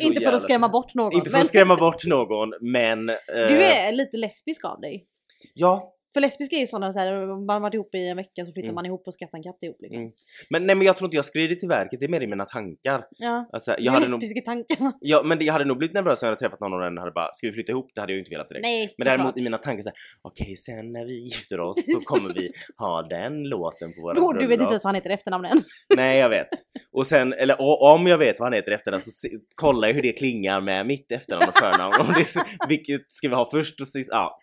Inte 0.00 0.20
för 0.20 0.32
att 0.32 0.42
skrämma 0.42 0.68
bort 0.68 0.94
någon. 0.94 1.12
Inte 1.12 1.30
för 1.30 1.32
men 1.32 1.42
att 1.42 1.48
skrämma 1.48 1.76
bort 1.76 2.06
någon 2.06 2.52
men... 2.60 3.08
eh, 3.08 3.16
Du 3.28 3.62
är 3.62 3.92
lite 3.92 4.16
lesbisk 4.16 4.64
av 4.64 4.80
dig. 4.80 5.06
Ja, 5.54 5.92
För 6.14 6.20
lesbiska 6.20 6.56
är 6.56 6.60
ju 6.60 6.66
sådana 6.66 6.92
så 6.92 6.98
här, 6.98 7.26
man 7.26 7.48
har 7.48 7.60
varit 7.60 7.74
ihop 7.74 7.94
i 7.94 8.08
en 8.08 8.16
vecka 8.16 8.46
så 8.46 8.52
flyttar 8.52 8.60
Mm. 8.68 8.74
man 8.74 8.86
ihop 8.86 9.02
och 9.06 9.14
skaffar 9.14 9.38
en 9.38 9.42
katt 9.42 9.62
ihop 9.62 9.76
liksom. 9.80 10.00
Mm. 10.00 10.12
men 10.50 10.66
nej 10.66 10.76
men 10.76 10.86
jag 10.86 10.96
tror 10.96 11.06
inte 11.06 11.16
jag 11.16 11.24
skrev 11.24 11.48
det 11.48 11.54
till 11.54 11.68
verket, 11.68 12.00
det 12.00 12.06
är 12.06 12.08
mer 12.08 12.20
i 12.20 12.26
mina 12.26 12.44
tankar. 12.44 13.04
Ja. 13.10 13.48
Alltså, 13.52 13.74
Jag 13.78 13.92
hade 13.92 14.08
nog, 14.10 14.20
lesbisk 14.20 14.36
i 14.36 14.44
tankarna. 14.44 14.92
ja, 15.00 15.22
men 15.22 15.44
jag 15.44 15.52
hade 15.52 15.64
nog 15.64 15.78
blivit 15.78 15.94
nervös 15.94 16.22
om 16.22 16.26
jag 16.26 16.30
hade 16.30 16.38
träffat 16.38 16.60
någon 16.60 16.72
och 16.72 16.80
den 16.80 16.98
hade 16.98 17.10
bara, 17.10 17.32
ska 17.32 17.46
vi 17.46 17.52
flytta 17.52 17.72
ihop? 17.72 17.90
Det 17.94 18.00
hade 18.00 18.12
jag 18.12 18.16
ju 18.16 18.20
inte 18.20 18.30
velat 18.30 18.48
direkt. 18.48 18.62
Nej, 18.62 18.94
Men 18.98 19.04
däremot 19.04 19.26
såklart. 19.26 19.38
i 19.38 19.42
mina 19.42 19.58
tankar 19.58 19.82
såhär, 19.82 19.96
okej 20.22 20.56
sen 20.56 20.92
när 20.92 21.04
vi 21.04 21.14
gifter 21.24 21.60
oss 21.60 21.76
så 21.92 22.00
kommer 22.00 22.34
vi 22.34 22.50
ha 22.76 23.02
den 23.02 23.42
låten 23.48 23.92
på 23.96 24.02
våra 24.02 24.14
Då, 24.14 24.32
du 24.32 24.46
vet 24.46 24.60
inte 24.60 24.70
ens 24.72 24.84
vad 24.84 24.88
han 24.88 24.94
heter 24.94 25.10
efternamn 25.10 25.44
än. 25.44 25.62
Nej 25.96 26.18
jag 26.18 26.28
vet. 26.28 26.48
Och 26.92 27.06
sen, 27.06 27.32
eller 27.32 27.60
och, 27.60 27.92
om 27.94 28.06
jag 28.06 28.18
vet 28.18 28.38
vad 28.40 28.46
han 28.46 28.52
heter 28.52 28.72
efternamn 28.72 29.00
så 29.02 29.10
se, 29.10 29.28
kollar 29.54 29.88
jag 29.88 29.94
hur 29.94 30.02
det 30.02 30.12
klingar 30.12 30.60
med 30.60 30.86
mitt 30.86 31.12
efternamn 31.12 31.48
och 31.48 31.58
förnamn. 31.58 31.94
Om 32.00 32.06
det, 32.16 32.26
vilket 32.68 33.12
ska 33.12 33.28
vi 33.28 33.34
ha 33.34 33.50
först 33.50 33.80
och 33.80 33.88
sist? 33.88 34.08
Ja. 34.12 34.38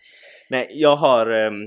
Nej, 0.50 0.68
jag 0.72 0.96
har 0.96 1.28
ehm, 1.28 1.64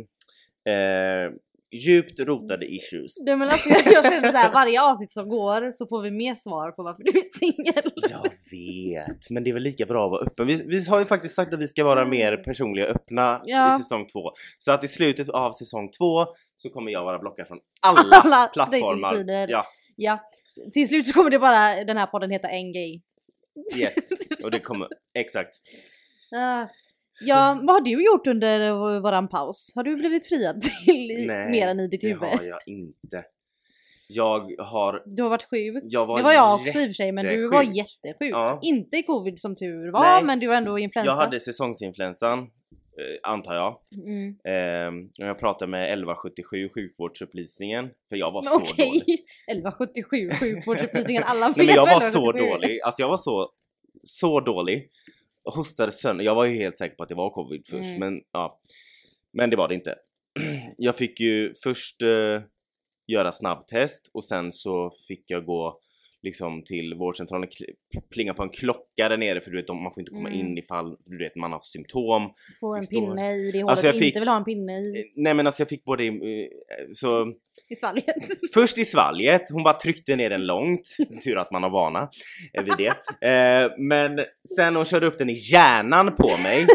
eh, 0.69 1.33
djupt 1.73 2.21
rotade 2.21 2.67
issues. 2.67 3.25
Du, 3.25 3.37
men 3.37 3.49
alltså, 3.49 3.69
jag, 3.69 3.93
jag 3.93 4.05
känner 4.05 4.33
så 4.33 4.37
här, 4.39 4.53
varje 4.53 4.83
avsnitt 4.83 5.13
som 5.13 5.29
går 5.29 5.73
så 5.73 5.87
får 5.87 6.03
vi 6.03 6.11
mer 6.11 6.35
svar 6.35 6.71
på 6.71 6.83
varför 6.83 7.03
du 7.03 7.11
är 7.11 7.39
singel. 7.39 7.93
Jag 8.11 8.23
vet, 8.51 9.31
men 9.31 9.45
det 9.45 9.51
är 9.51 9.55
väl 9.55 9.63
lika 9.63 9.87
bra 9.87 10.05
att 10.05 10.11
vara 10.11 10.23
öppen. 10.27 10.47
Vi, 10.47 10.63
vi 10.67 10.85
har 10.89 10.99
ju 10.99 11.05
faktiskt 11.05 11.35
sagt 11.35 11.55
att 11.55 11.61
vi 11.61 11.69
ska 11.69 11.85
vara 11.85 12.05
mer 12.09 12.37
personliga 12.37 12.85
och 12.91 12.97
öppna 12.97 13.43
Ja. 13.45 13.77
i 13.77 13.79
säsong 13.79 14.07
två. 14.07 14.31
Så 14.59 14.73
att 14.73 14.85
i 14.85 14.89
slutet 14.89 15.29
av 15.29 15.53
säsong 15.53 15.91
två 15.91 16.27
så 16.57 16.71
kommer 16.71 16.91
jag 16.93 17.05
vara 17.05 17.19
blockad 17.19 17.47
från 17.47 17.59
alla, 17.81 18.17
Alla 18.17 18.47
plattformar. 18.49 19.49
Ja, 19.51 19.67
Ja, 19.97 20.21
till 20.73 20.89
slut 20.89 21.07
så 21.07 21.13
kommer 21.13 21.31
det 21.31 21.39
bara 21.39 21.85
den 21.85 21.97
här 21.97 22.07
podden 22.07 22.31
heta 22.31 22.49
En 22.49 22.73
Gay. 22.73 23.01
yes. 23.79 23.95
Och 24.45 24.51
det 24.51 24.61
kommer, 24.61 24.89
exakt. 25.15 25.55
Ah. 26.37 26.67
Ja, 27.21 27.61
vad 27.63 27.75
har 27.77 27.81
du 27.81 28.05
gjort 28.05 28.27
under 28.27 28.73
vår- 28.73 29.01
våran 29.01 29.29
paus? 29.29 29.73
Har 29.75 29.83
du 29.83 29.97
blivit 29.97 30.27
friad 30.29 30.63
till 30.85 31.11
i, 31.11 31.27
Nej, 31.27 31.51
mer 31.51 31.67
än 31.69 31.81
i 31.81 31.89
ditt 31.89 32.01
Det 32.01 32.07
huvud? 32.09 32.23
har 32.23 32.43
jag 32.45 32.59
inte. 32.67 33.25
Jag 34.13 34.53
har... 34.59 35.03
Du 35.07 35.23
har 35.23 35.31
varit 35.31 35.45
sjuk. 35.51 35.85
Jag 35.87 36.07
var 36.07 36.17
det 36.17 36.23
var 36.25 36.33
jag 36.33 36.55
också 36.55 36.79
i 36.79 36.83
och 36.85 36.89
för 36.89 36.93
sig, 36.93 37.13
men 37.13 37.25
du 37.27 37.49
var 37.49 37.63
jättesjuk. 37.63 38.33
Ja. 38.33 38.59
Inte 38.63 38.97
i 38.97 39.03
covid 39.03 39.41
som 39.41 39.57
tur 39.57 39.93
var, 39.93 40.01
Nej. 40.01 40.25
men 40.25 40.41
du 40.41 40.47
var 40.47 40.55
ändå 40.55 40.79
influensa. 40.79 41.11
Jag 41.11 41.17
hade 41.17 41.41
säsongsinfluensan, 41.41 42.39
eh, 42.39 43.31
antar 43.31 43.55
jag. 43.55 43.77
Mm. 44.07 44.29
Eh, 44.45 45.05
och 45.23 45.29
jag 45.29 45.39
pratade 45.39 45.71
med 45.71 45.83
1177 45.85 46.69
sjukvårdsupplysningen, 46.75 47.91
för 48.09 48.17
jag 48.17 48.31
var 48.33 48.43
så 48.43 48.57
Okej, 48.57 48.87
dålig. 48.87 49.19
1177 49.51 50.31
sjukvårdsupplysningen, 50.41 51.23
alla 51.27 51.49
vet 51.49 51.57
Nej, 51.57 51.67
men 51.67 51.75
jag 51.75 51.87
var 51.87 52.01
så 52.01 52.31
1177 52.31 52.47
är. 52.47 52.51
dålig, 52.51 52.81
alltså 52.81 53.03
jag 53.03 53.09
var 53.09 53.17
så, 53.17 53.51
så 54.03 54.41
dålig. 54.41 54.89
Hostade 55.51 55.93
sönder. 55.93 56.25
Jag 56.25 56.35
var 56.35 56.45
ju 56.45 56.57
helt 56.57 56.79
säker 56.79 56.97
på 56.97 57.03
att 57.03 57.09
det 57.09 57.15
var 57.15 57.31
covid 57.31 57.63
först, 57.69 57.89
Mm. 57.89 57.99
men 57.99 58.23
ja. 58.33 58.61
Men 59.33 59.51
det 59.51 59.57
var 59.57 59.69
det 59.69 59.75
inte. 59.75 59.95
Jag 60.77 60.97
fick 60.97 61.21
ju 61.21 61.55
först 61.63 62.03
eh, 62.03 62.43
göra 63.07 63.33
snabbtest 63.33 64.11
och 64.15 64.25
sen 64.25 64.53
så 64.53 64.93
fick 65.09 65.25
jag 65.27 65.45
gå 65.45 65.81
liksom 66.23 66.63
till 66.65 66.95
vårdcentralen 66.95 67.49
plinga 68.15 68.35
på 68.35 68.43
en 68.43 68.49
klocka 68.49 69.09
där 69.09 69.17
nere 69.17 69.41
för 69.41 69.51
du 69.51 69.57
vet 69.57 69.69
man 69.69 69.93
får 69.95 70.01
inte 70.01 70.11
komma 70.11 70.29
Mm. 70.29 70.41
in 70.41 70.59
ifall 70.59 70.97
du 71.05 71.19
vet 71.19 71.37
man 71.37 71.53
har 71.53 71.61
symptom. 71.63 72.31
Få 72.61 72.75
en 72.75 72.83
står- 72.83 73.01
pinne 73.01 73.33
i 73.37 73.51
det 73.53 73.59
hålet 73.63 73.71
Alltså, 73.71 73.87
jag 73.87 73.95
fick- 73.99 74.05
inte 74.07 74.21
vill 74.21 74.29
ha 74.29 74.37
en 74.37 74.45
pinne 74.45 74.73
i, 74.79 74.99
Eh, 74.99 75.05
Nej 75.17 75.35
men 75.35 75.47
alltså 75.47 75.61
jag 75.61 75.69
fick 75.69 75.85
både 75.85 76.05
i, 76.05 76.09
eh, 76.09 76.93
så 76.93 77.27
i 77.71 77.77
svalget. 77.77 78.05
Först 78.55 78.79
i 78.79 78.85
svalget, 78.85 79.43
hon 79.53 79.63
bara 79.63 79.75
tryckte 79.75 80.17
ner 80.17 80.31
den 80.31 80.47
långt. 80.47 80.97
Tur 81.25 81.39
att 81.39 81.51
man 81.51 81.63
har 81.63 81.71
vana 81.71 82.09
eh, 82.55 82.65
vid 82.65 82.75
det. 82.79 82.93
Eh, 83.31 83.71
men 83.79 84.21
sen 84.57 84.77
hon 84.77 84.85
körde 84.85 85.07
upp 85.07 85.19
den 85.19 85.31
i 85.31 85.37
hjärnan 85.53 86.17
på 86.17 86.29
mig 86.43 86.67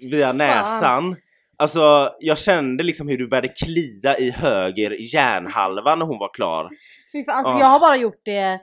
via 0.10 0.32
näsan. 0.32 1.16
Alltså 1.56 2.14
jag 2.20 2.38
kände 2.38 2.84
liksom 2.84 3.08
hur 3.08 3.18
du 3.18 3.28
började 3.28 3.48
klia 3.48 4.18
i 4.18 4.30
höger 4.30 5.14
hjärnhalva 5.14 5.94
när 5.96 6.06
hon 6.06 6.18
var 6.18 6.34
klar. 6.34 6.68
Fy 7.12 7.24
fan, 7.24 7.34
alltså 7.36 7.52
Ah. 7.52 7.60
jag 7.60 7.66
har 7.66 7.80
bara 7.80 7.96
gjort 7.96 8.20
det 8.24 8.60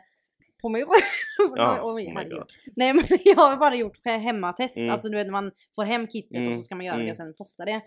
på 0.61 0.69
mig 0.69 0.85
Ja, 1.55 1.81
oh. 1.81 1.95
Nej 2.75 2.93
men 2.93 3.03
jag 3.25 3.35
har 3.35 3.57
bara 3.57 3.75
gjort 3.75 4.05
hemmatest, 4.05 4.77
Mm. 4.77 4.89
alltså 4.89 5.09
du 5.09 5.17
vet 5.17 5.25
när 5.27 5.31
man 5.31 5.51
får 5.75 5.83
hem 5.83 6.07
kittet 6.07 6.37
Mm, 6.37 6.49
och 6.49 6.55
så 6.55 6.61
ska 6.61 6.75
man 6.75 6.85
göra 6.85 6.95
mm. 6.95 7.05
det 7.05 7.11
och 7.11 7.17
sen 7.17 7.33
posta 7.33 7.65
det. 7.65 7.81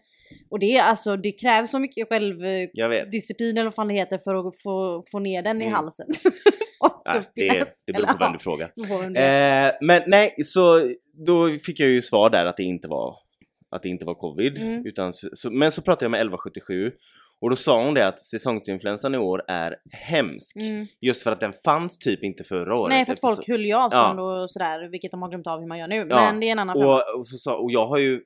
Och 0.50 0.58
det 0.58 0.76
är 0.76 0.82
alltså, 0.82 1.16
det 1.16 1.32
krävs 1.32 1.70
så 1.70 1.78
mycket 1.78 2.08
självdisciplin 2.08 3.56
eller 3.56 3.64
vad 3.64 3.74
fan 3.74 3.88
det 3.88 3.94
heter 3.94 4.18
för 4.18 4.48
att 4.48 4.62
få, 4.62 5.04
få 5.10 5.18
ner 5.18 5.42
den 5.42 5.60
i 5.60 5.64
Mm. 5.64 5.74
halsen. 5.74 6.06
Ja, 7.04 7.22
det, 7.34 7.64
det 7.86 7.92
beror 7.92 8.06
på 8.06 8.18
vem 8.18 8.32
du 8.32 8.38
frågar. 8.38 8.68
Eh, 9.16 9.72
men 9.80 10.02
nej, 10.06 10.34
så 10.44 10.92
då 11.26 11.58
fick 11.58 11.80
jag 11.80 11.88
ju 11.88 12.02
svar 12.02 12.30
där 12.30 12.46
att 12.46 12.56
det 12.56 12.62
inte 12.62 12.88
var 12.88 13.16
att 13.70 13.82
det 13.82 13.88
inte 13.88 14.04
var 14.04 14.14
covid. 14.14 14.58
Mm. 14.58 14.86
Utan, 14.86 15.12
så, 15.12 15.50
men 15.50 15.72
så 15.72 15.82
pratade 15.82 16.04
jag 16.04 16.10
med 16.10 16.18
1177 16.18 16.92
och 17.40 17.50
då 17.50 17.56
sa 17.56 17.84
hon 17.84 17.94
det 17.94 18.06
att 18.06 18.18
säsongsinfluensan 18.18 19.14
i 19.14 19.18
år 19.18 19.42
är 19.48 19.76
hemsk. 19.92 20.56
Mm. 20.56 20.86
Just 21.00 21.22
för 21.22 21.32
att 21.32 21.40
den 21.40 21.52
fanns 21.64 21.98
typ 21.98 22.22
inte 22.22 22.44
förra 22.44 22.76
året. 22.76 22.88
Nej 22.90 23.04
för 23.06 23.12
att 23.12 23.16
eftersom- 23.18 23.36
folk 23.36 23.48
höll 23.48 23.64
ju 23.64 23.74
avstånd 23.74 24.20
och 24.20 24.50
sådär, 24.50 24.88
vilket 24.88 25.10
de 25.10 25.22
har 25.22 25.28
glömt 25.28 25.46
av 25.46 25.60
hur 25.60 25.66
man 25.66 25.78
gör 25.78 25.88
nu. 25.88 25.96
Ja, 25.96 26.04
Men 26.04 26.40
det 26.40 26.46
är 26.48 26.52
en 26.52 26.58
annan 26.58 26.76
och, 26.76 27.16
och, 27.18 27.26
så 27.26 27.36
sa, 27.36 27.56
och 27.56 27.70
jag 27.72 27.86
har 27.86 27.98
ju, 27.98 28.22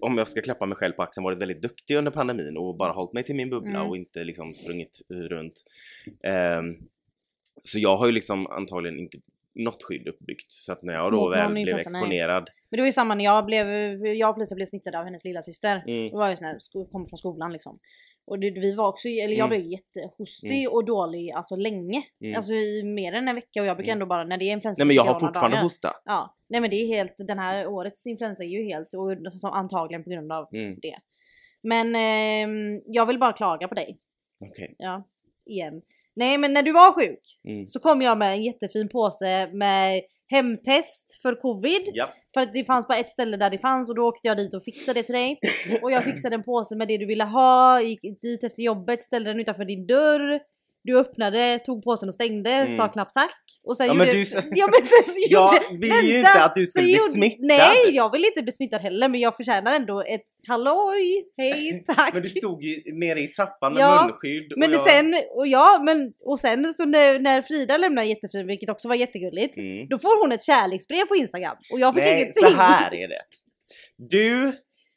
om 0.00 0.18
jag 0.18 0.28
ska 0.28 0.42
klappa 0.42 0.66
mig 0.66 0.76
själv 0.76 0.92
på 0.92 1.02
axeln, 1.02 1.24
varit 1.24 1.38
väldigt 1.38 1.62
duktig 1.62 1.96
under 1.96 2.10
pandemin 2.10 2.56
och 2.56 2.76
bara 2.76 2.92
hållit 2.92 3.12
mig 3.12 3.24
till 3.24 3.34
min 3.34 3.50
bubbla 3.50 3.70
Mm. 3.78 3.88
och 3.88 3.96
inte 3.96 4.24
liksom 4.24 4.52
sprungit 4.52 4.98
runt. 5.08 5.54
Ehm, 6.24 6.76
så 7.62 7.78
jag 7.78 7.96
har 7.96 8.06
ju 8.06 8.12
liksom 8.12 8.46
antagligen 8.46 8.98
inte 8.98 9.18
något 9.54 9.82
skydd 9.82 10.08
uppbyggt. 10.08 10.52
Så 10.52 10.72
att 10.72 10.82
när 10.82 10.94
jag 10.94 11.12
då 11.12 11.20
Mot 11.20 11.32
väl 11.36 11.50
blev 11.52 11.58
influensa, 11.60 11.90
nej. 11.98 12.00
exponerad. 12.02 12.48
Men 12.70 12.76
det 12.76 12.82
var 12.82 12.86
ju 12.86 12.92
samma 12.92 13.14
när 13.14 13.24
jag 13.24 13.46
blev, 13.46 13.66
jag 14.06 14.30
och 14.30 14.36
Felicia 14.36 14.54
blev 14.54 14.66
smittade 14.66 14.98
av 14.98 15.04
hennes 15.04 15.24
lilla 15.24 15.42
syster. 15.42 15.84
Mm. 15.86 16.10
Det 16.10 16.16
var 16.16 16.30
ju 16.30 16.36
sån 16.36 16.46
här, 16.46 16.58
kom 16.92 17.06
från 17.06 17.18
skolan 17.18 17.52
liksom. 17.52 17.78
Och 18.26 18.38
det, 18.38 18.50
vi 18.50 18.74
var 18.74 18.88
också, 18.88 19.08
eller 19.08 19.34
jag 19.36 19.46
Mm. 19.46 19.48
blev 19.48 19.72
jättehostig 19.72 20.70
och 20.70 20.84
dålig 20.84 21.30
alltså 21.30 21.56
länge. 21.56 22.02
Mm. 22.20 22.36
Alltså 22.36 22.52
i 22.52 22.82
mer 22.84 23.12
än 23.12 23.28
en 23.28 23.34
vecka 23.34 23.60
och 23.60 23.66
jag 23.66 23.76
brukar 23.76 23.92
Mm. 23.92 23.96
ändå 24.02 24.06
bara, 24.06 24.24
när 24.24 24.36
det 24.38 24.44
är 24.44 24.52
influensa 24.52 24.80
Nej 24.80 24.86
men 24.86 24.96
jag 24.96 25.04
har 25.04 25.20
fortfarande 25.20 25.56
dagar. 25.56 25.62
hosta. 25.62 25.92
Ja, 26.04 26.36
nej 26.48 26.60
men 26.60 26.70
det 26.70 26.76
är 26.76 26.86
helt, 26.86 27.14
den 27.18 27.38
här 27.38 27.66
årets 27.66 28.06
influensa 28.06 28.44
är 28.44 28.48
ju 28.48 28.64
helt, 28.64 28.94
och 28.94 29.32
som 29.40 29.50
antagligen 29.50 30.04
på 30.04 30.10
grund 30.10 30.32
av 30.32 30.48
Mm. 30.54 30.78
det. 30.82 30.96
Men 31.62 31.94
ehm, 31.96 32.82
jag 32.86 33.06
vill 33.06 33.18
bara 33.18 33.32
klaga 33.32 33.68
på 33.68 33.74
dig. 33.74 33.98
Okej. 34.44 34.74
Ja, 34.78 35.08
igen. 35.46 35.82
Nej 36.16 36.38
men 36.38 36.52
när 36.52 36.62
du 36.62 36.72
var 36.72 36.92
sjuk 36.92 37.20
Mm. 37.48 37.66
så 37.66 37.80
kom 37.80 38.02
jag 38.02 38.18
med 38.18 38.32
en 38.32 38.42
jättefin 38.42 38.88
påse 38.88 39.50
med 39.52 40.02
hemtest 40.30 41.18
för 41.22 41.34
covid. 41.34 41.82
Ja. 41.92 42.08
För 42.34 42.40
att 42.40 42.52
det 42.52 42.64
fanns 42.64 42.88
bara 42.88 42.98
ett 42.98 43.10
ställe 43.10 43.36
där 43.36 43.50
det 43.50 43.58
fanns 43.58 43.88
och 43.88 43.94
då 43.94 44.08
åkte 44.08 44.28
jag 44.28 44.36
dit 44.36 44.54
och 44.54 44.64
fixade 44.64 45.00
det 45.00 45.04
till 45.04 45.14
dig. 45.14 45.38
Och 45.82 45.90
jag 45.90 46.04
fixade 46.04 46.34
en 46.34 46.42
påse 46.42 46.76
med 46.76 46.88
det 46.88 46.98
du 46.98 47.06
ville 47.06 47.24
ha, 47.24 47.80
gick 47.80 48.00
dit 48.22 48.44
efter 48.44 48.62
jobbet, 48.62 49.04
ställde 49.04 49.30
den 49.30 49.40
utanför 49.40 49.64
din 49.64 49.86
dörr. 49.86 50.40
Du 50.82 50.98
öppnade, 50.98 51.58
tog 51.58 51.84
påsen 51.84 52.08
och 52.08 52.14
stängde, 52.14 52.50
Mm. 52.50 52.76
sa 52.76 52.88
knappt 52.88 53.14
tack. 53.14 53.36
Och 53.64 53.76
sen 53.76 53.86
Ja, 53.86 53.94
men 53.94 54.06
gjorde... 54.06 54.18
du- 54.18 54.50
ja 54.56 54.66
men 54.70 54.82
sen 54.86 55.14
så 55.14 55.20
Jag 55.28 55.54
gjorde... 55.54 55.66
vill 55.80 55.90
ju 56.10 56.12
Vänta, 56.12 56.28
inte 56.30 56.44
att 56.44 56.54
du 56.54 56.66
skulle 56.66 56.84
bli 56.84 56.96
gjorde- 56.96 57.10
smittad. 57.10 57.38
Nej, 57.46 57.76
jag 57.90 58.12
vill 58.12 58.24
inte 58.24 58.42
bli 58.42 58.52
smittad 58.52 58.80
heller 58.80 59.08
men 59.08 59.20
jag 59.20 59.36
förtjänar 59.36 59.72
ändå 59.76 60.02
ett 60.02 60.24
halloj, 60.48 61.24
hej, 61.36 61.84
tack. 61.96 62.12
Men 62.12 62.22
du 62.22 62.28
stod 62.28 62.62
ju 62.62 62.82
nere 62.94 63.20
i 63.20 63.26
trappan 63.28 63.72
med 63.74 63.82
Ja, 63.82 64.06
munskydd. 64.06 64.52
och 64.52 64.58
Men 64.58 64.72
jag... 64.72 64.80
sen, 64.80 65.14
och 65.30 65.46
ja, 65.46 65.80
men 65.84 66.12
och 66.24 66.40
sen 66.40 66.74
så 66.74 66.84
när, 66.84 67.18
när 67.18 67.42
Frida 67.42 67.76
lämnade 67.76 68.06
jättefin, 68.06 68.46
vilket 68.46 68.70
också 68.70 68.88
var 68.88 68.94
jättegulligt. 68.94 69.56
Mm. 69.56 69.88
Då 69.88 69.98
får 69.98 70.20
hon 70.22 70.32
ett 70.32 70.42
kärleksbrev 70.44 71.04
på 71.06 71.16
Instagram 71.16 71.56
och 71.72 71.80
jag 71.80 71.94
fick 71.94 72.02
Nej, 72.04 72.12
ingenting. 72.22 72.42
så 72.42 72.56
här 72.62 72.94
är 73.02 73.08
det. 73.08 73.22
Du 73.96 74.52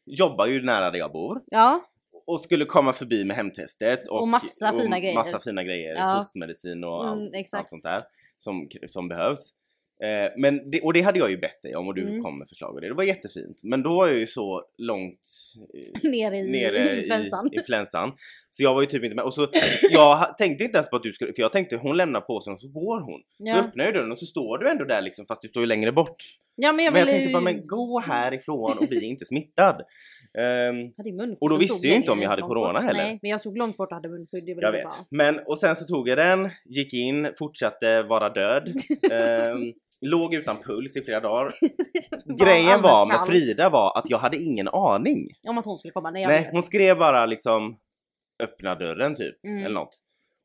jobbar 0.05 0.45
ju 0.47 0.65
nära 0.65 0.91
där 0.91 0.99
jag 0.99 1.11
bor. 1.11 1.41
Ja, 1.45 1.81
och 2.27 2.41
skulle 2.41 2.65
komma 2.65 2.93
förbi 2.93 3.23
med 3.23 3.35
hemtestet 3.35 4.07
och, 4.07 4.21
Och 4.21 4.27
massa 4.27 4.79
fina 4.79 4.99
grejer. 4.99 5.15
Massa 5.15 5.39
fina 5.39 5.63
grejer, 5.63 5.95
Ja. 5.95 6.15
hostmedicin 6.17 6.83
och 6.83 7.07
Mm, 7.07 7.23
allt, 7.23 7.53
allt 7.53 7.69
sånt 7.69 7.83
där 7.83 8.03
som, 8.39 8.67
som 8.87 9.07
behövs. 9.07 9.53
Eh, 10.03 10.31
men 10.37 10.69
det, 10.71 10.81
och 10.81 10.93
det 10.93 11.01
hade 11.01 11.19
jag 11.19 11.29
ju 11.31 11.37
bett 11.37 11.61
dig 11.61 11.75
om 11.75 11.87
och 11.87 11.95
du 11.95 12.01
Mm. 12.07 12.23
kom 12.23 12.39
med 12.39 12.49
förslag 12.49 12.75
och 12.75 12.81
det. 12.81 12.87
Det 12.87 12.93
var 12.93 13.03
jättefint. 13.03 13.61
Men 13.63 13.83
då 13.83 13.95
var 13.95 14.07
jag 14.07 14.17
ju 14.17 14.27
så 14.27 14.63
långt 14.77 15.19
eh, 16.03 16.09
nere 16.11 16.37
i 16.37 16.51
nere 16.51 16.97
influensan. 16.99 17.49
i 17.53 17.55
influensan. 17.59 18.11
Så 18.49 18.63
jag 18.63 18.73
var 18.73 18.81
ju 18.81 18.87
typ 18.87 19.03
inte 19.03 19.15
med. 19.15 19.25
Och 19.25 19.33
så 19.33 19.47
jag 19.91 20.37
tänkte 20.37 20.63
inte 20.63 20.77
ens 20.77 20.89
på 20.89 20.95
att 20.95 21.03
du 21.03 21.13
skulle, 21.13 21.33
för 21.33 21.41
jag 21.41 21.51
tänkte 21.51 21.75
hon 21.75 21.97
lämnar 21.97 22.21
påsen 22.21 22.53
och 22.53 22.61
så 22.61 22.67
går 22.67 22.99
hon. 23.01 23.21
Så 23.21 23.43
Ja. 23.43 23.59
öppnar 23.59 23.85
jag 23.85 23.93
dörren 23.93 24.11
och 24.11 24.19
så 24.19 24.25
står 24.25 24.57
du 24.57 24.69
ändå 24.69 24.85
där 24.85 25.01
liksom 25.01 25.25
fast 25.25 25.41
du 25.41 25.47
står 25.47 25.63
ju 25.63 25.67
längre 25.67 25.91
bort. 25.91 26.15
Ja 26.55 26.71
men 26.73 26.85
jag 26.85 26.91
men 26.93 26.99
jag 26.99 27.05
ville 27.05 27.17
tänkte 27.17 27.33
bara 27.33 27.43
men 27.43 27.67
gå 27.67 27.99
härifrån 27.99 28.71
och 28.81 28.87
bli 28.89 29.05
inte 29.05 29.25
smittad. 29.25 29.81
Ju 31.05 31.13
munskydd 31.13 31.37
Och 31.41 31.49
då 31.49 31.57
visste 31.57 31.87
jag 31.87 31.97
inte 31.97 32.11
om 32.11 32.21
jag 32.21 32.29
hade 32.29 32.41
corona 32.41 32.73
bort. 32.73 32.81
heller. 32.83 33.03
Nej, 33.03 33.19
men 33.21 33.31
jag 33.31 33.39
stod 33.39 33.57
långt 33.57 33.77
bort 33.77 33.89
och 33.89 33.95
hade 33.95 34.09
munskydd. 34.09 34.45
Det 34.45 34.51
Jag 34.61 34.71
vet. 34.71 34.83
bra. 34.83 34.91
Men 35.09 35.39
och 35.39 35.59
sen 35.59 35.75
så 35.75 35.85
tog 35.85 36.09
jag 36.09 36.17
den, 36.17 36.49
gick 36.65 36.93
in, 36.93 37.33
fortsatte 37.39 38.01
vara 38.03 38.29
död. 38.29 38.73
Ehm, 39.11 39.73
låg 40.01 40.33
utan 40.33 40.55
puls 40.65 40.97
i 40.97 41.01
flera 41.01 41.19
dagar. 41.19 41.43
Var 42.25 42.35
Grejen 42.37 42.81
var 42.81 43.05
med. 43.05 43.15
Frida 43.27 43.69
var 43.69 43.97
att 43.97 44.09
jag 44.09 44.17
hade 44.17 44.37
ingen 44.37 44.67
aning. 44.67 45.27
Om 45.47 45.57
att 45.57 45.65
hon 45.65 45.77
skulle 45.77 45.91
komma. 45.91 46.11
Nej, 46.11 46.21
jag 46.21 46.29
Nej, 46.29 46.49
hon 46.51 46.63
skrev 46.63 46.97
bara 46.97 47.25
liksom 47.25 47.77
öppna 48.43 48.75
dörren 48.75 49.15
typ, 49.15 49.45
Mm. 49.45 49.65
eller 49.65 49.75
något. 49.75 49.97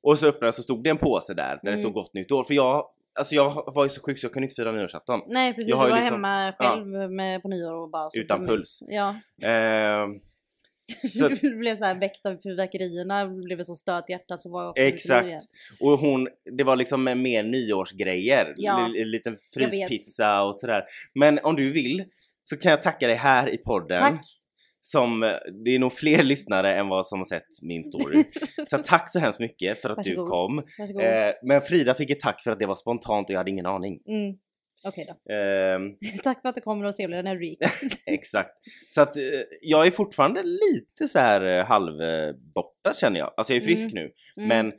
Och 0.02 0.18
så 0.18 0.26
öppnade 0.26 0.52
så 0.52 0.62
stod 0.62 0.84
det 0.84 0.90
en 0.90 0.98
påse 0.98 1.34
där, 1.34 1.48
där 1.48 1.58
det 1.62 1.68
Mm. 1.68 1.80
stod 1.80 1.92
gott 1.92 2.14
nytt 2.14 2.32
år. 2.32 2.44
För 2.44 2.54
jag, 2.54 2.84
alltså 3.18 3.34
jag 3.34 3.72
var 3.74 3.84
ju 3.84 3.90
så 3.90 4.00
sjuk 4.02 4.18
så 4.18 4.24
jag 4.24 4.32
kunde 4.32 4.44
inte 4.44 4.54
fira 4.54 4.72
nyårsafton. 4.72 5.20
Nej 5.26 5.54
precis, 5.54 5.68
Jag 5.70 5.86
du 5.86 5.90
var 5.90 5.96
liksom- 5.96 6.24
hemma 6.24 6.52
själv 6.58 7.10
med, 7.10 7.42
på 7.42 7.48
nyår 7.48 7.72
och 7.72 7.90
bara... 7.90 8.08
Utan 8.16 8.46
puls. 8.46 8.78
Ja. 8.88 9.08
Eh, 9.46 10.06
Så- 11.18 11.28
du 11.28 11.56
blev 11.56 11.76
så 11.76 11.84
här 11.84 12.00
väckt 12.00 12.26
av 12.26 12.36
fyrverkerierna, 12.42 13.26
blev 13.28 13.62
så 13.62 13.74
stört 13.74 14.04
i 14.08 14.12
hjärtat 14.12 14.40
så 14.40 14.50
var 14.50 14.64
jag 14.64 14.78
Exakt. 14.78 15.32
och 15.80 15.90
hon, 15.98 16.28
det 16.58 16.64
var 16.64 16.76
liksom 16.76 17.04
mer 17.04 17.42
nyårsgrejer. 17.42 18.52
Ja. 18.56 18.86
L- 18.86 18.96
en 18.98 19.10
liten 19.10 19.36
fryspizza 19.54 20.42
och 20.42 20.56
sådär. 20.56 20.82
Men 21.14 21.38
om 21.42 21.56
du 21.56 21.72
vill 21.72 22.04
så 22.42 22.56
kan 22.56 22.70
jag 22.70 22.82
tacka 22.82 23.06
dig 23.06 23.16
här 23.16 23.48
i 23.48 23.58
podden. 23.58 24.00
Tack! 24.00 24.20
Som, 24.90 25.22
eh, 25.22 25.32
det 25.64 25.70
är 25.74 25.78
nog 25.78 25.92
fler 25.92 26.22
lyssnare 26.22 26.74
än 26.74 26.88
vad 26.88 27.06
som 27.06 27.18
har 27.18 27.24
sett 27.24 27.62
min 27.62 27.84
story. 27.84 28.24
så 28.66 28.78
tack 28.84 29.10
så 29.10 29.18
hemskt 29.18 29.40
mycket 29.40 29.82
för 29.82 29.90
att 29.90 30.02
du 30.04 30.14
Varsågod. 30.14 30.30
kom. 30.30 30.56
Varsågod. 30.78 31.02
Eh, 31.02 31.32
men 31.42 31.60
Frida 31.62 31.94
fick 31.94 32.10
ett 32.10 32.20
tack 32.20 32.42
för 32.42 32.50
att 32.52 32.58
det 32.58 32.66
var 32.66 32.74
spontant 32.74 33.28
och 33.28 33.34
jag 33.34 33.38
hade 33.38 33.50
ingen 33.50 33.66
aning. 33.66 34.00
Mm. 34.08 34.38
Okej 34.84 35.06
då. 35.26 35.32
Ehm, 35.34 35.96
Tack 36.22 36.42
för 36.42 36.48
att 36.48 36.54
du 36.54 36.60
kommer 36.60 36.86
och 36.86 36.96
trevligare 36.96 37.22
när 37.22 37.36
du 37.36 37.46
gick. 37.46 37.58
exakt. 38.06 38.50
Så 38.94 39.00
att 39.00 39.16
eh, 39.16 39.22
jag 39.62 39.86
är 39.86 39.90
fortfarande 39.90 40.42
lite 40.42 41.08
så 41.08 41.18
här 41.18 41.64
halv 41.64 41.92
borta 42.54 42.92
känner 42.94 43.18
jag. 43.18 43.34
Alltså 43.36 43.52
jag 43.52 43.62
är 43.62 43.66
frisk 43.66 43.94
nu. 43.94 44.12
Mm. 44.36 44.48
Men 44.48 44.72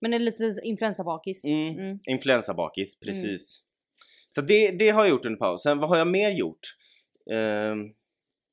Men 0.00 0.12
är 0.14 0.18
lite 0.18 0.54
influensabakis. 0.64 1.44
mm, 1.44 1.78
Mm. 1.78 1.98
influensabakis, 2.04 3.00
precis. 3.00 3.62
Så 4.30 4.40
det, 4.40 4.70
det 4.70 4.90
har 4.90 5.02
jag 5.04 5.10
gjort 5.10 5.24
under 5.26 5.38
pausen. 5.38 5.78
Vad 5.78 5.88
har 5.88 5.96
jag 5.96 6.06
mer 6.08 6.30
gjort? 6.30 6.60
Ehm, 7.32 7.78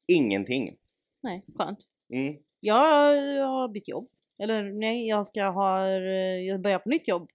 ingenting. 0.07 0.75
Nej, 1.23 1.45
skönt. 1.55 1.79
Mm. 2.13 2.35
Jag, 2.59 3.17
jag 3.35 3.47
har 3.47 3.67
bytt 3.69 3.87
jobb. 3.87 4.09
Eller 4.43 4.63
nej, 4.63 5.07
jag 5.07 5.27
ska 5.27 5.43
ha, 5.43 5.87
jag 5.89 6.61
börjar 6.61 6.79
på 6.79 6.89
nytt 6.89 7.07
jobb 7.07 7.29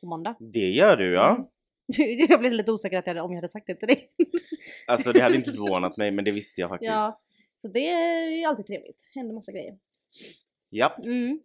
på 0.00 0.06
måndag. 0.06 0.34
Det 0.40 0.68
gör 0.70 0.96
du 0.96 1.14
ja. 1.14 1.30
Mm. 1.34 1.46
Jag 2.28 2.40
blev 2.40 2.52
lite 2.52 2.72
osäker 2.72 2.98
att 2.98 3.06
jag, 3.06 3.24
om 3.24 3.30
jag 3.32 3.36
hade 3.36 3.48
sagt 3.48 3.66
det 3.66 3.74
till 3.74 3.88
dig. 3.88 4.10
Alltså 4.86 5.12
det 5.12 5.20
hade 5.20 5.36
inte 5.36 5.50
förvånat 5.56 5.96
mig 5.96 6.12
men 6.12 6.24
det 6.24 6.30
visste 6.30 6.60
jag 6.60 6.70
faktiskt. 6.70 6.92
Ja, 6.92 7.20
så 7.56 7.68
det 7.68 7.88
är 7.90 8.48
alltid 8.48 8.66
trevligt. 8.66 9.10
Händer 9.14 9.34
massa 9.34 9.52
grejer. 9.52 9.78
Japp. 10.70 11.04
Mm. 11.04 11.40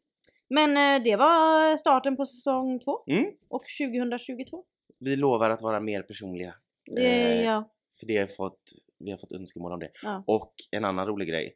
Men 0.50 0.70
eh, 0.78 1.04
det 1.04 1.16
var 1.16 1.78
starten 1.78 2.18
på 2.18 2.26
säsong 2.26 2.80
två 2.80 3.04
Mm. 3.08 3.26
och 3.50 3.64
2022. 3.80 4.64
Vi 5.00 5.16
lovar 5.16 5.50
att 5.50 5.62
vara 5.62 5.80
mer 5.80 6.02
personliga. 6.02 6.56
Det, 6.86 7.06
Eh, 7.06 7.42
ja. 7.44 7.72
För 8.00 8.06
det 8.08 8.18
har 8.18 8.28
fått, 8.28 8.62
vi 9.06 9.12
har 9.12 9.18
fått 9.18 9.32
önskemål 9.32 9.72
om 9.74 9.80
det. 9.80 9.91
Ja. 10.04 10.24
Och 10.28 10.54
en 10.72 10.86
annan 10.86 11.08
rolig 11.08 11.28
grej. 11.28 11.56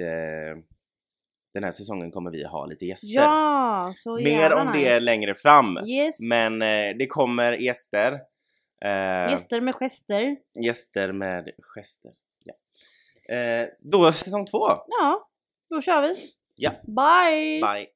Eh, 0.00 0.56
den 1.54 1.64
här 1.64 1.70
säsongen 1.70 2.10
kommer 2.10 2.30
vi 2.30 2.44
ha 2.44 2.66
lite 2.66 2.86
gäster. 2.86 3.08
ja, 3.14 3.92
så 3.96 4.14
Mer 4.14 4.52
om 4.52 4.66
nice. 4.72 4.78
det 4.78 5.00
längre 5.00 5.34
fram. 5.34 5.78
Yes. 5.88 6.16
Men 6.20 6.62
eh, 6.62 6.96
det 6.98 7.06
kommer 7.06 7.52
gäster. 7.52 8.12
Eh, 8.84 9.30
Gäster 9.30 9.60
med 9.60 9.74
gester. 9.74 10.36
gäster 10.64 11.12
med 11.12 11.50
gester. 11.74 12.12
Ja. 12.44 12.54
Eh, 13.34 13.68
då 13.80 14.12
säsong 14.12 14.46
två. 14.46 14.68
Ja, 14.86 15.28
då 15.70 15.80
kör 15.80 16.02
vi. 16.02 16.16
Ja. 16.54 16.70
Bye! 16.70 17.60
Bye. 17.60 17.86